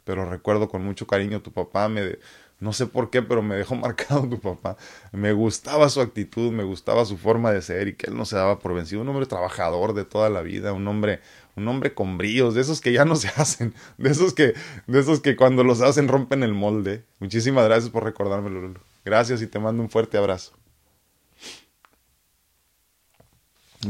Pero 0.04 0.28
recuerdo 0.28 0.68
con 0.68 0.84
mucho 0.84 1.06
cariño 1.06 1.42
tu 1.42 1.52
papá 1.52 1.88
me 1.88 2.18
no 2.60 2.74
sé 2.74 2.86
por 2.86 3.08
qué, 3.10 3.22
pero 3.22 3.42
me 3.42 3.56
dejó 3.56 3.74
marcado 3.76 4.28
tu 4.28 4.38
papá. 4.38 4.76
Me 5.12 5.32
gustaba 5.32 5.88
su 5.88 6.00
actitud, 6.00 6.52
me 6.52 6.62
gustaba 6.62 7.04
su 7.04 7.16
forma 7.16 7.50
de 7.52 7.62
ser 7.62 7.88
y 7.88 7.94
que 7.94 8.08
él 8.08 8.16
no 8.16 8.24
se 8.26 8.36
daba 8.36 8.58
por 8.58 8.74
vencido. 8.74 9.00
Un 9.00 9.08
hombre 9.08 9.26
trabajador 9.26 9.94
de 9.94 10.04
toda 10.04 10.28
la 10.30 10.42
vida, 10.42 10.72
un 10.72 10.86
hombre 10.86 11.20
un 11.56 11.68
hombre 11.68 11.94
con 11.94 12.18
bríos, 12.18 12.54
de 12.54 12.60
esos 12.60 12.80
que 12.80 12.92
ya 12.92 13.04
no 13.04 13.16
se 13.16 13.28
hacen, 13.36 13.74
de 13.98 14.10
esos 14.10 14.34
que, 14.34 14.54
de 14.86 15.00
esos 15.00 15.20
que 15.20 15.36
cuando 15.36 15.64
los 15.64 15.80
hacen 15.80 16.08
rompen 16.08 16.42
el 16.42 16.54
molde. 16.54 17.04
Muchísimas 17.18 17.64
gracias 17.64 17.90
por 17.90 18.04
recordármelo, 18.04 18.74
Gracias 19.04 19.40
y 19.42 19.46
te 19.46 19.58
mando 19.58 19.82
un 19.82 19.90
fuerte 19.90 20.18
abrazo. 20.18 20.52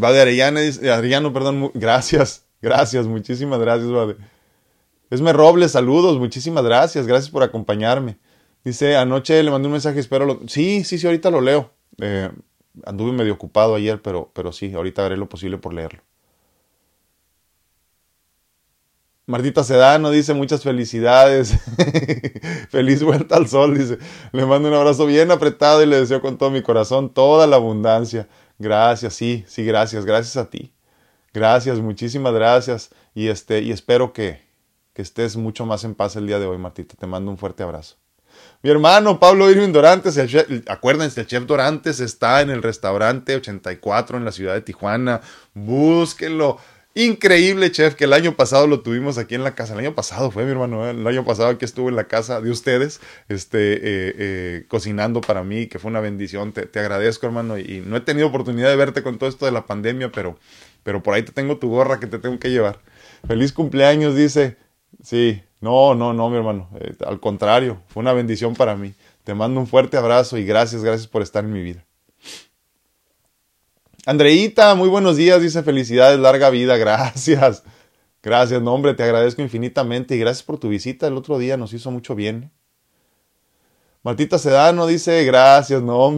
Va 0.02 0.12
de 0.12 0.20
Arellano, 0.20 0.60
Arellano, 0.60 1.32
perdón, 1.32 1.72
gracias, 1.74 2.46
gracias, 2.62 3.06
muchísimas 3.06 3.58
gracias, 3.58 3.90
Vade. 3.90 4.16
Esme 5.10 5.32
Robles, 5.32 5.72
saludos, 5.72 6.18
muchísimas 6.18 6.62
gracias, 6.62 7.08
gracias 7.08 7.30
por 7.30 7.42
acompañarme. 7.42 8.18
Dice, 8.64 8.96
anoche 8.96 9.42
le 9.42 9.50
mandé 9.50 9.66
un 9.66 9.72
mensaje, 9.72 9.98
espero 9.98 10.26
lo... 10.26 10.40
Sí, 10.46 10.84
sí, 10.84 10.98
sí, 10.98 11.06
ahorita 11.06 11.30
lo 11.30 11.40
leo. 11.40 11.72
Eh, 12.00 12.30
anduve 12.84 13.12
medio 13.12 13.32
ocupado 13.32 13.74
ayer, 13.74 14.00
pero, 14.00 14.30
pero 14.32 14.52
sí, 14.52 14.72
ahorita 14.72 15.04
haré 15.04 15.16
lo 15.16 15.28
posible 15.28 15.58
por 15.58 15.74
leerlo. 15.74 16.02
Martita 19.30 19.62
Sedano 19.62 20.10
dice 20.10 20.34
muchas 20.34 20.64
felicidades. 20.64 21.54
Feliz 22.68 23.02
vuelta 23.04 23.36
al 23.36 23.46
sol, 23.46 23.78
dice. 23.78 23.98
Le 24.32 24.44
mando 24.44 24.68
un 24.68 24.74
abrazo 24.74 25.06
bien 25.06 25.30
apretado 25.30 25.82
y 25.84 25.86
le 25.86 26.00
deseo 26.00 26.20
con 26.20 26.36
todo 26.36 26.50
mi 26.50 26.62
corazón 26.62 27.14
toda 27.14 27.46
la 27.46 27.54
abundancia. 27.54 28.28
Gracias, 28.58 29.14
sí, 29.14 29.44
sí, 29.46 29.64
gracias, 29.64 30.04
gracias 30.04 30.36
a 30.36 30.50
ti. 30.50 30.72
Gracias, 31.32 31.78
muchísimas 31.78 32.34
gracias. 32.34 32.90
Y 33.14 33.28
este, 33.28 33.60
y 33.60 33.70
espero 33.70 34.12
que, 34.12 34.42
que 34.94 35.02
estés 35.02 35.36
mucho 35.36 35.64
más 35.64 35.84
en 35.84 35.94
paz 35.94 36.16
el 36.16 36.26
día 36.26 36.40
de 36.40 36.46
hoy, 36.46 36.58
Martita. 36.58 36.96
Te 36.98 37.06
mando 37.06 37.30
un 37.30 37.38
fuerte 37.38 37.62
abrazo. 37.62 37.98
Mi 38.62 38.70
hermano 38.70 39.20
Pablo 39.20 39.48
Irving 39.48 39.72
Dorantes, 39.72 40.18
acuérdense, 40.66 41.20
el 41.20 41.26
chef 41.28 41.46
Dorantes 41.46 42.00
está 42.00 42.40
en 42.40 42.50
el 42.50 42.62
restaurante 42.62 43.36
84 43.36 44.18
en 44.18 44.24
la 44.24 44.32
ciudad 44.32 44.54
de 44.54 44.62
Tijuana. 44.62 45.20
Búsquenlo 45.54 46.58
Increíble, 46.94 47.70
chef, 47.70 47.94
que 47.94 48.02
el 48.04 48.12
año 48.12 48.34
pasado 48.34 48.66
lo 48.66 48.80
tuvimos 48.80 49.16
aquí 49.16 49.36
en 49.36 49.44
la 49.44 49.54
casa. 49.54 49.74
El 49.74 49.78
año 49.78 49.94
pasado 49.94 50.32
fue, 50.32 50.44
mi 50.44 50.50
hermano, 50.50 50.88
¿eh? 50.88 50.90
el 50.90 51.06
año 51.06 51.24
pasado 51.24 51.48
aquí 51.48 51.64
estuvo 51.64 51.88
en 51.88 51.94
la 51.94 52.08
casa 52.08 52.40
de 52.40 52.50
ustedes, 52.50 53.00
este, 53.28 53.74
eh, 53.74 53.80
eh, 54.18 54.64
cocinando 54.66 55.20
para 55.20 55.44
mí, 55.44 55.68
que 55.68 55.78
fue 55.78 55.88
una 55.88 56.00
bendición. 56.00 56.52
Te, 56.52 56.80
agradezco, 56.80 57.26
hermano, 57.26 57.58
y 57.58 57.80
no 57.86 57.96
he 57.96 58.00
tenido 58.00 58.26
oportunidad 58.26 58.70
de 58.70 58.76
verte 58.76 59.04
con 59.04 59.18
todo 59.18 59.28
esto 59.30 59.46
de 59.46 59.52
la 59.52 59.66
pandemia, 59.66 60.10
pero, 60.10 60.36
pero 60.82 61.00
por 61.00 61.14
ahí 61.14 61.22
te 61.22 61.30
tengo 61.30 61.58
tu 61.58 61.70
gorra 61.70 62.00
que 62.00 62.08
te 62.08 62.18
tengo 62.18 62.40
que 62.40 62.50
llevar. 62.50 62.80
Feliz 63.26 63.52
cumpleaños, 63.52 64.16
dice. 64.16 64.56
Sí, 65.02 65.40
no, 65.60 65.94
no, 65.94 66.12
no, 66.12 66.28
mi 66.28 66.38
hermano. 66.38 66.68
al 67.06 67.20
contrario, 67.20 67.80
fue 67.86 68.00
una 68.00 68.12
bendición 68.12 68.54
para 68.56 68.74
mí. 68.74 68.94
Te 69.22 69.34
mando 69.34 69.60
un 69.60 69.68
fuerte 69.68 69.96
abrazo 69.96 70.38
y 70.38 70.44
gracias, 70.44 70.82
gracias 70.82 71.06
por 71.06 71.22
estar 71.22 71.44
en 71.44 71.52
mi 71.52 71.62
vida. 71.62 71.84
Andreita, 74.10 74.74
muy 74.74 74.88
buenos 74.88 75.16
días, 75.16 75.40
dice 75.40 75.62
felicidades, 75.62 76.18
larga 76.18 76.50
vida, 76.50 76.76
gracias. 76.76 77.62
Gracias, 78.24 78.60
no 78.60 78.74
hombre, 78.74 78.94
te 78.94 79.04
agradezco 79.04 79.40
infinitamente 79.40 80.16
y 80.16 80.18
gracias 80.18 80.42
por 80.42 80.58
tu 80.58 80.68
visita 80.68 81.06
el 81.06 81.16
otro 81.16 81.38
día, 81.38 81.56
nos 81.56 81.72
hizo 81.74 81.92
mucho 81.92 82.16
bien. 82.16 82.50
Martita 84.02 84.36
Sedano 84.38 84.88
dice, 84.88 85.22
gracias, 85.22 85.80
no 85.80 86.10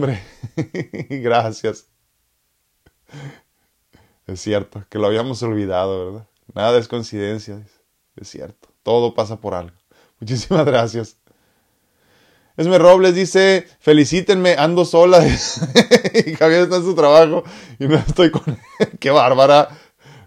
gracias. 1.07 1.87
Es 4.25 4.41
cierto, 4.41 4.83
que 4.89 4.97
lo 4.97 5.05
habíamos 5.05 5.43
olvidado, 5.43 6.13
¿verdad? 6.13 6.27
Nada 6.55 6.79
es 6.79 6.87
coincidencia, 6.87 7.63
es 8.15 8.27
cierto, 8.27 8.69
todo 8.81 9.13
pasa 9.13 9.39
por 9.39 9.53
algo. 9.53 9.77
Muchísimas 10.19 10.65
gracias. 10.65 11.19
Esme 12.55 12.77
Robles 12.77 13.15
dice, 13.15 13.67
felicítenme, 13.79 14.55
ando 14.57 14.85
sola. 14.85 15.25
y 16.25 16.33
Javier 16.35 16.63
está 16.63 16.77
en 16.77 16.83
su 16.83 16.93
trabajo 16.93 17.43
y 17.79 17.87
no 17.87 17.95
estoy 17.95 18.29
con 18.29 18.43
él. 18.47 18.89
Qué 18.99 19.09
bárbara. 19.09 19.69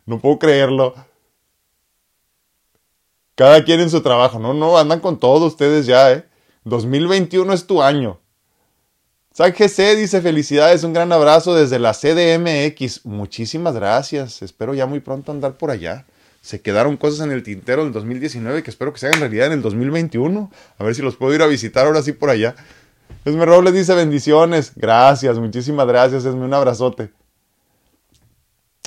No 0.07 0.19
puedo 0.19 0.39
creerlo. 0.39 0.95
Cada 3.37 3.63
quien 3.65 3.81
en 3.81 3.91
su 3.91 4.01
trabajo. 4.01 4.39
No, 4.39 4.55
no, 4.55 4.77
andan 4.77 5.01
con 5.01 5.21
todo 5.21 5.47
ustedes 5.47 5.87
ya, 5.87 6.13
¿eh? 6.13 6.27
2021 6.65 7.53
es 7.53 7.67
tu 7.67 7.83
año. 7.83 8.19
San 9.33 9.53
GC 9.53 9.97
dice 9.97 10.23
felicidades, 10.23 10.83
un 10.83 10.95
gran 10.95 11.13
abrazo 11.13 11.55
desde 11.55 11.79
la 11.79 11.93
CDMX. 11.93 13.05
Muchísimas 13.05 13.75
gracias. 13.75 14.43
Espero 14.43 14.75
ya 14.75 14.87
muy 14.87 15.01
pronto 15.01 15.31
andar 15.31 15.59
por 15.59 15.71
allá 15.71 16.07
se 16.47 16.61
quedaron 16.61 16.97
cosas 16.97 17.27
en 17.27 17.33
el 17.33 17.43
tintero 17.43 17.83
del 17.83 17.93
2019 17.93 18.63
que 18.63 18.71
espero 18.71 18.93
que 18.93 19.01
se 19.01 19.09
hagan 19.09 19.19
realidad 19.19 19.49
en 19.49 19.55
el 19.55 19.63
2021. 19.63 20.49
A 20.79 20.85
ver 20.85 20.95
si 20.95 21.03
los 21.03 21.17
puedo 21.17 21.35
ir 21.35 21.43
a 21.43 21.49
visitar 21.49 21.87
ahora 21.87 22.03
sí 22.03 22.13
por 22.13 22.31
allá. 22.31 22.55
Esme 23.25 23.45
Robles 23.45 23.75
dice 23.75 23.97
bendiciones. 23.97 24.71
Gracias, 24.77 25.41
muchísimas 25.41 25.89
gracias. 25.89 26.25
Esme 26.25 26.45
un 26.45 26.55
abrazote. 26.55 27.11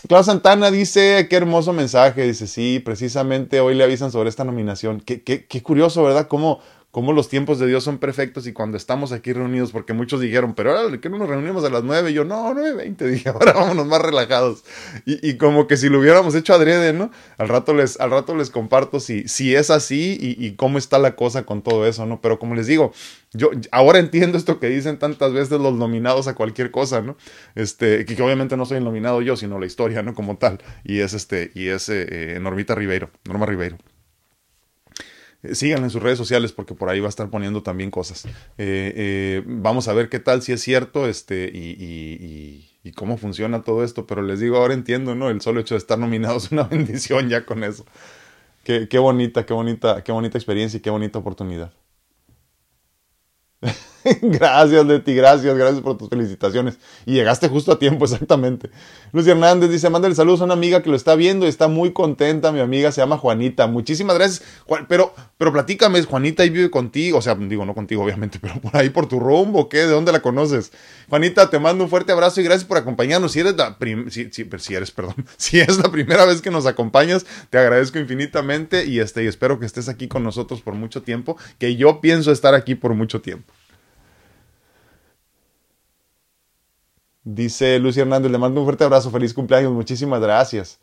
Clau 0.07 0.23
Santana 0.23 0.71
dice, 0.71 1.27
qué 1.29 1.35
hermoso 1.35 1.73
mensaje. 1.73 2.23
Dice, 2.23 2.47
sí, 2.47 2.79
precisamente 2.79 3.59
hoy 3.59 3.75
le 3.75 3.83
avisan 3.83 4.09
sobre 4.09 4.29
esta 4.29 4.45
nominación. 4.45 5.01
Qué, 5.01 5.21
qué, 5.21 5.45
qué 5.45 5.61
curioso, 5.61 6.01
¿verdad? 6.01 6.29
Cómo, 6.29 6.61
cómo 6.91 7.13
los 7.13 7.29
tiempos 7.29 7.59
de 7.59 7.67
Dios 7.67 7.83
son 7.83 7.99
perfectos 7.99 8.47
y 8.47 8.53
cuando 8.53 8.75
estamos 8.75 9.11
aquí 9.11 9.31
reunidos, 9.31 9.71
porque 9.71 9.93
muchos 9.93 10.21
dijeron, 10.21 10.55
pero 10.55 10.75
ahora 10.75 10.99
que 10.99 11.09
no 11.09 11.19
nos 11.19 11.29
reunimos 11.29 11.63
a 11.63 11.69
las 11.69 11.83
nueve, 11.83 12.11
y 12.11 12.13
yo, 12.15 12.25
no, 12.25 12.53
nueve 12.53 12.73
veinte, 12.73 13.07
dije, 13.09 13.29
ahora 13.29 13.53
vámonos 13.53 13.85
más 13.85 14.01
relajados. 14.01 14.63
Y, 15.05 15.37
como 15.37 15.67
que 15.67 15.77
si 15.77 15.89
lo 15.89 15.99
hubiéramos 15.99 16.33
hecho 16.35 16.53
adrede, 16.53 16.93
¿no? 16.93 17.11
Al 17.37 17.47
rato 17.47 17.73
les, 17.73 17.99
al 17.99 18.11
rato 18.11 18.35
les 18.35 18.49
comparto 18.49 18.99
si, 18.99 19.27
si 19.27 19.55
es 19.55 19.69
así 19.69 20.17
y, 20.19 20.55
cómo 20.55 20.77
está 20.77 20.97
la 20.97 21.15
cosa 21.15 21.43
con 21.43 21.61
todo 21.61 21.85
eso, 21.85 22.05
¿no? 22.05 22.21
Pero 22.21 22.39
como 22.39 22.55
les 22.55 22.65
digo, 22.67 22.91
yo 23.33 23.51
ahora 23.71 23.99
entiendo 23.99 24.37
esto 24.37 24.59
que 24.59 24.67
dicen 24.67 24.97
tantas 24.97 25.31
veces 25.31 25.59
los 25.59 25.75
nominados 25.75 26.27
a 26.27 26.35
cualquier 26.35 26.71
cosa, 26.71 27.01
¿no? 27.01 27.17
Este, 27.55 28.05
que, 28.05 28.21
obviamente 28.21 28.57
no 28.57 28.65
soy 28.65 28.77
el 28.77 28.83
nominado 28.83 29.21
yo, 29.21 29.37
sino 29.37 29.59
la 29.59 29.67
historia, 29.67 30.01
¿no? 30.01 30.15
Como 30.15 30.37
tal. 30.37 30.59
Y 30.83 30.99
es 30.99 31.13
este, 31.13 31.51
y 31.53 31.67
es 31.67 31.87
eh, 31.89 32.39
Normita 32.41 32.73
Ribeiro, 32.73 33.11
Norma 33.25 33.45
Ribeiro. 33.45 33.77
Eh, 35.43 35.55
síganla 35.55 35.85
en 35.85 35.89
sus 35.89 36.03
redes 36.03 36.17
sociales 36.17 36.51
porque 36.51 36.73
por 36.73 36.89
ahí 36.89 36.99
va 36.99 37.07
a 37.07 37.09
estar 37.09 37.29
poniendo 37.29 37.63
también 37.63 37.91
cosas. 37.91 38.25
Eh, 38.25 38.31
eh, 38.57 39.43
vamos 39.45 39.87
a 39.87 39.93
ver 39.93 40.09
qué 40.09 40.19
tal, 40.19 40.41
si 40.41 40.51
es 40.51 40.61
cierto, 40.61 41.07
este, 41.07 41.49
y, 41.53 42.65
cómo 42.95 43.17
funciona 43.17 43.61
todo 43.61 43.83
esto. 43.83 44.07
Pero 44.07 44.21
les 44.23 44.39
digo, 44.39 44.57
ahora 44.57 44.73
entiendo, 44.73 45.13
¿no? 45.15 45.29
El 45.29 45.41
solo 45.41 45.61
hecho 45.61 45.75
de 45.75 45.79
estar 45.79 45.99
nominados 45.99 46.45
es 46.45 46.51
una 46.51 46.63
bendición 46.69 47.29
ya 47.29 47.45
con 47.45 47.63
eso. 47.63 47.85
Qué, 48.63 48.87
qué 48.89 48.99
bonita, 48.99 49.45
qué 49.45 49.53
bonita, 49.53 50.03
qué 50.03 50.11
bonita 50.11 50.37
experiencia 50.37 50.77
y 50.77 50.81
qué 50.81 50.89
bonita 50.89 51.19
oportunidad. 51.19 51.71
gracias, 54.21 54.85
Leti, 54.85 55.13
gracias, 55.13 55.57
gracias 55.57 55.81
por 55.81 55.97
tus 55.97 56.09
felicitaciones. 56.09 56.77
Y 57.05 57.13
llegaste 57.13 57.49
justo 57.49 57.71
a 57.71 57.79
tiempo, 57.79 58.05
exactamente. 58.09 58.69
Lucy 59.11 59.31
Hernández 59.31 59.69
dice, 59.69 59.89
mándale 59.89 60.15
saludos 60.15 60.41
a 60.41 60.45
una 60.45 60.53
amiga 60.53 60.81
que 60.81 60.89
lo 60.89 60.95
está 60.95 61.15
viendo 61.15 61.45
y 61.45 61.49
está 61.49 61.67
muy 61.67 61.91
contenta. 61.91 62.51
Mi 62.51 62.59
amiga 62.59 62.91
se 62.91 63.01
llama 63.01 63.17
Juanita. 63.17 63.67
Muchísimas 63.67 64.15
gracias. 64.15 64.43
Pero, 64.87 65.13
pero 65.37 65.51
platícame, 65.51 66.01
Juanita 66.03 66.45
y 66.45 66.49
vive 66.49 66.69
contigo. 66.69 67.17
O 67.17 67.21
sea, 67.21 67.35
digo, 67.35 67.65
no 67.65 67.73
contigo, 67.73 68.03
obviamente, 68.03 68.39
pero 68.41 68.59
por 68.61 68.75
ahí, 68.75 68.89
por 68.89 69.07
tu 69.07 69.19
rumbo, 69.19 69.67
¿qué? 69.67 69.79
¿De 69.79 69.87
dónde 69.87 70.11
la 70.11 70.21
conoces? 70.21 70.71
Juanita, 71.09 71.49
te 71.49 71.59
mando 71.59 71.83
un 71.83 71.89
fuerte 71.89 72.11
abrazo 72.11 72.39
y 72.41 72.43
gracias 72.43 72.65
por 72.65 72.77
acompañarnos. 72.77 73.31
Si 73.31 73.39
eres 73.39 73.55
la 73.57 73.77
si, 74.09 74.73
eres, 74.73 74.91
perdón, 74.91 75.25
si 75.37 75.59
es 75.59 75.77
la 75.77 75.91
primera 75.91 76.25
vez 76.25 76.41
que 76.41 76.51
nos 76.51 76.65
acompañas, 76.65 77.25
te 77.49 77.57
agradezco 77.57 77.99
infinitamente 77.99 78.85
y 78.85 78.99
este, 78.99 79.23
y 79.23 79.27
espero 79.27 79.59
que 79.59 79.65
estés 79.65 79.89
aquí 79.89 80.07
con 80.07 80.23
nosotros 80.23 80.61
por 80.61 80.75
mucho 80.75 81.01
tiempo, 81.01 81.37
que 81.57 81.75
yo 81.75 82.01
pienso 82.01 82.31
estar 82.31 82.53
aquí 82.53 82.75
por 82.75 82.93
mucho 82.93 83.21
tiempo. 83.21 83.51
Dice 87.23 87.79
Lucy 87.79 87.99
Hernández, 87.99 88.31
le 88.31 88.37
mando 88.37 88.61
un 88.61 88.65
fuerte 88.65 88.83
abrazo, 88.83 89.11
feliz 89.11 89.33
cumpleaños, 89.33 89.73
muchísimas 89.73 90.21
gracias. 90.21 90.79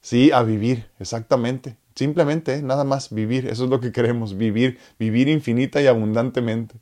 Sí, 0.00 0.30
a 0.32 0.42
vivir, 0.42 0.86
exactamente. 0.98 1.76
Simplemente, 1.94 2.54
¿eh? 2.54 2.62
nada 2.62 2.84
más, 2.84 3.12
vivir. 3.12 3.46
Eso 3.46 3.64
es 3.64 3.70
lo 3.70 3.80
que 3.80 3.92
queremos, 3.92 4.36
vivir, 4.36 4.78
vivir 4.98 5.28
infinita 5.28 5.82
y 5.82 5.86
abundantemente. 5.86 6.76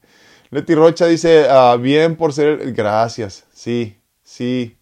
Leti 0.51 0.75
Rocha 0.75 1.07
dice, 1.07 1.47
ah, 1.51 1.77
bien 1.81 2.17
por 2.17 2.33
ser, 2.33 2.73
gracias. 2.73 3.45
Sí, 3.53 3.97
sí. 4.23 4.77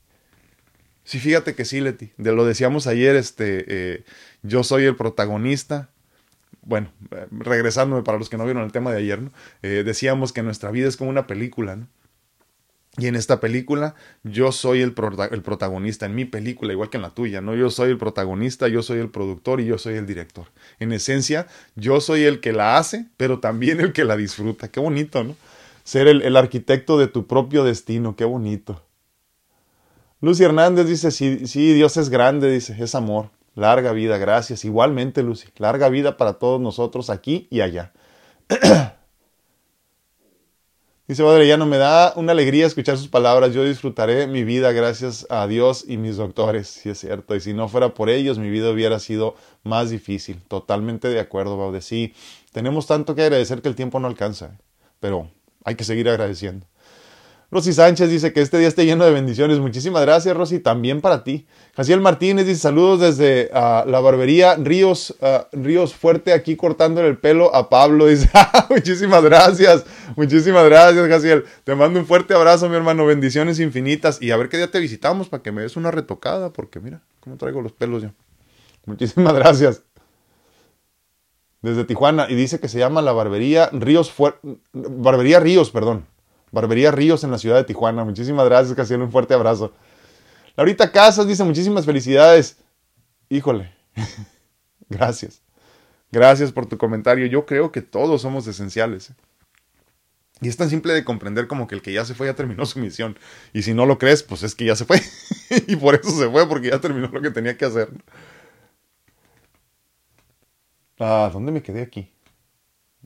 Sí, 1.05 1.19
fíjate 1.21 1.55
que 1.55 1.65
sí, 1.65 1.81
Leti. 1.81 2.13
De 2.19 2.33
lo 2.33 2.45
decíamos 2.45 2.87
ayer, 2.87 3.17
este, 3.17 3.65
eh, 3.69 4.05
yo 4.43 4.65
soy 4.65 4.85
el 4.85 4.97
protagonista. 4.97 5.91
Bueno, 6.63 6.93
eh, 7.13 7.27
regresándome 7.31 8.03
para 8.03 8.19
los 8.19 8.29
que 8.29 8.37
no 8.37 8.45
vieron 8.45 8.65
el 8.65 8.73
tema 8.73 8.91
de 8.91 8.99
ayer, 8.99 9.23
¿no? 9.23 9.33
Decíamos 9.63 10.33
que 10.33 10.43
nuestra 10.43 10.71
vida 10.71 10.89
es 10.89 10.97
como 10.97 11.11
una 11.11 11.27
película, 11.27 11.77
¿no? 11.77 11.89
Y 12.99 13.09
en 13.09 13.15
esta 13.15 13.41
película 13.41 13.95
yo 14.23 14.53
soy 14.53 14.81
el, 14.81 14.95
el, 15.31 15.43
protagonista, 15.43 16.07
en 16.07 16.15
mi 16.15 16.25
película, 16.25 16.73
igual 16.73 16.89
que 16.89 16.97
en 16.97 17.03
la 17.03 17.11
tuya, 17.11 17.43
¿no? 17.43 17.55
Yo 17.55 17.69
soy 17.71 17.91
el 17.91 17.99
protagonista, 17.99 18.69
yo 18.69 18.83
soy 18.83 19.01
el 19.01 19.11
productor 19.11 19.61
y 19.61 19.67
yo 19.67 19.77
soy 19.77 19.95
el 19.97 20.07
director. 20.07 20.47
En 20.79 20.93
esencia, 20.93 21.47
yo 21.75 22.01
soy 22.01 22.25
el 22.25 22.41
que 22.41 22.53
la 22.53 22.79
hace, 22.79 23.07
pero 23.19 23.39
también 23.39 23.81
el 23.81 23.93
que 23.93 24.05
la 24.05 24.17
disfruta. 24.17 24.69
Qué 24.69 24.81
bonito, 24.81 25.25
¿no? 25.25 25.37
Ser 25.85 26.09
el, 26.09 26.23
el 26.23 26.37
arquitecto 26.37 26.99
de 26.99 27.07
tu 27.07 27.27
propio 27.27 27.65
destino, 27.65 28.17
qué 28.17 28.25
bonito. 28.25 28.83
Lucy 30.23 30.45
Hernández 30.45 30.87
dice, 30.87 31.11
sí, 31.11 31.47
sí, 31.47 31.75
Dios 31.75 31.99
es 31.99 32.09
grande, 32.09 32.51
dice, 32.51 32.75
es 32.83 32.95
amor. 32.95 33.31
Larga 33.55 33.93
vida, 33.93 34.19
gracias. 34.19 34.65
Igualmente, 34.65 35.23
Lucy, 35.23 35.49
larga 35.59 35.89
vida 35.89 36.17
para 36.17 36.35
todos 36.35 36.61
nosotros 36.61 37.11
aquí 37.11 37.47
y 37.51 37.61
allá. 37.61 37.93
Dice 41.09 41.23
Padre, 41.23 41.47
ya 41.47 41.57
no 41.57 41.67
me 41.67 41.79
da 41.79 42.13
una 42.17 42.33
alegría 42.33 42.67
escuchar 42.67 42.99
sus 42.99 43.07
palabras. 43.07 43.55
Yo 43.55 43.65
disfrutaré 43.65 44.27
mi 44.27 44.43
vida 44.43 44.73
gracias 44.73 45.25
a 45.31 45.47
Dios 45.47 45.85
y 45.87 45.99
mis 45.99 46.17
doctores, 46.17 46.67
si 46.67 46.89
es 46.89 46.99
cierto. 46.99 47.37
Y 47.37 47.41
si 47.41 47.55
no 47.55 47.69
fuera 47.69 47.95
por 47.95 48.11
ellos, 48.11 48.41
mi 48.41 48.51
vida 48.51 48.71
hubiera 48.73 48.99
sido 48.99 49.37
más 49.63 49.91
difícil. 49.91 50.43
Totalmente 50.49 51.07
de 51.09 51.21
acuerdo, 51.21 51.57
Baude. 51.57 51.81
Sí, 51.81 52.13
tenemos 52.51 52.89
tanto 52.89 53.15
que 53.15 53.23
agradecer 53.23 53.63
que 53.63 53.69
el 53.69 53.77
tiempo 53.77 54.01
no 54.01 54.09
alcanza. 54.09 54.59
Pero 54.99 55.31
hay 55.65 55.77
que 55.77 55.85
seguir 55.85 56.09
agradeciendo. 56.09 56.67
Rosy 57.49 57.73
Sánchez 57.73 58.11
dice 58.11 58.33
que 58.33 58.41
este 58.41 58.59
día 58.59 58.67
esté 58.67 58.85
lleno 58.87 59.05
de 59.05 59.13
bendiciones. 59.13 59.61
Muchísimas 59.61 60.03
gracias, 60.03 60.37
Rosy. 60.37 60.59
También 60.59 61.01
para 61.01 61.23
ti. 61.23 61.47
Jaciel 61.77 62.01
Martínez 62.01 62.45
dice 62.45 62.61
saludos 62.61 63.01
desde 63.01 63.51
uh, 63.53 63.89
la 63.89 64.01
barbería 64.01 64.57
Ríos, 64.57 65.15
uh, 65.21 65.57
Ríos 65.57 65.95
Fuerte, 65.95 66.33
aquí 66.33 66.57
cortándole 66.57 67.07
el 67.07 67.19
pelo 67.19 67.55
a 67.55 67.69
Pablo. 67.69 68.07
Dice, 68.17 68.29
ah, 68.35 68.67
muchísimas 68.71 69.23
gracias. 69.23 69.85
Muchísimas 70.17 70.65
gracias, 70.65 71.09
Jaciel. 71.09 71.45
Te 71.63 71.77
mando 71.77 72.01
un 72.01 72.07
fuerte 72.07 72.35
abrazo, 72.35 72.69
mi 72.69 72.75
hermano. 72.75 73.07
Bendiciones 73.07 73.61
infinitas. 73.61 74.21
Y 74.21 74.33
a 74.33 74.37
ver 74.37 74.49
qué 74.49 74.57
día 74.57 74.71
te 74.71 74.81
visitamos 74.81 75.29
para 75.29 75.43
que 75.43 75.53
me 75.53 75.63
des 75.63 75.77
una 75.77 75.93
retocada, 75.93 76.53
porque 76.53 76.81
mira 76.81 77.03
cómo 77.21 77.37
traigo 77.37 77.63
los 77.63 77.73
pelos 77.73 78.03
yo. 78.03 78.11
Muchísimas 78.87 79.35
gracias. 79.35 79.83
Desde 81.63 81.85
Tijuana. 81.85 82.27
Y 82.29 82.35
dice 82.35 82.59
que 82.59 82.67
se 82.67 82.81
llama 82.81 83.03
la 83.03 83.13
barbería 83.13 83.71
Ríos 83.73 84.11
Fuerte. 84.11 84.59
Barbería 84.73 85.39
Ríos, 85.39 85.71
perdón. 85.71 86.07
Barbería 86.57 86.91
Ríos 86.91 87.23
en 87.23 87.31
la 87.31 87.37
ciudad 87.37 87.57
de 87.57 87.65
Tijuana. 87.65 88.03
Muchísimas 88.03 88.47
gracias, 88.47 88.75
Casiel, 88.75 89.03
un 89.03 89.13
fuerte 89.13 89.35
abrazo. 89.35 89.75
Laurita 90.57 90.91
Casas 90.91 91.29
dice 91.29 91.45
muchísimas 91.45 91.85
felicidades. 91.85 92.57
Híjole, 93.29 93.75
gracias. 94.89 95.43
Gracias 96.11 96.53
por 96.53 96.65
tu 96.65 96.79
comentario. 96.79 97.27
Yo 97.27 97.45
creo 97.45 97.73
que 97.73 97.83
todos 97.83 98.23
somos 98.23 98.47
esenciales. 98.47 99.11
¿eh? 99.11 99.15
Y 100.41 100.49
es 100.49 100.57
tan 100.57 100.71
simple 100.71 100.95
de 100.95 101.05
comprender 101.05 101.47
como 101.47 101.67
que 101.67 101.75
el 101.75 101.83
que 101.83 101.93
ya 101.93 102.07
se 102.07 102.15
fue 102.15 102.27
ya 102.27 102.35
terminó 102.35 102.65
su 102.65 102.79
misión. 102.79 103.19
Y 103.53 103.61
si 103.61 103.75
no 103.75 103.85
lo 103.85 103.99
crees, 103.99 104.23
pues 104.23 104.43
es 104.43 104.55
que 104.55 104.65
ya 104.65 104.77
se 104.77 104.87
fue. 104.87 104.99
y 105.69 105.77
por 105.77 105.95
eso 105.95 106.09
se 106.09 106.31
fue, 106.31 106.49
porque 106.49 106.71
ya 106.71 106.81
terminó 106.81 107.09
lo 107.09 107.21
que 107.21 107.31
tenía 107.31 107.59
que 107.59 107.67
hacer. 107.67 107.91
Ah, 110.99 111.29
¿dónde 111.31 111.53
me 111.53 111.63
quedé 111.63 111.83
aquí? 111.83 112.11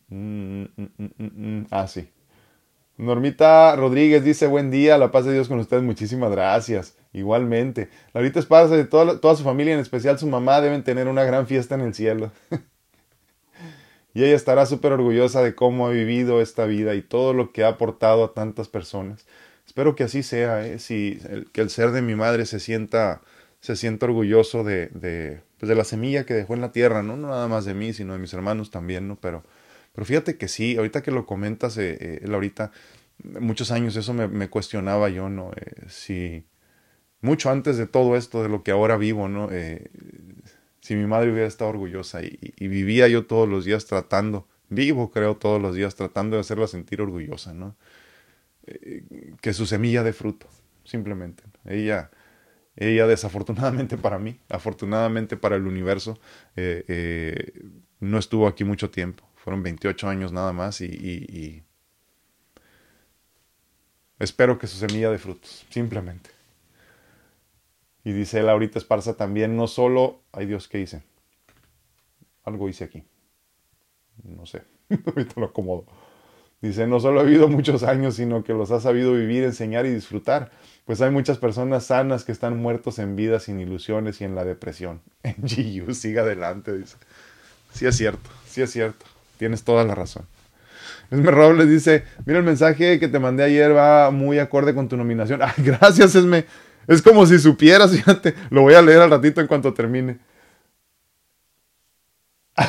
Mm, 0.07 0.66
mm, 0.76 0.88
mm, 1.18 1.66
ah, 1.72 1.88
sí. 1.88 2.09
Normita 3.01 3.74
Rodríguez 3.76 4.22
dice 4.22 4.46
buen 4.46 4.70
día, 4.70 4.98
la 4.98 5.11
paz 5.11 5.24
de 5.24 5.32
Dios 5.32 5.48
con 5.48 5.59
ustedes, 5.59 5.82
muchísimas 5.82 6.30
gracias. 6.30 6.96
Igualmente. 7.14 7.88
Laurita 8.12 8.38
Esparza 8.40 8.78
y 8.78 8.84
toda, 8.84 9.18
toda 9.20 9.34
su 9.36 9.42
familia, 9.42 9.72
en 9.72 9.80
especial 9.80 10.18
su 10.18 10.26
mamá, 10.26 10.61
deben 10.61 10.84
tener 10.84 11.09
una 11.09 11.24
gran 11.24 11.46
fiesta 11.46 11.74
en 11.74 11.80
el 11.80 11.94
cielo. 11.94 12.30
y 14.14 14.22
ella 14.22 14.36
estará 14.36 14.66
súper 14.66 14.92
orgullosa 14.92 15.42
de 15.42 15.55
cómo 15.55 15.86
ha 15.86 15.90
vivido 15.90 16.42
esta 16.42 16.66
vida 16.66 16.94
y 16.94 17.01
todo 17.01 17.32
lo 17.32 17.53
que 17.53 17.64
ha 17.64 17.68
aportado 17.68 18.22
a 18.22 18.34
tantas 18.34 18.68
personas. 18.68 19.26
Espero 19.66 19.96
que 19.96 20.05
así 20.05 20.22
sea, 20.22 20.66
¿eh? 20.66 20.78
si, 20.78 21.20
que 21.53 21.62
el 21.62 21.70
ser 21.70 21.92
de 21.92 22.03
mi 22.03 22.14
madre 22.16 22.44
se 22.44 22.61
sienta, 22.61 23.22
se 23.61 23.76
sienta 23.76 24.07
orgulloso 24.07 24.62
de, 24.62 24.88
de, 24.88 25.40
pues 25.59 25.68
de 25.70 25.74
la 25.74 25.84
semilla 25.84 26.26
que 26.26 26.34
dejó 26.34 26.53
en 26.53 26.61
la 26.61 26.72
tierra, 26.72 27.03
¿no? 27.03 27.16
No 27.16 27.28
nada 27.28 27.48
más 27.48 27.64
de 27.64 27.72
mí, 27.72 27.94
sino 27.94 28.12
de 28.12 28.18
mis 28.18 28.34
hermanos 28.34 28.70
también, 28.70 29.09
¿no? 29.09 29.16
Pero, 29.16 29.42
pero 29.93 30.05
fíjate 30.05 30.36
que 30.36 30.49
sí, 30.49 30.76
ahorita 30.76 31.03
que 31.03 31.11
lo 31.11 31.26
comentas, 31.26 31.76
eh, 31.78 31.97
eh 32.01 32.30
ahorita, 32.30 32.70
muchos 33.41 33.70
años 33.70 33.97
eso 33.97 34.14
me, 34.14 34.49
cuestionaba 34.49 35.09
yo, 35.09 35.28
¿no? 35.28 35.51
Eh, 35.57 35.84
si 35.88 36.47
mucho 37.20 37.51
antes 37.51 37.76
de 37.76 37.86
todo 37.86 38.16
esto, 38.16 38.43
de 38.43 38.49
lo 38.49 38.62
que 38.62 38.70
ahora 38.70 38.97
vivo, 38.97 39.28
¿no? 39.28 39.49
Eh, 39.51 39.91
si 40.80 40.95
mi 40.97 41.07
madre 41.07 41.30
hubiera 41.30 41.49
estado 41.49 41.70
orgullosa 41.70 42.22
y, 42.22 42.38
vivía 42.68 43.09
yo 43.09 43.26
todos 43.26 43.49
los 43.49 43.64
días 43.64 43.86
tratando, 43.86 44.49
vivo 44.68 45.11
creo 45.11 45.36
todos 45.36 45.61
los 45.61 45.74
días 45.74 45.95
tratando 45.95 46.36
de 46.36 46.41
hacerla 46.41 46.66
sentir 46.66 47.01
orgullosa, 47.03 47.53
¿no? 47.53 47.76
que 49.41 49.53
su 49.53 49.66
semilla 49.66 50.05
de 50.05 50.12
fruto, 50.12 50.47
simplemente. 50.84 51.43
Ella, 51.64 52.11
ella 52.76 53.09
desafortunadamente 53.09 53.99
para 53.99 54.18
mí, 54.20 54.38
afortunadamente 54.49 55.36
para 55.36 55.57
el 55.57 55.66
universo, 55.66 56.20
no 57.99 58.18
estuvo 58.18 58.47
aquí 58.47 58.62
mucho 58.64 58.91
tiempo. 58.91 59.30
Fueron 59.43 59.62
28 59.62 60.09
años 60.09 60.32
nada 60.32 60.53
más 60.53 60.82
y, 60.82 60.84
y, 60.84 61.62
espero 64.18 64.59
que 64.59 64.66
su 64.66 64.76
semilla 64.76 65.11
de 65.11 65.18
frutos, 65.18 65.64
simplemente. 65.70 66.30
Y 68.05 68.12
dice 68.12 68.43
Laurita 68.43 68.78
Esparza 68.78 69.16
también, 69.16 69.57
no 69.57 69.66
solo, 69.66 70.20
ay 70.32 70.47
Dios, 70.47 70.68
¿qué 70.68 70.80
hice? 70.80 71.03
Algo 72.45 72.68
hice 72.68 72.84
aquí. 72.84 73.05
No 74.24 74.45
sé, 74.45 74.62
ahorita 75.07 75.41
lo 75.41 75.47
acomodo. 75.47 75.86
Dice, 76.61 76.86
no 76.86 77.01
solo 77.01 77.20
ha 77.20 77.22
vivido 77.22 77.49
muchos 77.49 77.82
años, 77.82 78.16
sino 78.16 78.45
que 78.45 78.53
los 78.53 78.70
ha 78.70 78.80
sabido 78.80 79.14
vivir, 79.14 79.45
enseñar 79.45 79.86
y 79.86 79.95
disfrutar. 79.95 80.51
Pues 80.84 81.01
hay 81.01 81.11
muchas 81.11 81.38
personas 81.38 81.86
sanas 81.86 82.24
que 82.24 82.32
están 82.32 82.59
muertos 82.59 82.99
en 82.99 83.16
vida, 83.16 83.41
sin 83.41 83.59
ilusiones 83.61 84.20
y 84.20 84.24
en 84.24 84.34
la 84.34 84.45
depresión. 84.45 85.01
En 85.22 85.36
GU, 85.41 85.95
siga 85.95 86.22
adelante, 86.22 86.76
dice. 86.76 86.97
Sí 87.72 87.86
es 87.86 87.97
cierto, 87.97 88.28
sí 88.47 88.61
es 88.61 88.70
cierto. 88.70 89.07
Tienes 89.41 89.64
toda 89.64 89.84
la 89.84 89.95
razón. 89.95 90.26
Esme 91.11 91.30
Robles 91.30 91.66
dice, 91.66 92.05
mira 92.26 92.41
el 92.41 92.45
mensaje 92.45 93.01
que 93.01 93.09
te 93.09 93.18
mandé 93.18 93.43
ayer, 93.43 93.74
va 93.74 94.11
muy 94.11 94.38
acorde 94.38 94.74
con 94.74 94.86
tu 94.86 94.99
nominación. 94.99 95.41
Gracias, 95.57 96.14
Esme. 96.14 96.45
Es 96.86 97.01
como 97.01 97.24
si 97.24 97.38
supieras, 97.38 97.91
fíjate. 97.97 98.34
Lo 98.51 98.61
voy 98.61 98.74
a 98.74 98.82
leer 98.82 99.01
al 99.01 99.09
ratito 99.09 99.41
en 99.41 99.47
cuanto 99.47 99.72
termine. 99.72 100.18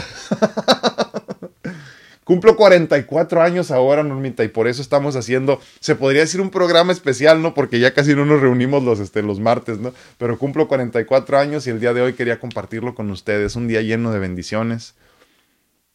Cumplo 2.24 2.56
44 2.56 3.42
años 3.42 3.70
ahora, 3.70 4.02
Normita, 4.02 4.46
y 4.46 4.48
por 4.48 4.70
eso 4.70 4.82
estamos 4.82 5.18
haciendo, 5.18 5.60
se 5.82 5.96
podría 5.96 6.22
decir 6.22 6.40
un 6.40 6.52
programa 6.52 6.94
especial, 6.94 7.42
¿no? 7.42 7.54
Porque 7.54 7.82
ya 7.82 7.94
casi 7.94 8.16
no 8.16 8.26
nos 8.26 8.40
reunimos 8.40 8.82
los, 8.82 9.02
este, 9.02 9.22
los 9.22 9.42
martes, 9.42 9.80
¿no? 9.80 9.94
Pero 10.18 10.40
cumplo 10.40 10.70
44 10.70 11.38
años 11.38 11.68
y 11.68 11.72
el 11.72 11.82
día 11.82 11.94
de 11.94 12.02
hoy 12.02 12.14
quería 12.14 12.40
compartirlo 12.40 12.96
con 12.96 13.12
ustedes. 13.12 13.58
Un 13.58 13.68
día 13.68 13.82
lleno 13.82 14.14
de 14.14 14.20
bendiciones, 14.20 14.96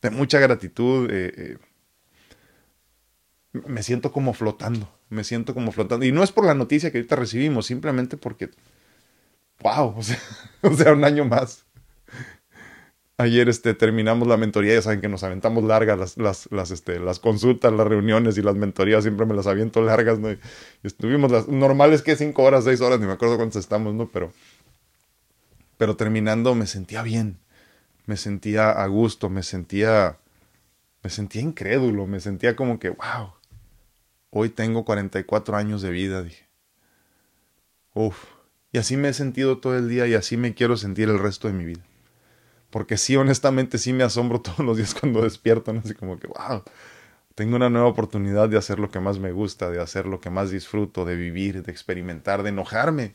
de 0.02 0.10
mucha 0.10 0.38
gratitud. 0.38 1.10
Eh, 1.10 1.32
eh, 1.36 1.58
me 3.66 3.82
siento 3.82 4.12
como 4.12 4.34
flotando, 4.34 4.88
me 5.08 5.24
siento 5.24 5.54
como 5.54 5.72
flotando. 5.72 6.04
Y 6.04 6.12
no 6.12 6.22
es 6.22 6.32
por 6.32 6.44
la 6.44 6.54
noticia 6.54 6.90
que 6.90 6.98
ahorita 6.98 7.16
recibimos, 7.16 7.66
simplemente 7.66 8.16
porque, 8.16 8.50
wow, 9.60 9.94
o 10.62 10.72
sea, 10.74 10.92
un 10.92 11.04
año 11.04 11.24
más. 11.24 11.64
Ayer 13.18 13.48
este, 13.48 13.72
terminamos 13.72 14.28
la 14.28 14.36
mentoría, 14.36 14.74
ya 14.74 14.82
saben 14.82 15.00
que 15.00 15.08
nos 15.08 15.22
aventamos 15.22 15.64
largas 15.64 16.16
este, 16.70 17.00
las 17.00 17.18
consultas, 17.18 17.72
las 17.72 17.86
reuniones 17.86 18.36
y 18.36 18.42
las 18.42 18.56
mentorías, 18.56 19.04
siempre 19.04 19.24
me 19.24 19.32
las 19.32 19.46
aviento 19.46 19.80
largas, 19.80 20.18
¿no? 20.18 20.30
Y 20.30 20.38
estuvimos 20.82 21.32
las 21.32 21.48
normales 21.48 22.02
que 22.02 22.14
cinco 22.14 22.42
horas, 22.42 22.64
seis 22.64 22.82
horas, 22.82 23.00
ni 23.00 23.06
me 23.06 23.12
acuerdo 23.12 23.38
cuántas 23.38 23.60
estamos, 23.60 23.94
¿no? 23.94 24.10
Pero, 24.10 24.32
pero 25.78 25.96
terminando 25.96 26.54
me 26.54 26.66
sentía 26.66 27.00
bien, 27.02 27.38
me 28.06 28.16
sentía 28.16 28.70
a 28.70 28.86
gusto, 28.86 29.28
me 29.28 29.42
sentía, 29.42 30.18
me 31.02 31.10
sentía 31.10 31.42
incrédulo, 31.42 32.06
me 32.06 32.20
sentía 32.20 32.56
como 32.56 32.78
que, 32.78 32.90
wow, 32.90 33.34
hoy 34.30 34.48
tengo 34.48 34.84
44 34.84 35.56
años 35.56 35.82
de 35.82 35.90
vida, 35.90 36.22
dije. 36.22 36.46
Uf, 37.94 38.24
y 38.72 38.78
así 38.78 38.96
me 38.96 39.08
he 39.08 39.12
sentido 39.12 39.58
todo 39.58 39.76
el 39.76 39.88
día 39.88 40.06
y 40.06 40.14
así 40.14 40.36
me 40.36 40.54
quiero 40.54 40.76
sentir 40.76 41.08
el 41.08 41.18
resto 41.18 41.48
de 41.48 41.54
mi 41.54 41.64
vida 41.64 41.82
porque 42.70 42.98
sí, 42.98 43.16
honestamente, 43.16 43.78
sí 43.78 43.92
me 43.92 44.04
asombro 44.04 44.40
todos 44.42 44.58
los 44.58 44.76
días 44.76 44.94
cuando 44.94 45.22
despierto, 45.22 45.72
¿no? 45.72 45.80
Así 45.80 45.94
como 45.94 46.18
que, 46.18 46.26
wow, 46.26 46.62
tengo 47.34 47.56
una 47.56 47.70
nueva 47.70 47.88
oportunidad 47.88 48.48
de 48.48 48.58
hacer 48.58 48.78
lo 48.78 48.90
que 48.90 49.00
más 49.00 49.18
me 49.18 49.32
gusta, 49.32 49.70
de 49.70 49.80
hacer 49.80 50.06
lo 50.06 50.20
que 50.20 50.30
más 50.30 50.50
disfruto, 50.50 51.04
de 51.04 51.16
vivir, 51.16 51.62
de 51.62 51.72
experimentar, 51.72 52.42
de 52.42 52.50
enojarme, 52.50 53.14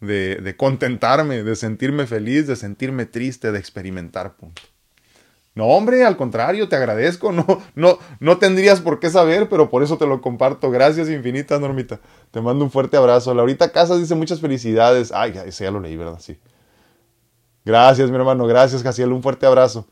de, 0.00 0.36
de 0.36 0.56
contentarme, 0.56 1.42
de 1.42 1.56
sentirme 1.56 2.06
feliz, 2.06 2.46
de 2.46 2.56
sentirme 2.56 3.06
triste, 3.06 3.52
de 3.52 3.58
experimentar, 3.58 4.36
punto. 4.36 4.62
No, 5.58 5.66
hombre, 5.66 6.04
al 6.04 6.16
contrario, 6.16 6.68
te 6.68 6.76
agradezco. 6.76 7.32
No, 7.38 7.44
no, 7.74 7.98
no 8.20 8.38
tendrías 8.38 8.80
por 8.80 9.00
qué 9.00 9.10
saber, 9.10 9.48
pero 9.48 9.70
por 9.70 9.82
eso 9.82 9.98
te 9.98 10.06
lo 10.06 10.20
comparto. 10.20 10.70
Gracias 10.70 11.10
infinitas, 11.10 11.60
Normita. 11.60 11.98
Te 12.30 12.40
mando 12.40 12.64
un 12.64 12.70
fuerte 12.70 12.96
abrazo. 12.96 13.34
Laurita 13.34 13.72
Casas 13.72 13.98
dice 13.98 14.14
muchas 14.14 14.40
felicidades. 14.40 15.10
Ay, 15.10 15.34
ese 15.46 15.64
ya 15.64 15.72
lo 15.72 15.80
leí, 15.80 15.96
¿verdad? 15.96 16.20
Sí. 16.20 16.38
Gracias, 17.64 18.08
mi 18.08 18.14
hermano. 18.14 18.46
Gracias, 18.46 18.84
Jaciel. 18.84 19.12
Un 19.12 19.20
fuerte 19.20 19.46
abrazo. 19.46 19.88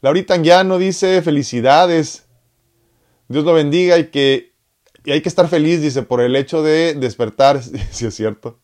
Laurita 0.00 0.32
Anguiano 0.32 0.78
dice 0.78 1.20
felicidades. 1.20 2.24
Dios 3.28 3.44
lo 3.44 3.52
bendiga 3.52 3.98
y 3.98 4.06
que 4.06 4.49
y 5.10 5.12
hay 5.12 5.22
que 5.22 5.28
estar 5.28 5.48
feliz, 5.48 5.82
dice, 5.82 6.04
por 6.04 6.20
el 6.20 6.36
hecho 6.36 6.62
de 6.62 6.94
despertar. 6.94 7.60
Si 7.90 8.06
es 8.06 8.14
cierto. 8.14 8.60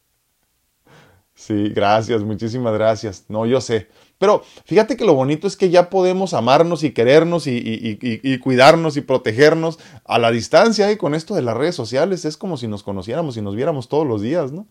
Sí, 1.34 1.70
gracias, 1.70 2.22
muchísimas 2.22 2.72
gracias. 2.72 3.24
No, 3.28 3.46
yo 3.46 3.60
sé. 3.60 3.88
Pero 4.18 4.44
fíjate 4.64 4.96
que 4.96 5.04
lo 5.04 5.14
bonito 5.14 5.48
es 5.48 5.56
que 5.56 5.70
ya 5.70 5.90
podemos 5.90 6.34
amarnos 6.34 6.84
y 6.84 6.92
querernos 6.92 7.48
y, 7.48 7.98
y, 8.00 8.38
cuidarnos 8.38 8.96
y 8.96 9.00
protegernos 9.00 9.80
a 10.04 10.20
la 10.20 10.30
distancia 10.30 10.92
y 10.92 10.96
con 10.96 11.16
esto 11.16 11.34
de 11.34 11.42
las 11.42 11.56
redes 11.56 11.74
sociales 11.74 12.24
es 12.24 12.36
como 12.36 12.56
si 12.56 12.68
nos 12.68 12.84
conociéramos 12.84 13.36
y 13.36 13.42
nos 13.42 13.56
viéramos 13.56 13.88
todos 13.88 14.06
los 14.06 14.22
días, 14.22 14.52
¿no? 14.52 14.68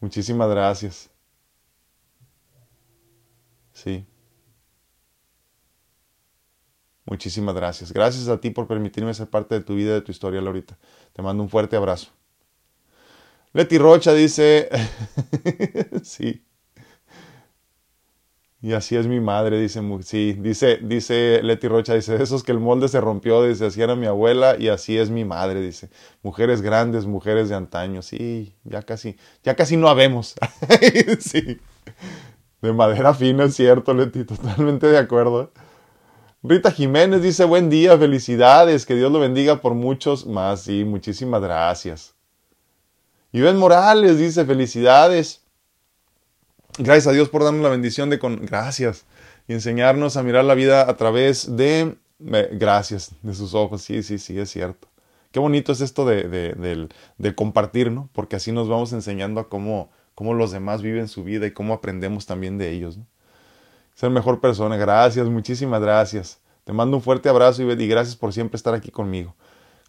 Muchísimas 0.00 0.50
gracias. 0.50 1.08
Sí. 3.72 4.04
Muchísimas 7.12 7.54
gracias. 7.54 7.92
Gracias 7.92 8.26
a 8.28 8.40
ti 8.40 8.48
por 8.48 8.66
permitirme 8.66 9.12
ser 9.12 9.28
parte 9.28 9.54
de 9.54 9.60
tu 9.60 9.74
vida, 9.74 9.92
de 9.92 10.00
tu 10.00 10.10
historia, 10.10 10.40
Laurita. 10.40 10.78
Te 11.12 11.20
mando 11.20 11.42
un 11.42 11.50
fuerte 11.50 11.76
abrazo. 11.76 12.10
Leti 13.52 13.76
Rocha 13.76 14.14
dice, 14.14 14.70
sí. 16.02 16.42
Y 18.62 18.72
así 18.72 18.96
es 18.96 19.06
mi 19.06 19.20
madre, 19.20 19.60
dice, 19.60 19.82
sí, 20.04 20.32
dice, 20.40 20.78
dice 20.78 21.42
Leti 21.42 21.68
Rocha, 21.68 21.92
dice, 21.92 22.22
esos 22.22 22.42
que 22.42 22.52
el 22.52 22.60
molde 22.60 22.88
se 22.88 23.02
rompió, 23.02 23.44
dice, 23.44 23.66
así 23.66 23.82
era 23.82 23.94
mi 23.94 24.06
abuela 24.06 24.56
y 24.58 24.68
así 24.68 24.96
es 24.96 25.10
mi 25.10 25.26
madre, 25.26 25.60
dice, 25.60 25.90
mujeres 26.22 26.62
grandes, 26.62 27.04
mujeres 27.04 27.50
de 27.50 27.56
antaño, 27.56 28.00
sí, 28.00 28.54
ya 28.64 28.80
casi, 28.80 29.16
ya 29.42 29.54
casi 29.54 29.76
no 29.76 29.88
habemos, 29.88 30.34
sí, 31.20 31.60
de 32.62 32.72
madera 32.72 33.12
fina, 33.12 33.44
es 33.44 33.54
cierto, 33.54 33.92
Leti, 33.92 34.24
totalmente 34.24 34.86
de 34.86 34.96
acuerdo. 34.96 35.52
Rita 36.44 36.72
Jiménez 36.72 37.22
dice, 37.22 37.44
buen 37.44 37.70
día, 37.70 37.96
felicidades, 37.96 38.84
que 38.84 38.96
Dios 38.96 39.12
lo 39.12 39.20
bendiga 39.20 39.60
por 39.60 39.74
muchos 39.74 40.26
más. 40.26 40.62
Sí, 40.62 40.84
muchísimas 40.84 41.40
gracias. 41.40 42.14
Iván 43.30 43.58
Morales 43.58 44.18
dice, 44.18 44.44
felicidades. 44.44 45.42
Gracias 46.78 47.06
a 47.06 47.12
Dios 47.12 47.28
por 47.28 47.44
darnos 47.44 47.62
la 47.62 47.68
bendición 47.68 48.10
de 48.10 48.18
con... 48.18 48.44
Gracias. 48.44 49.04
Y 49.46 49.52
enseñarnos 49.52 50.16
a 50.16 50.24
mirar 50.24 50.44
la 50.44 50.54
vida 50.54 50.88
a 50.90 50.96
través 50.96 51.56
de... 51.56 51.96
Gracias, 52.18 53.12
de 53.22 53.34
sus 53.34 53.54
ojos. 53.54 53.82
Sí, 53.82 54.02
sí, 54.02 54.18
sí, 54.18 54.38
es 54.38 54.50
cierto. 54.50 54.88
Qué 55.30 55.38
bonito 55.38 55.70
es 55.70 55.80
esto 55.80 56.04
de, 56.04 56.88
de, 57.18 57.34
compartir, 57.34 57.90
¿no? 57.92 58.08
Porque 58.12 58.36
así 58.36 58.52
nos 58.52 58.68
vamos 58.68 58.92
enseñando 58.92 59.40
a 59.40 59.48
cómo 59.48 59.90
cómo 60.14 60.34
los 60.34 60.52
demás 60.52 60.82
viven 60.82 61.08
su 61.08 61.24
vida 61.24 61.46
y 61.46 61.52
cómo 61.52 61.74
aprendemos 61.74 62.26
también 62.26 62.58
de 62.58 62.70
ellos. 62.70 62.98
Ser 64.02 64.10
mejor 64.10 64.40
persona. 64.40 64.76
Gracias, 64.76 65.28
muchísimas 65.28 65.80
gracias. 65.80 66.40
Te 66.64 66.72
mando 66.72 66.96
un 66.96 67.04
fuerte 67.04 67.28
abrazo 67.28 67.62
y, 67.62 67.86
gracias 67.86 68.16
por 68.16 68.32
siempre 68.32 68.56
estar 68.56 68.74
aquí 68.74 68.90
conmigo. 68.90 69.36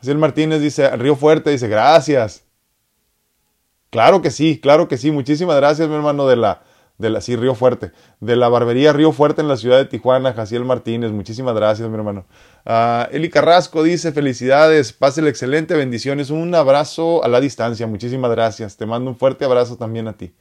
el 0.04 0.20
Martínez 0.20 0.62
dice, 0.62 0.88
Río 0.98 1.16
Fuerte, 1.16 1.50
dice, 1.50 1.68
gracias. 1.68 2.44
Claro 3.90 4.22
que 4.22 4.30
sí, 4.30 4.60
claro 4.62 4.88
que 4.88 5.00
sí. 5.00 5.10
Muchísimas 5.10 5.56
gracias, 5.56 5.90
mi 5.90 5.96
hermano 5.96 6.28
de 6.28 6.36
la, 6.36 6.62
de 7.00 7.10
la, 7.10 7.22
sí, 7.22 7.36
Río 7.36 7.56
Fuerte, 7.56 7.92
de 8.20 8.36
la 8.36 8.50
barbería 8.50 8.94
Río 8.94 9.14
Fuerte 9.14 9.42
en 9.42 9.48
la 9.48 9.58
ciudad 9.58 9.78
de 9.78 9.86
Tijuana, 9.86 10.32
Jaciel 10.32 10.64
Martínez, 10.64 11.10
muchísimas 11.10 11.56
gracias, 11.56 11.90
mi 11.90 11.96
hermano. 11.96 12.28
Uh, 12.68 13.10
Eli 13.16 13.32
Carrasco 13.32 13.82
dice, 13.82 14.12
felicidades, 14.12 14.94
pásele 14.94 15.32
excelente, 15.32 15.74
bendiciones, 15.74 16.30
un 16.30 16.54
abrazo 16.54 17.24
a 17.24 17.28
la 17.30 17.42
distancia, 17.42 17.88
muchísimas 17.88 18.30
gracias, 18.30 18.78
te 18.78 18.86
mando 18.86 19.10
un 19.10 19.18
fuerte 19.18 19.44
abrazo 19.44 19.76
también 19.76 20.08
a 20.08 20.14
ti. 20.14 20.36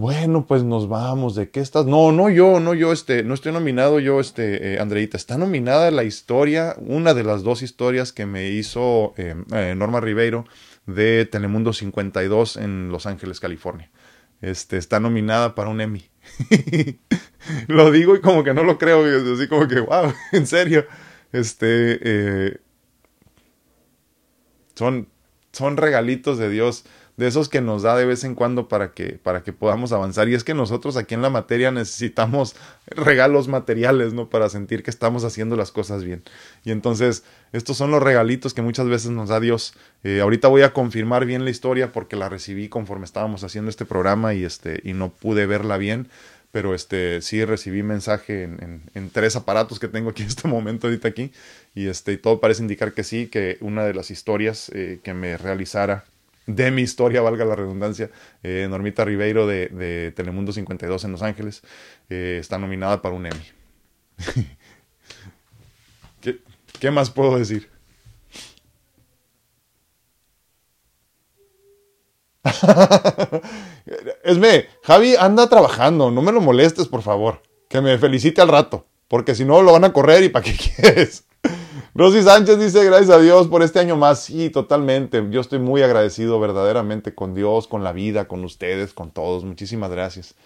Bueno, 0.00 0.46
pues 0.46 0.64
nos 0.64 0.88
vamos, 0.88 1.34
¿de 1.34 1.50
qué 1.50 1.60
estás? 1.60 1.84
No, 1.84 2.10
no 2.10 2.30
yo, 2.30 2.58
no 2.58 2.72
yo, 2.72 2.90
este, 2.90 3.22
no 3.22 3.34
estoy 3.34 3.52
nominado 3.52 4.00
yo, 4.00 4.18
este, 4.18 4.72
eh, 4.72 4.80
Andreita, 4.80 5.18
está 5.18 5.36
nominada 5.36 5.90
la 5.90 6.04
historia, 6.04 6.74
una 6.78 7.12
de 7.12 7.22
las 7.22 7.42
dos 7.42 7.60
historias 7.60 8.10
que 8.10 8.24
me 8.24 8.48
hizo 8.48 9.12
eh, 9.18 9.34
eh, 9.52 9.74
Norma 9.76 10.00
Ribeiro 10.00 10.46
de 10.86 11.26
Telemundo 11.26 11.74
52 11.74 12.56
en 12.56 12.90
Los 12.90 13.04
Ángeles, 13.04 13.40
California. 13.40 13.90
Este, 14.40 14.78
está 14.78 15.00
nominada 15.00 15.54
para 15.54 15.68
un 15.68 15.82
Emmy. 15.82 16.08
lo 17.68 17.90
digo 17.90 18.16
y 18.16 18.22
como 18.22 18.42
que 18.42 18.54
no 18.54 18.64
lo 18.64 18.78
creo, 18.78 19.04
así 19.34 19.48
como 19.48 19.68
que, 19.68 19.80
wow, 19.80 20.14
en 20.32 20.46
serio. 20.46 20.86
Este, 21.30 22.58
son, 24.74 25.08
son 25.52 25.76
regalitos 25.76 26.38
de 26.38 26.48
Dios 26.48 26.86
de 27.20 27.26
esos 27.26 27.50
que 27.50 27.60
nos 27.60 27.82
da 27.82 27.96
de 27.96 28.06
vez 28.06 28.24
en 28.24 28.34
cuando 28.34 28.66
para 28.66 28.92
que, 28.92 29.18
para 29.22 29.42
que 29.42 29.52
podamos 29.52 29.92
avanzar. 29.92 30.30
Y 30.30 30.34
es 30.34 30.42
que 30.42 30.54
nosotros 30.54 30.96
aquí 30.96 31.12
en 31.14 31.20
la 31.20 31.28
materia 31.28 31.70
necesitamos 31.70 32.56
regalos 32.86 33.46
materiales, 33.46 34.14
¿no? 34.14 34.30
Para 34.30 34.48
sentir 34.48 34.82
que 34.82 34.88
estamos 34.88 35.22
haciendo 35.24 35.54
las 35.54 35.70
cosas 35.70 36.02
bien. 36.02 36.22
Y 36.64 36.70
entonces, 36.70 37.22
estos 37.52 37.76
son 37.76 37.90
los 37.90 38.02
regalitos 38.02 38.54
que 38.54 38.62
muchas 38.62 38.88
veces 38.88 39.10
nos 39.10 39.28
da 39.28 39.38
Dios. 39.38 39.74
Eh, 40.02 40.22
ahorita 40.22 40.48
voy 40.48 40.62
a 40.62 40.72
confirmar 40.72 41.26
bien 41.26 41.44
la 41.44 41.50
historia 41.50 41.92
porque 41.92 42.16
la 42.16 42.30
recibí 42.30 42.70
conforme 42.70 43.04
estábamos 43.04 43.44
haciendo 43.44 43.68
este 43.68 43.84
programa 43.84 44.32
y, 44.32 44.44
este, 44.44 44.80
y 44.82 44.94
no 44.94 45.10
pude 45.10 45.44
verla 45.44 45.76
bien. 45.76 46.08
Pero 46.52 46.74
este, 46.74 47.20
sí 47.20 47.44
recibí 47.44 47.82
mensaje 47.82 48.44
en, 48.44 48.80
en, 48.94 49.10
tres 49.10 49.36
aparatos 49.36 49.78
que 49.78 49.88
tengo 49.88 50.08
aquí 50.08 50.22
en 50.22 50.28
este 50.28 50.48
momento, 50.48 50.86
ahorita 50.86 51.08
aquí. 51.08 51.32
Y, 51.74 51.88
este, 51.88 52.16
todo 52.16 52.40
parece 52.40 52.62
indicar 52.62 52.94
que 52.94 53.04
sí, 53.04 53.26
que 53.26 53.58
una 53.60 53.84
de 53.84 53.92
las 53.92 54.10
historias 54.10 54.70
eh, 54.74 55.00
que 55.04 55.12
me 55.12 55.36
realizara 55.36 56.04
de 56.54 56.70
mi 56.70 56.82
historia, 56.82 57.20
valga 57.20 57.44
la 57.44 57.56
redundancia, 57.56 58.10
eh, 58.42 58.66
Normita 58.68 59.04
Ribeiro 59.04 59.46
de, 59.46 60.12
Telemundo 60.14 60.52
52 60.52 61.04
en 61.04 61.12
Los 61.12 61.22
Ángeles, 61.22 61.62
eh, 62.08 62.38
está 62.40 62.58
nominada 62.58 63.02
para 63.02 63.14
un 63.14 63.26
Emmy. 63.26 63.44
¿Qué, 66.80 66.90
más 66.90 67.10
puedo 67.10 67.38
decir? 67.38 67.70
Esme, 74.24 74.66
Javi 74.82 75.14
anda 75.16 75.48
trabajando, 75.48 76.10
no 76.10 76.22
me 76.22 76.32
lo 76.32 76.40
molestes, 76.40 76.88
por 76.88 77.02
favor. 77.02 77.42
Que 77.68 77.80
me 77.80 77.98
felicite 77.98 78.40
al 78.40 78.48
rato, 78.48 78.86
porque 79.08 79.34
si 79.34 79.44
no 79.44 79.62
lo 79.62 79.72
van 79.72 79.84
a 79.84 79.92
correr 79.92 80.24
y 80.24 80.30
para 80.30 80.44
qué 80.44 80.56
quieres. 80.76 81.24
Rosy 81.92 82.22
Sánchez 82.22 82.58
dice, 82.60 82.84
gracias 82.84 83.10
a 83.10 83.20
Dios 83.20 83.48
por 83.48 83.64
este 83.64 83.80
año 83.80 83.96
más. 83.96 84.20
Sí, 84.20 84.48
totalmente. 84.50 85.26
Yo 85.30 85.40
estoy 85.40 85.58
muy 85.58 85.82
agradecido 85.82 86.38
verdaderamente 86.38 87.14
con 87.14 87.34
Dios, 87.34 87.66
con 87.66 87.82
la 87.82 87.92
vida, 87.92 88.28
con 88.28 88.44
ustedes, 88.44 88.94
con 88.94 89.10
todos. 89.10 89.44
Muchísimas 89.44 89.90
gracias. 89.90 90.36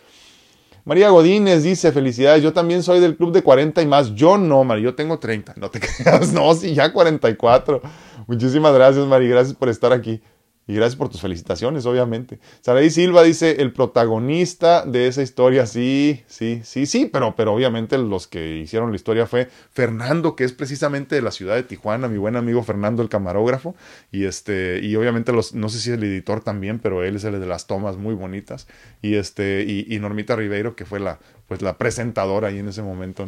María 0.86 1.10
Godínez 1.10 1.62
dice, 1.62 1.92
felicidades, 1.92 2.42
yo 2.42 2.52
también 2.52 2.82
soy 2.82 3.00
del 3.00 3.16
club 3.16 3.32
de 3.32 3.42
40 3.42 3.82
y 3.82 3.86
más. 3.86 4.14
Yo 4.14 4.38
no, 4.38 4.64
María, 4.64 4.84
yo 4.84 4.94
tengo 4.94 5.18
30. 5.18 5.54
No 5.56 5.70
te 5.70 5.80
creas, 6.04 6.32
no, 6.32 6.54
sí, 6.54 6.74
ya 6.74 6.92
44. 6.92 7.82
Muchísimas 8.26 8.72
gracias, 8.74 9.06
María, 9.06 9.28
gracias 9.28 9.54
por 9.54 9.68
estar 9.68 9.92
aquí. 9.92 10.22
Y 10.66 10.74
gracias 10.74 10.96
por 10.96 11.10
tus 11.10 11.20
felicitaciones, 11.20 11.84
obviamente. 11.84 12.38
Saraí 12.62 12.88
Silva 12.88 13.22
dice, 13.22 13.60
el 13.60 13.72
protagonista 13.72 14.86
de 14.86 15.08
esa 15.08 15.20
historia, 15.20 15.66
sí, 15.66 16.24
sí, 16.26 16.62
sí, 16.64 16.86
sí, 16.86 17.10
pero, 17.12 17.36
pero 17.36 17.52
obviamente 17.52 17.98
los 17.98 18.26
que 18.26 18.56
hicieron 18.56 18.90
la 18.90 18.96
historia 18.96 19.26
fue 19.26 19.50
Fernando, 19.72 20.36
que 20.36 20.44
es 20.44 20.52
precisamente 20.52 21.16
de 21.16 21.22
la 21.22 21.32
ciudad 21.32 21.54
de 21.54 21.64
Tijuana, 21.64 22.08
mi 22.08 22.16
buen 22.16 22.36
amigo 22.36 22.62
Fernando, 22.62 23.02
el 23.02 23.10
camarógrafo, 23.10 23.74
y 24.10 24.24
este, 24.24 24.80
y 24.82 24.96
obviamente 24.96 25.32
los, 25.32 25.52
no 25.52 25.68
sé 25.68 25.80
si 25.80 25.90
es 25.90 25.98
el 25.98 26.04
editor 26.04 26.42
también, 26.42 26.78
pero 26.78 27.04
él 27.04 27.16
es 27.16 27.24
el 27.24 27.38
de 27.38 27.46
las 27.46 27.66
tomas 27.66 27.98
muy 27.98 28.14
bonitas, 28.14 28.66
y 29.02 29.16
este, 29.16 29.64
y, 29.64 29.98
Normita 29.98 30.34
Ribeiro, 30.34 30.76
que 30.76 30.86
fue 30.86 30.98
la, 30.98 31.18
pues 31.46 31.60
la 31.60 31.76
presentadora 31.76 32.48
ahí 32.48 32.58
en 32.58 32.68
ese 32.68 32.82
momento, 32.82 33.26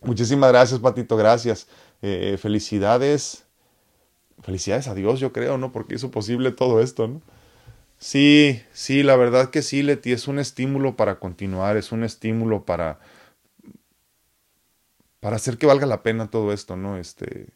Muchísimas 0.00 0.52
gracias, 0.52 0.78
Patito, 0.78 1.16
gracias. 1.16 1.66
Eh, 2.02 2.38
felicidades 2.40 3.47
felicidades 4.42 4.88
a 4.88 4.94
Dios, 4.94 5.20
yo 5.20 5.32
creo, 5.32 5.58
¿no? 5.58 5.72
Porque 5.72 5.94
hizo 5.96 6.10
posible 6.10 6.52
todo 6.52 6.80
esto, 6.80 7.08
¿no? 7.08 7.22
Sí, 7.98 8.62
sí, 8.72 9.02
la 9.02 9.16
verdad 9.16 9.50
que 9.50 9.62
sí, 9.62 9.82
Leti, 9.82 10.12
es 10.12 10.28
un 10.28 10.38
estímulo 10.38 10.96
para 10.96 11.18
continuar, 11.18 11.76
es 11.76 11.92
un 11.92 12.04
estímulo 12.04 12.64
para 12.64 13.00
para 15.20 15.36
hacer 15.36 15.58
que 15.58 15.66
valga 15.66 15.86
la 15.86 16.02
pena 16.02 16.30
todo 16.30 16.52
esto, 16.52 16.76
¿no? 16.76 16.96
Este 16.98 17.48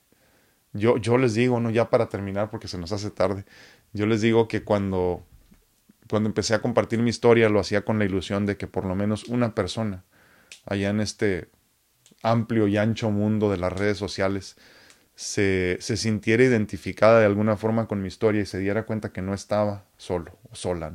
yo 0.72 0.96
yo 0.98 1.18
les 1.18 1.34
digo, 1.34 1.60
no 1.60 1.70
ya 1.70 1.90
para 1.90 2.08
terminar 2.08 2.50
porque 2.50 2.68
se 2.68 2.78
nos 2.78 2.92
hace 2.92 3.10
tarde. 3.10 3.44
Yo 3.92 4.06
les 4.06 4.20
digo 4.20 4.48
que 4.48 4.64
cuando 4.64 5.24
cuando 6.10 6.28
empecé 6.28 6.54
a 6.54 6.62
compartir 6.62 7.00
mi 7.00 7.10
historia 7.10 7.48
lo 7.48 7.60
hacía 7.60 7.84
con 7.84 7.98
la 7.98 8.04
ilusión 8.04 8.46
de 8.46 8.56
que 8.56 8.66
por 8.66 8.84
lo 8.84 8.94
menos 8.94 9.24
una 9.24 9.54
persona 9.54 10.04
allá 10.66 10.90
en 10.90 11.00
este 11.00 11.50
amplio 12.22 12.68
y 12.68 12.76
ancho 12.76 13.10
mundo 13.10 13.50
de 13.50 13.58
las 13.58 13.72
redes 13.72 13.98
sociales 13.98 14.56
se, 15.22 15.78
sintiera 15.80 16.42
identificada 16.42 17.20
de 17.20 17.26
alguna 17.26 17.56
forma 17.56 17.86
con 17.86 18.02
mi 18.02 18.08
historia 18.08 18.42
y 18.42 18.46
se 18.46 18.58
diera 18.58 18.84
cuenta 18.84 19.12
que 19.12 19.22
no 19.22 19.34
estaba 19.34 19.84
solo 19.96 20.36
o 20.50 20.56
sola. 20.56 20.92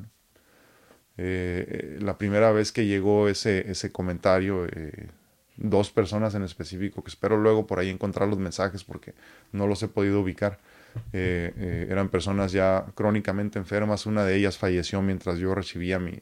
Eh, 1.17 1.97
la 2.01 2.17
primera 2.17 2.51
vez 2.51 2.73
que 2.73 2.85
llegó 2.85 3.29
ese, 3.29 3.71
ese 3.71 3.91
comentario, 3.91 4.65
eh, 4.65 5.07
dos 5.55 5.91
personas 5.91 6.35
en 6.35 6.43
específico, 6.43 7.03
que 7.03 7.09
espero 7.09 7.37
luego 7.37 7.65
por 7.65 7.79
ahí 7.79 7.89
encontrar 7.89 8.27
los 8.27 8.37
mensajes 8.37 8.83
porque 8.83 9.13
no 9.53 9.65
los 9.65 9.81
he 9.81 9.87
podido 9.87 10.19
ubicar, 10.19 10.59
eh, 11.13 11.87
eran 11.89 12.09
personas 12.09 12.51
ya 12.51 12.85
crónicamente 12.95 13.59
enfermas, 13.59 14.05
una 14.05 14.25
de 14.25 14.35
ellas 14.35 14.57
falleció 14.57 15.01
mientras 15.01 15.39
yo 15.39 15.55
recibía 15.55 15.99
mi, 15.99 16.19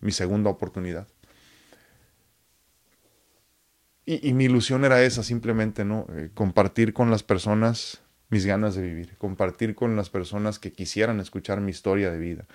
mi 0.00 0.10
segunda 0.10 0.50
oportunidad. 0.50 1.06
Y, 4.08 4.34
mi 4.34 4.44
ilusión 4.44 4.84
era 4.84 5.02
esa, 5.02 5.24
simplemente, 5.24 5.84
¿no? 5.84 6.06
Eh, 6.14 6.30
compartir 6.32 6.92
con 6.92 7.10
las 7.10 7.24
personas 7.24 8.02
mis 8.28 8.46
ganas 8.46 8.76
de 8.76 8.82
vivir, 8.82 9.16
compartir 9.18 9.74
con 9.74 9.96
las 9.96 10.10
personas 10.10 10.60
que 10.60 10.72
quisieran 10.72 11.18
escuchar 11.18 11.60
mi 11.60 11.70
historia 11.70 12.12
de 12.12 12.18
vida. 12.18 12.46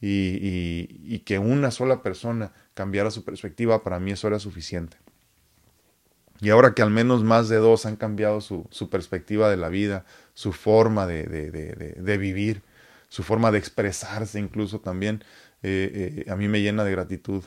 Y, 0.00 1.20
que 1.20 1.38
una 1.38 1.70
sola 1.70 2.02
persona 2.02 2.52
cambiara 2.74 3.10
su 3.10 3.24
perspectiva, 3.24 3.82
para 3.82 3.98
mí 4.00 4.12
eso 4.12 4.28
era 4.28 4.38
suficiente. 4.38 4.96
Y 6.40 6.50
ahora 6.50 6.74
que 6.74 6.82
al 6.82 6.90
menos 6.90 7.22
más 7.22 7.48
de 7.48 7.56
dos 7.56 7.86
han 7.86 7.96
cambiado 7.96 8.40
su, 8.40 8.68
perspectiva 8.90 9.50
de 9.50 9.56
la 9.56 9.68
vida, 9.68 10.04
su 10.34 10.52
forma 10.52 11.06
de, 11.06 11.24
de, 11.24 12.18
vivir, 12.18 12.62
su 13.08 13.22
forma 13.22 13.52
de 13.52 13.58
expresarse 13.58 14.40
incluso 14.40 14.80
también, 14.80 15.24
eh, 15.62 16.24
eh, 16.26 16.30
a 16.30 16.36
mí 16.36 16.48
me 16.48 16.60
llena 16.60 16.84
de 16.84 16.90
gratitud 16.90 17.44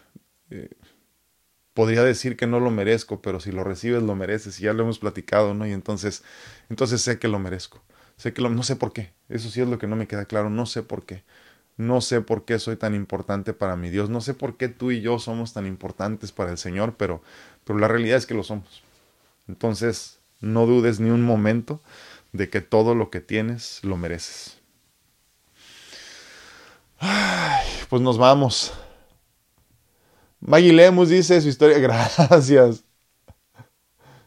podría 1.75 2.03
decir 2.03 2.37
que 2.37 2.47
no 2.47 2.59
lo 2.59 2.71
merezco, 2.71 3.21
pero 3.21 3.39
si 3.39 3.51
lo 3.51 3.63
recibes 3.63 4.01
lo 4.01 4.15
mereces 4.15 4.59
y 4.59 4.63
ya 4.63 4.73
lo 4.73 4.83
hemos 4.83 4.97
platicado, 4.97 5.53
¿no? 5.53 5.67
Y 5.67 5.73
entonces, 5.73 6.23
entonces 6.69 7.01
sé 7.01 7.19
que 7.19 7.27
lo 7.27 7.37
merezco. 7.37 7.83
Sé 8.17 8.33
que 8.33 8.41
lo, 8.41 8.49
no 8.49 8.63
sé 8.63 8.77
por 8.77 8.93
qué. 8.93 9.11
Eso 9.27 9.49
sí 9.49 9.61
es 9.61 9.67
lo 9.67 9.77
que 9.77 9.85
no 9.85 9.97
me 9.97 10.07
queda 10.07 10.23
claro. 10.25 10.49
No 10.49 10.65
sé 10.65 10.83
por 10.83 11.05
qué. 11.05 11.23
No 11.75 11.99
sé 11.99 12.21
por 12.21 12.45
qué 12.45 12.59
soy 12.59 12.77
tan 12.77 12.95
importante 12.95 13.53
para 13.53 13.75
mi 13.75 13.89
Dios. 13.89 14.09
No 14.09 14.21
sé 14.21 14.33
por 14.33 14.55
qué 14.55 14.69
tú 14.69 14.91
y 14.91 15.01
yo 15.01 15.19
somos 15.19 15.51
tan 15.51 15.67
importantes 15.67 16.31
para 16.31 16.49
el 16.49 16.57
Señor, 16.57 16.95
pero, 16.97 17.21
pero 17.65 17.77
la 17.77 17.89
realidad 17.89 18.17
es 18.17 18.25
que 18.25 18.33
lo 18.33 18.43
somos. 18.43 18.81
Entonces, 19.49 20.19
no 20.39 20.65
dudes 20.65 21.01
ni 21.01 21.09
un 21.09 21.23
momento 21.23 21.81
de 22.31 22.49
que 22.49 22.61
todo 22.61 22.95
lo 22.95 23.09
que 23.09 23.19
tienes 23.19 23.81
lo 23.83 23.97
mereces. 23.97 24.59
Ay, 26.99 27.67
pues 27.89 28.01
nos 28.01 28.17
vamos. 28.17 28.73
Maggie 30.39 30.73
Lemus 30.73 31.09
dice 31.09 31.41
su 31.41 31.49
historia. 31.49 31.79
Gracias. 32.17 32.83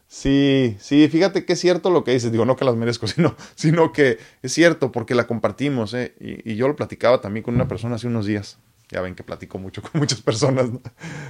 Sí, 0.07 0.75
sí, 0.79 1.07
fíjate 1.07 1.45
que 1.45 1.53
es 1.53 1.59
cierto 1.59 1.91
lo 1.91 2.03
que 2.03 2.11
dices. 2.11 2.31
Digo, 2.31 2.43
no 2.43 2.55
que 2.55 2.65
las 2.65 2.75
merezco, 2.75 3.05
sino, 3.07 3.35
sino 3.55 3.91
que 3.91 4.17
es 4.41 4.51
cierto 4.51 4.91
porque 4.91 5.15
la 5.15 5.27
compartimos. 5.27 5.93
¿eh? 5.93 6.15
Y, 6.19 6.55
yo 6.55 6.67
lo 6.67 6.75
platicaba 6.75 7.21
también 7.21 7.43
con 7.43 7.55
una 7.55 7.67
persona 7.67 7.95
hace 7.95 8.07
unos 8.07 8.25
días. 8.25 8.57
Ya 8.89 9.01
ven 9.01 9.13
que 9.13 9.23
platico 9.23 9.59
mucho 9.59 9.81
con 9.83 9.99
muchas 9.99 10.21
personas, 10.21 10.71
¿no? 10.71 10.81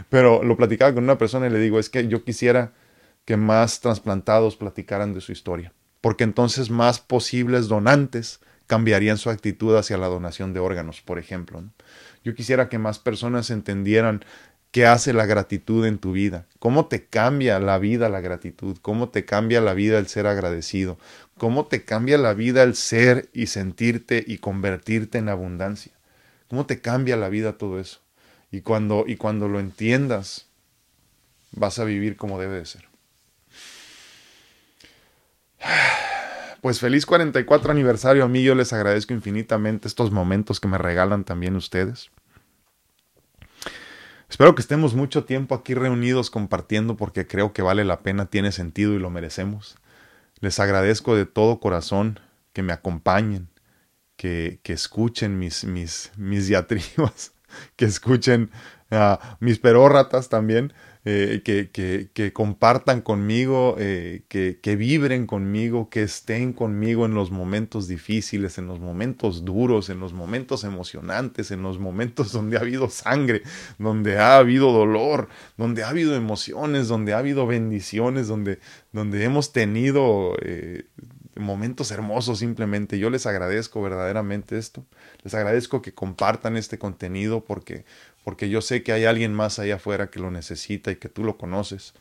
pero 0.08 0.44
lo 0.44 0.56
platicaba 0.56 0.94
con 0.94 1.04
una 1.04 1.18
persona 1.18 1.48
y 1.48 1.50
le 1.50 1.60
digo, 1.60 1.78
es 1.78 1.90
que 1.90 2.08
yo 2.08 2.24
quisiera 2.24 2.72
que 3.26 3.36
más 3.36 3.82
trasplantados 3.82 4.56
platicaran 4.56 5.14
de 5.14 5.20
su 5.20 5.34
historia, 5.34 5.74
porque 6.00 6.24
entonces 6.24 6.70
más 6.70 7.00
posibles 7.02 7.68
donantes 7.68 8.40
cambiarían 8.66 9.18
su 9.18 9.30
actitud 9.30 9.76
hacia 9.76 9.98
la 9.98 10.08
donación 10.08 10.54
de 10.54 10.62
órganos, 10.62 11.02
por 11.02 11.20
ejemplo. 11.20 11.64
Yo 12.24 12.34
quisiera 12.34 12.70
que 12.70 12.78
más 12.78 12.98
personas 12.98 13.50
entendieran 13.50 14.24
¿Qué 14.72 14.86
hace 14.86 15.14
la 15.14 15.26
gratitud 15.26 15.86
en 15.86 15.98
tu 15.98 16.12
vida? 16.12 16.46
¿Cómo 16.60 16.86
te 16.86 17.06
cambia 17.06 17.60
la 17.60 17.80
vida 17.80 18.08
la 18.08 18.22
gratitud? 18.22 18.78
¿Cómo 18.84 19.10
te 19.10 19.26
cambia 19.26 19.62
la 19.62 19.74
vida 19.74 19.98
el 19.98 20.08
ser 20.08 20.28
agradecido? 20.28 21.00
¿Cómo 21.40 21.66
te 21.66 21.86
cambia 21.86 22.20
la 22.20 22.36
vida 22.36 22.62
el 22.62 22.76
ser 22.76 23.30
y 23.34 23.48
sentirte 23.48 24.24
y 24.26 24.38
convertirte 24.38 25.18
en 25.18 25.30
abundancia? 25.30 25.94
¿Cómo 26.50 26.68
te 26.68 26.82
cambia 26.82 27.18
la 27.18 27.30
vida 27.30 27.58
todo 27.58 27.80
eso? 27.80 28.02
Y 28.52 28.62
cuando, 28.62 29.06
y 29.08 29.16
cuando 29.16 29.48
lo 29.48 29.60
entiendas, 29.60 30.48
vas 31.52 31.80
a 31.80 31.84
vivir 31.84 32.16
como 32.16 32.40
debe 32.40 32.58
de 32.58 32.66
ser. 32.66 32.88
Pues 36.62 36.82
feliz 36.82 37.06
44 37.06 37.72
aniversario 37.72 38.26
a 38.26 38.28
mí, 38.28 38.44
yo 38.44 38.54
les 38.54 38.74
agradezco 38.74 39.14
infinitamente 39.14 39.88
estos 39.88 40.12
momentos 40.12 40.60
que 40.60 40.68
me 40.68 40.78
regalan 40.78 41.24
también 41.24 41.56
ustedes. 41.56 42.12
Espero 44.30 44.54
que 44.54 44.62
estemos 44.62 44.94
mucho 44.94 45.26
tiempo 45.26 45.56
aquí 45.56 45.74
reunidos 45.74 46.30
compartiendo 46.30 46.96
porque 46.96 47.28
creo 47.28 47.52
que 47.52 47.64
vale 47.64 47.84
la 47.84 48.02
pena, 48.02 48.28
tiene 48.28 48.52
sentido 48.52 48.94
y 48.94 49.00
lo 49.00 49.10
merecemos. 49.10 49.76
Les 50.40 50.60
agradezco 50.60 51.16
de 51.16 51.26
todo 51.26 51.60
corazón 51.60 52.20
que 52.54 52.62
me 52.62 52.72
acompañen, 52.72 53.50
que, 54.16 54.60
que 54.64 54.74
escuchen 54.74 55.40
mis, 55.40 55.64
mis, 55.66 56.12
mis 56.16 56.48
diatribas, 56.48 57.34
que 57.76 57.86
escuchen 57.86 58.52
a 58.92 59.38
mis 59.40 59.60
peróratas 59.60 60.30
también, 60.30 60.74
eh, 61.06 61.42
que, 61.46 61.70
que, 62.14 62.34
compartan 62.34 63.00
conmigo, 63.02 63.76
eh, 63.80 64.24
que, 64.28 64.60
que, 64.62 64.76
vibren 64.76 65.28
conmigo, 65.28 65.90
que 65.90 66.04
estén 66.04 66.52
conmigo 66.52 67.06
en 67.06 67.14
los 67.14 67.32
momentos 67.32 67.88
difíciles, 67.88 68.58
en 68.58 68.68
los 68.68 68.82
momentos 68.82 69.46
duros, 69.46 69.90
en 69.90 70.02
los 70.02 70.12
momentos 70.12 70.66
emocionantes, 70.66 71.52
en 71.52 71.64
los 71.64 71.80
momentos 71.80 72.32
donde 72.34 72.58
ha 72.58 72.60
habido 72.60 72.90
sangre, 72.90 73.44
donde 73.78 74.20
ha 74.20 74.38
habido 74.38 74.74
dolor, 74.74 75.30
donde 75.58 75.84
ha 75.84 75.90
habido 75.90 76.16
emociones, 76.16 76.90
donde 76.90 77.14
ha 77.14 77.20
habido 77.20 77.48
bendiciones, 77.48 78.28
donde, 78.28 78.60
donde 78.92 79.24
hemos 79.24 79.54
tenido 79.54 80.36
eh, 80.42 80.84
momentos 81.40 81.92
hermosos 81.92 82.40
simplemente. 82.40 83.00
Yo 83.00 83.10
les 83.10 83.26
agradezco 83.26 83.82
verdaderamente 83.82 84.58
esto. 84.58 84.86
Les 85.24 85.34
agradezco 85.34 85.82
que 85.82 85.94
compartan 85.94 86.58
este 86.58 86.78
contenido 86.78 87.44
porque 87.44 87.86
porque 88.24 88.50
yo 88.50 88.62
sé 88.62 88.84
que 88.84 88.92
hay 88.92 89.06
alguien 89.06 89.34
más 89.34 89.58
allá 89.60 89.76
afuera 89.76 90.12
que 90.12 90.20
lo 90.20 90.30
necesita 90.30 90.92
y 90.92 90.98
que 90.98 91.10
tú 91.10 91.24
lo 91.24 91.38
conoces. 91.38 91.94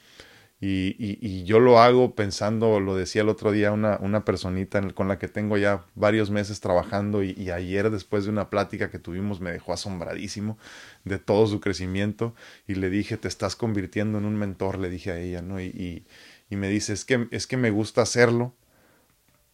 Y, 0.61 0.97
y, 0.99 1.45
yo 1.45 1.61
lo 1.61 1.78
hago 1.80 2.16
pensando, 2.16 2.80
lo 2.80 2.97
decía 2.97 3.22
el 3.22 3.28
otro 3.28 3.53
día 3.53 3.70
una, 3.70 3.97
una 4.01 4.24
personita 4.24 4.82
con 4.93 5.07
la 5.07 5.16
que 5.16 5.28
tengo 5.28 5.57
ya 5.57 5.84
varios 5.95 6.30
meses 6.32 6.59
trabajando 6.59 7.22
y, 7.22 7.30
y, 7.30 7.51
ayer 7.51 7.91
después 7.91 8.24
de 8.24 8.30
una 8.30 8.51
plática 8.51 8.91
que 8.91 8.99
tuvimos 8.99 9.41
me 9.41 9.53
dejó 9.53 9.72
asombradísimo 9.72 10.59
de 11.05 11.18
todo 11.20 11.47
su 11.47 11.61
crecimiento 11.61 12.34
y 12.66 12.74
le 12.74 12.91
dije, 12.91 13.16
te 13.16 13.28
estás 13.28 13.55
convirtiendo 13.55 14.18
en 14.18 14.24
un 14.24 14.36
mentor, 14.36 14.78
le 14.78 14.91
dije 14.91 15.12
a 15.12 15.18
ella, 15.20 15.43
¿no? 15.43 15.61
Y, 15.61 16.05
y 16.51 16.57
me 16.57 16.68
dice, 16.68 16.93
es 16.93 17.05
que, 17.05 17.28
es 17.30 17.47
que 17.47 17.57
me 17.57 17.70
gusta 17.70 18.03
hacerlo 18.03 18.53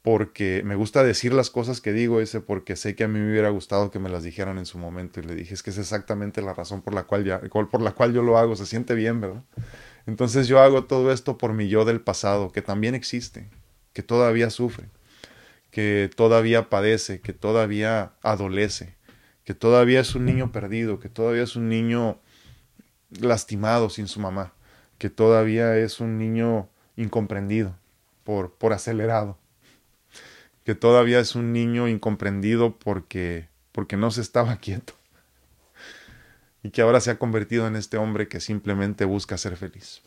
porque 0.05 0.61
me 0.67 0.75
gusta 0.75 1.03
decir 1.03 1.33
las 1.33 1.49
cosas 1.49 1.81
que 1.81 1.95
digo 1.95 2.21
ese 2.21 2.43
porque 2.43 2.77
sé 2.77 2.95
que 2.95 3.05
a 3.05 3.09
mí 3.09 3.19
me 3.19 3.31
hubiera 3.31 3.49
gustado 3.49 3.91
que 3.91 3.99
me 3.99 4.11
las 4.11 4.23
dijeran 4.23 4.59
en 4.59 4.67
su 4.67 4.77
momento 4.77 5.19
y 5.19 5.23
le 5.23 5.35
dije 5.35 5.55
es 5.55 5.63
que 5.63 5.71
es 5.71 5.79
exactamente 5.79 6.43
la 6.43 6.53
razón 6.53 6.83
por 6.83 6.93
la 6.93 7.05
cual 7.05 7.25
ya 7.25 7.41
por 7.41 7.81
la 7.81 7.93
cual 7.93 8.13
yo 8.13 8.23
lo 8.23 8.37
hago 8.37 8.55
se 8.55 8.67
siente 8.67 8.95
bien 8.95 9.23
verdad 9.23 9.43
entonces 10.05 10.47
yo 10.47 10.61
hago 10.61 10.85
todo 10.85 11.11
esto 11.11 11.39
por 11.39 11.55
mi 11.55 11.69
yo 11.69 11.87
del 11.87 12.03
pasado 12.03 12.53
que 12.53 12.61
también 12.61 12.95
existe 12.95 13.49
que 13.95 14.03
todavía 14.03 14.51
sufre 14.51 14.91
que 15.71 16.11
todavía 16.15 16.69
padece 16.69 17.23
que 17.23 17.33
todavía 17.33 18.13
adolece 18.23 18.97
que 19.45 19.55
todavía 19.55 20.01
es 20.01 20.15
un 20.15 20.27
niño 20.27 20.53
perdido 20.53 20.99
que 20.99 21.09
todavía 21.09 21.45
es 21.45 21.57
un 21.57 21.71
niño 21.71 22.21
lastimado 23.09 23.89
sin 23.89 24.07
su 24.07 24.21
mamá 24.21 24.53
que 24.99 25.09
todavía 25.09 25.79
es 25.79 25.99
un 25.99 26.19
niño 26.19 26.69
incomprendido 26.95 27.75
por 28.23 28.53
por 28.53 28.75
acelerado 28.75 29.39
que 30.65 30.75
todavía 30.75 31.21
es 31.21 31.35
un 31.35 31.53
niño 31.53 31.89
incomprendido 31.89 32.79
porque, 32.79 33.49
porque 33.73 33.97
no 33.97 34.11
se 34.11 34.21
estaba 34.21 34.57
quieto 34.61 34.95
y 36.65 36.71
que 36.71 36.81
ahora 36.81 37.01
se 37.01 37.11
ha 37.11 37.19
convertido 37.19 37.67
en 37.69 37.77
este 37.77 37.99
hombre 37.99 38.27
que 38.27 38.41
simplemente 38.41 39.05
busca 39.05 39.37
ser 39.37 39.57
feliz. 39.57 40.01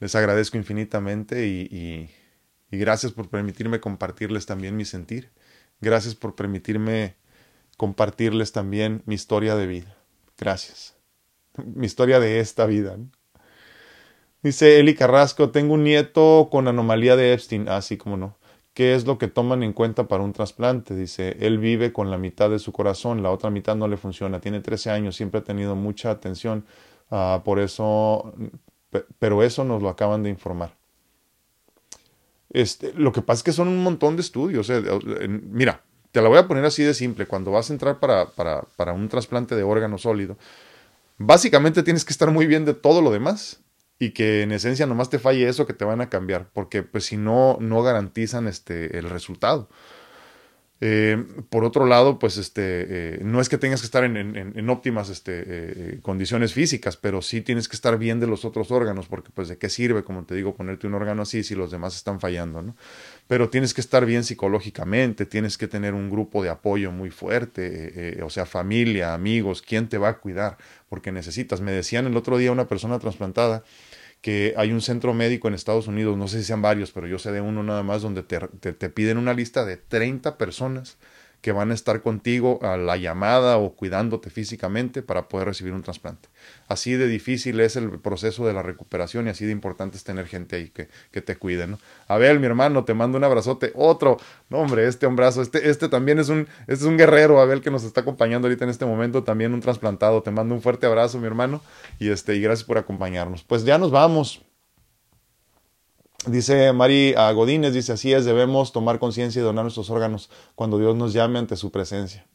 Les 0.00 0.14
agradezco 0.16 0.56
infinitamente 0.56 1.46
y, 1.46 2.10
y, 2.70 2.76
gracias 2.76 3.12
por 3.12 3.28
permitirme 3.28 3.80
compartirles 3.80 4.44
también 4.44 4.76
mi 4.76 4.84
sentir. 4.84 5.30
Gracias 5.80 6.16
por 6.16 6.34
permitirme 6.34 7.14
compartirles 7.76 8.50
también 8.50 9.02
mi 9.06 9.14
historia 9.14 9.54
de 9.54 9.68
vida. 9.68 9.96
Gracias. 10.36 10.96
Mi 11.56 11.86
historia 11.86 12.18
de 12.18 12.40
esta 12.40 12.66
vida. 12.66 12.98
Dice 14.42 14.78
Eli 14.78 14.94
Carrasco, 14.94 15.50
tengo 15.50 15.74
un 15.74 15.82
nieto 15.82 16.48
con 16.50 16.68
anomalía 16.68 17.16
de 17.16 17.32
Epstein. 17.32 17.68
Así 17.68 17.94
ah, 17.94 17.98
como 17.98 18.16
no. 18.16 18.36
¿Qué 18.72 18.94
es 18.94 19.04
lo 19.04 19.18
que 19.18 19.26
toman 19.26 19.64
en 19.64 19.72
cuenta 19.72 20.06
para 20.06 20.22
un 20.22 20.32
trasplante? 20.32 20.94
Dice, 20.94 21.36
él 21.40 21.58
vive 21.58 21.92
con 21.92 22.12
la 22.12 22.18
mitad 22.18 22.48
de 22.48 22.60
su 22.60 22.70
corazón, 22.70 23.24
la 23.24 23.32
otra 23.32 23.50
mitad 23.50 23.74
no 23.74 23.88
le 23.88 23.96
funciona. 23.96 24.40
Tiene 24.40 24.60
13 24.60 24.90
años, 24.90 25.16
siempre 25.16 25.40
ha 25.40 25.44
tenido 25.44 25.74
mucha 25.74 26.10
atención. 26.10 26.64
Uh, 27.10 27.42
por 27.42 27.58
eso, 27.58 28.32
pero 29.18 29.42
eso 29.42 29.64
nos 29.64 29.82
lo 29.82 29.88
acaban 29.88 30.22
de 30.22 30.30
informar. 30.30 30.76
Este, 32.50 32.92
lo 32.94 33.10
que 33.10 33.22
pasa 33.22 33.40
es 33.40 33.42
que 33.42 33.52
son 33.52 33.66
un 33.66 33.82
montón 33.82 34.14
de 34.14 34.22
estudios. 34.22 34.70
Eh, 34.70 34.80
mira, 35.28 35.82
te 36.12 36.22
la 36.22 36.28
voy 36.28 36.38
a 36.38 36.46
poner 36.46 36.64
así 36.64 36.84
de 36.84 36.94
simple. 36.94 37.26
Cuando 37.26 37.50
vas 37.50 37.70
a 37.70 37.72
entrar 37.72 37.98
para, 37.98 38.26
para, 38.26 38.62
para 38.76 38.92
un 38.92 39.08
trasplante 39.08 39.56
de 39.56 39.64
órgano 39.64 39.98
sólido, 39.98 40.38
básicamente 41.16 41.82
tienes 41.82 42.04
que 42.04 42.12
estar 42.12 42.30
muy 42.30 42.46
bien 42.46 42.64
de 42.64 42.74
todo 42.74 43.02
lo 43.02 43.10
demás 43.10 43.64
y 43.98 44.10
que 44.10 44.42
en 44.42 44.52
esencia 44.52 44.86
nomás 44.86 45.10
te 45.10 45.18
falle 45.18 45.48
eso 45.48 45.66
que 45.66 45.72
te 45.72 45.84
van 45.84 46.00
a 46.00 46.08
cambiar, 46.08 46.48
porque 46.52 46.82
pues 46.82 47.04
si 47.04 47.16
no, 47.16 47.58
no 47.60 47.82
garantizan 47.82 48.46
este, 48.46 48.98
el 48.98 49.10
resultado. 49.10 49.68
Eh, 50.80 51.24
por 51.50 51.64
otro 51.64 51.86
lado, 51.86 52.20
pues 52.20 52.36
este, 52.36 52.62
eh, 52.62 53.20
no 53.24 53.40
es 53.40 53.48
que 53.48 53.58
tengas 53.58 53.80
que 53.80 53.86
estar 53.86 54.04
en, 54.04 54.16
en, 54.16 54.70
óptimas 54.70 55.08
este, 55.08 55.42
eh, 55.46 55.98
condiciones 56.02 56.52
físicas, 56.52 56.96
pero 56.96 57.20
sí 57.20 57.40
tienes 57.40 57.68
que 57.68 57.74
estar 57.74 57.98
bien 57.98 58.20
de 58.20 58.28
los 58.28 58.44
otros 58.44 58.70
órganos, 58.70 59.08
porque 59.08 59.30
pues 59.34 59.48
de 59.48 59.58
qué 59.58 59.70
sirve, 59.70 60.04
como 60.04 60.24
te 60.24 60.36
digo, 60.36 60.54
ponerte 60.54 60.86
un 60.86 60.94
órgano 60.94 61.22
así 61.22 61.42
si 61.42 61.56
los 61.56 61.72
demás 61.72 61.96
están 61.96 62.20
fallando, 62.20 62.62
¿no? 62.62 62.76
Pero 63.26 63.50
tienes 63.50 63.74
que 63.74 63.80
estar 63.80 64.06
bien 64.06 64.22
psicológicamente, 64.22 65.26
tienes 65.26 65.58
que 65.58 65.66
tener 65.66 65.94
un 65.94 66.10
grupo 66.10 66.44
de 66.44 66.50
apoyo 66.50 66.92
muy 66.92 67.10
fuerte, 67.10 68.22
o 68.22 68.30
sea, 68.30 68.46
familia, 68.46 69.14
amigos, 69.14 69.62
¿quién 69.62 69.88
te 69.88 69.98
va 69.98 70.10
a 70.10 70.18
cuidar? 70.18 70.58
Porque 70.88 71.10
necesitas. 71.12 71.60
Me 71.60 71.72
decían 71.72 72.06
el 72.06 72.16
otro 72.16 72.38
día 72.38 72.52
una 72.52 72.68
persona 72.68 72.98
trasplantada, 72.98 73.64
que 74.20 74.54
hay 74.56 74.72
un 74.72 74.80
centro 74.80 75.14
médico 75.14 75.48
en 75.48 75.54
Estados 75.54 75.86
Unidos, 75.86 76.16
no 76.16 76.28
sé 76.28 76.38
si 76.38 76.44
sean 76.44 76.62
varios, 76.62 76.92
pero 76.92 77.06
yo 77.06 77.18
sé 77.18 77.32
de 77.32 77.40
uno 77.40 77.62
nada 77.62 77.82
más, 77.82 78.02
donde 78.02 78.22
te, 78.22 78.38
te, 78.38 78.90
piden 78.90 79.18
una 79.18 79.34
lista 79.34 79.64
de 79.64 79.76
30 79.76 80.38
personas 80.38 80.98
que 81.40 81.52
van 81.52 81.70
a 81.70 81.74
estar 81.74 82.02
contigo 82.02 82.58
a 82.62 82.76
la 82.76 82.96
llamada 82.96 83.58
o 83.58 83.74
cuidándote 83.74 84.30
físicamente 84.30 85.02
para 85.02 85.28
poder 85.28 85.46
recibir 85.48 85.72
un 85.72 85.82
trasplante. 85.82 86.28
Así 86.66 86.94
de 86.94 87.06
difícil 87.06 87.60
es 87.60 87.76
el 87.76 88.00
proceso 88.00 88.46
de 88.46 88.52
la 88.52 88.62
recuperación 88.62 89.26
y 89.26 89.30
así 89.30 89.44
de 89.46 89.52
importante 89.52 89.96
es 89.96 90.04
tener 90.04 90.26
gente 90.26 90.56
ahí 90.56 90.70
que, 90.70 90.88
que 91.12 91.22
te 91.22 91.36
cuide, 91.36 91.66
¿no? 91.66 91.78
Abel, 92.08 92.40
mi 92.40 92.46
hermano, 92.46 92.84
te 92.84 92.92
mando 92.94 93.18
un 93.18 93.24
abrazote. 93.24 93.72
Otro, 93.74 94.16
no 94.48 94.58
hombre, 94.58 94.86
este 94.88 95.06
hombrazo, 95.06 95.42
este, 95.42 95.70
este 95.70 95.88
también 95.88 96.18
es 96.18 96.28
un, 96.28 96.48
este 96.62 96.74
es 96.74 96.82
un 96.82 96.96
guerrero, 96.96 97.40
Abel, 97.40 97.60
que 97.60 97.70
nos 97.70 97.84
está 97.84 98.00
acompañando 98.00 98.48
ahorita 98.48 98.64
en 98.64 98.70
este 98.70 98.84
momento, 98.84 99.22
también 99.22 99.54
un 99.54 99.60
trasplantado. 99.60 100.22
Te 100.22 100.30
mando 100.30 100.54
un 100.54 100.62
fuerte 100.62 100.86
abrazo, 100.86 101.18
mi 101.18 101.26
hermano, 101.26 101.62
y 101.98 102.10
este, 102.10 102.34
y 102.34 102.40
gracias 102.40 102.66
por 102.66 102.78
acompañarnos. 102.78 103.44
Pues 103.44 103.64
ya 103.64 103.78
nos 103.78 103.90
vamos. 103.90 104.47
Dice 106.26 106.72
Mari 106.72 107.14
Godínez, 107.34 107.72
dice 107.72 107.92
así 107.92 108.12
es, 108.12 108.24
debemos 108.24 108.72
tomar 108.72 108.98
conciencia 108.98 109.40
y 109.40 109.44
donar 109.44 109.64
nuestros 109.64 109.88
órganos 109.88 110.30
cuando 110.54 110.78
Dios 110.78 110.96
nos 110.96 111.12
llame 111.12 111.38
ante 111.38 111.56
su 111.56 111.70
presencia. 111.70 112.26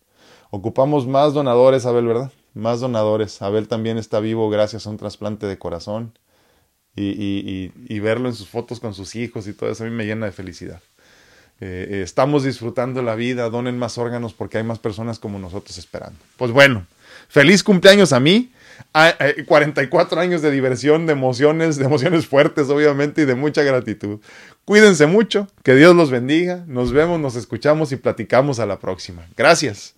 Ocupamos 0.52 1.06
más 1.08 1.34
donadores, 1.34 1.86
Abel, 1.86 2.08
¿verdad? 2.08 2.32
Más 2.54 2.80
donadores. 2.80 3.42
Abel 3.42 3.68
también 3.68 3.98
está 3.98 4.20
vivo 4.20 4.50
gracias 4.50 4.88
a 4.88 4.90
un 4.90 4.98
trasplante 4.98 5.48
de 5.48 5.58
corazón. 5.58 6.18
Y, 6.96 7.10
y, 7.10 7.74
y, 7.88 8.00
verlo 8.00 8.30
en 8.30 8.36
sus 8.36 8.48
fotos 8.48 8.80
con 8.80 8.94
sus 8.94 9.16
hijos 9.16 9.48
y 9.48 9.54
todo 9.54 9.72
eso 9.72 9.84
a 9.84 9.88
mí 9.88 9.92
me 9.92 10.06
llena 10.06 10.28
de 10.28 10.32
felicidad. 10.32 10.80
Eh, 11.60 11.88
eh, 11.90 12.02
estamos 12.04 12.44
disfrutando 12.44 13.02
la 13.02 13.16
vida, 13.16 13.50
donen 13.50 13.80
más 13.80 13.98
órganos 13.98 14.34
porque 14.34 14.60
hay 14.60 14.64
más 14.64 14.78
personas 14.78 15.18
como 15.18 15.40
nosotros 15.40 15.78
esperando. 15.78 16.20
Pues 16.38 16.52
bueno, 16.52 16.86
feliz 17.30 17.64
cumpleaños 17.64 18.14
a 18.14 18.20
mí. 18.20 18.52
44 19.46 20.20
años 20.20 20.42
de 20.42 20.52
diversión, 20.52 21.06
de 21.06 21.14
emociones, 21.14 21.78
de 21.78 21.86
emociones 21.86 22.28
fuertes, 22.28 22.70
obviamente, 22.70 23.24
y 23.24 23.26
de 23.26 23.36
mucha 23.36 23.64
gratitud. 23.64 24.20
Cuídense 24.66 25.06
mucho, 25.06 25.48
que 25.64 25.76
Dios 25.76 25.96
los 25.96 26.12
bendiga. 26.12 26.64
Nos 26.68 26.92
vemos, 26.92 27.20
nos 27.20 27.36
escuchamos 27.36 27.92
y 27.92 27.98
platicamos 27.98 28.60
a 28.60 28.66
la 28.66 28.80
próxima. 28.80 29.28
Gracias. 29.36 29.96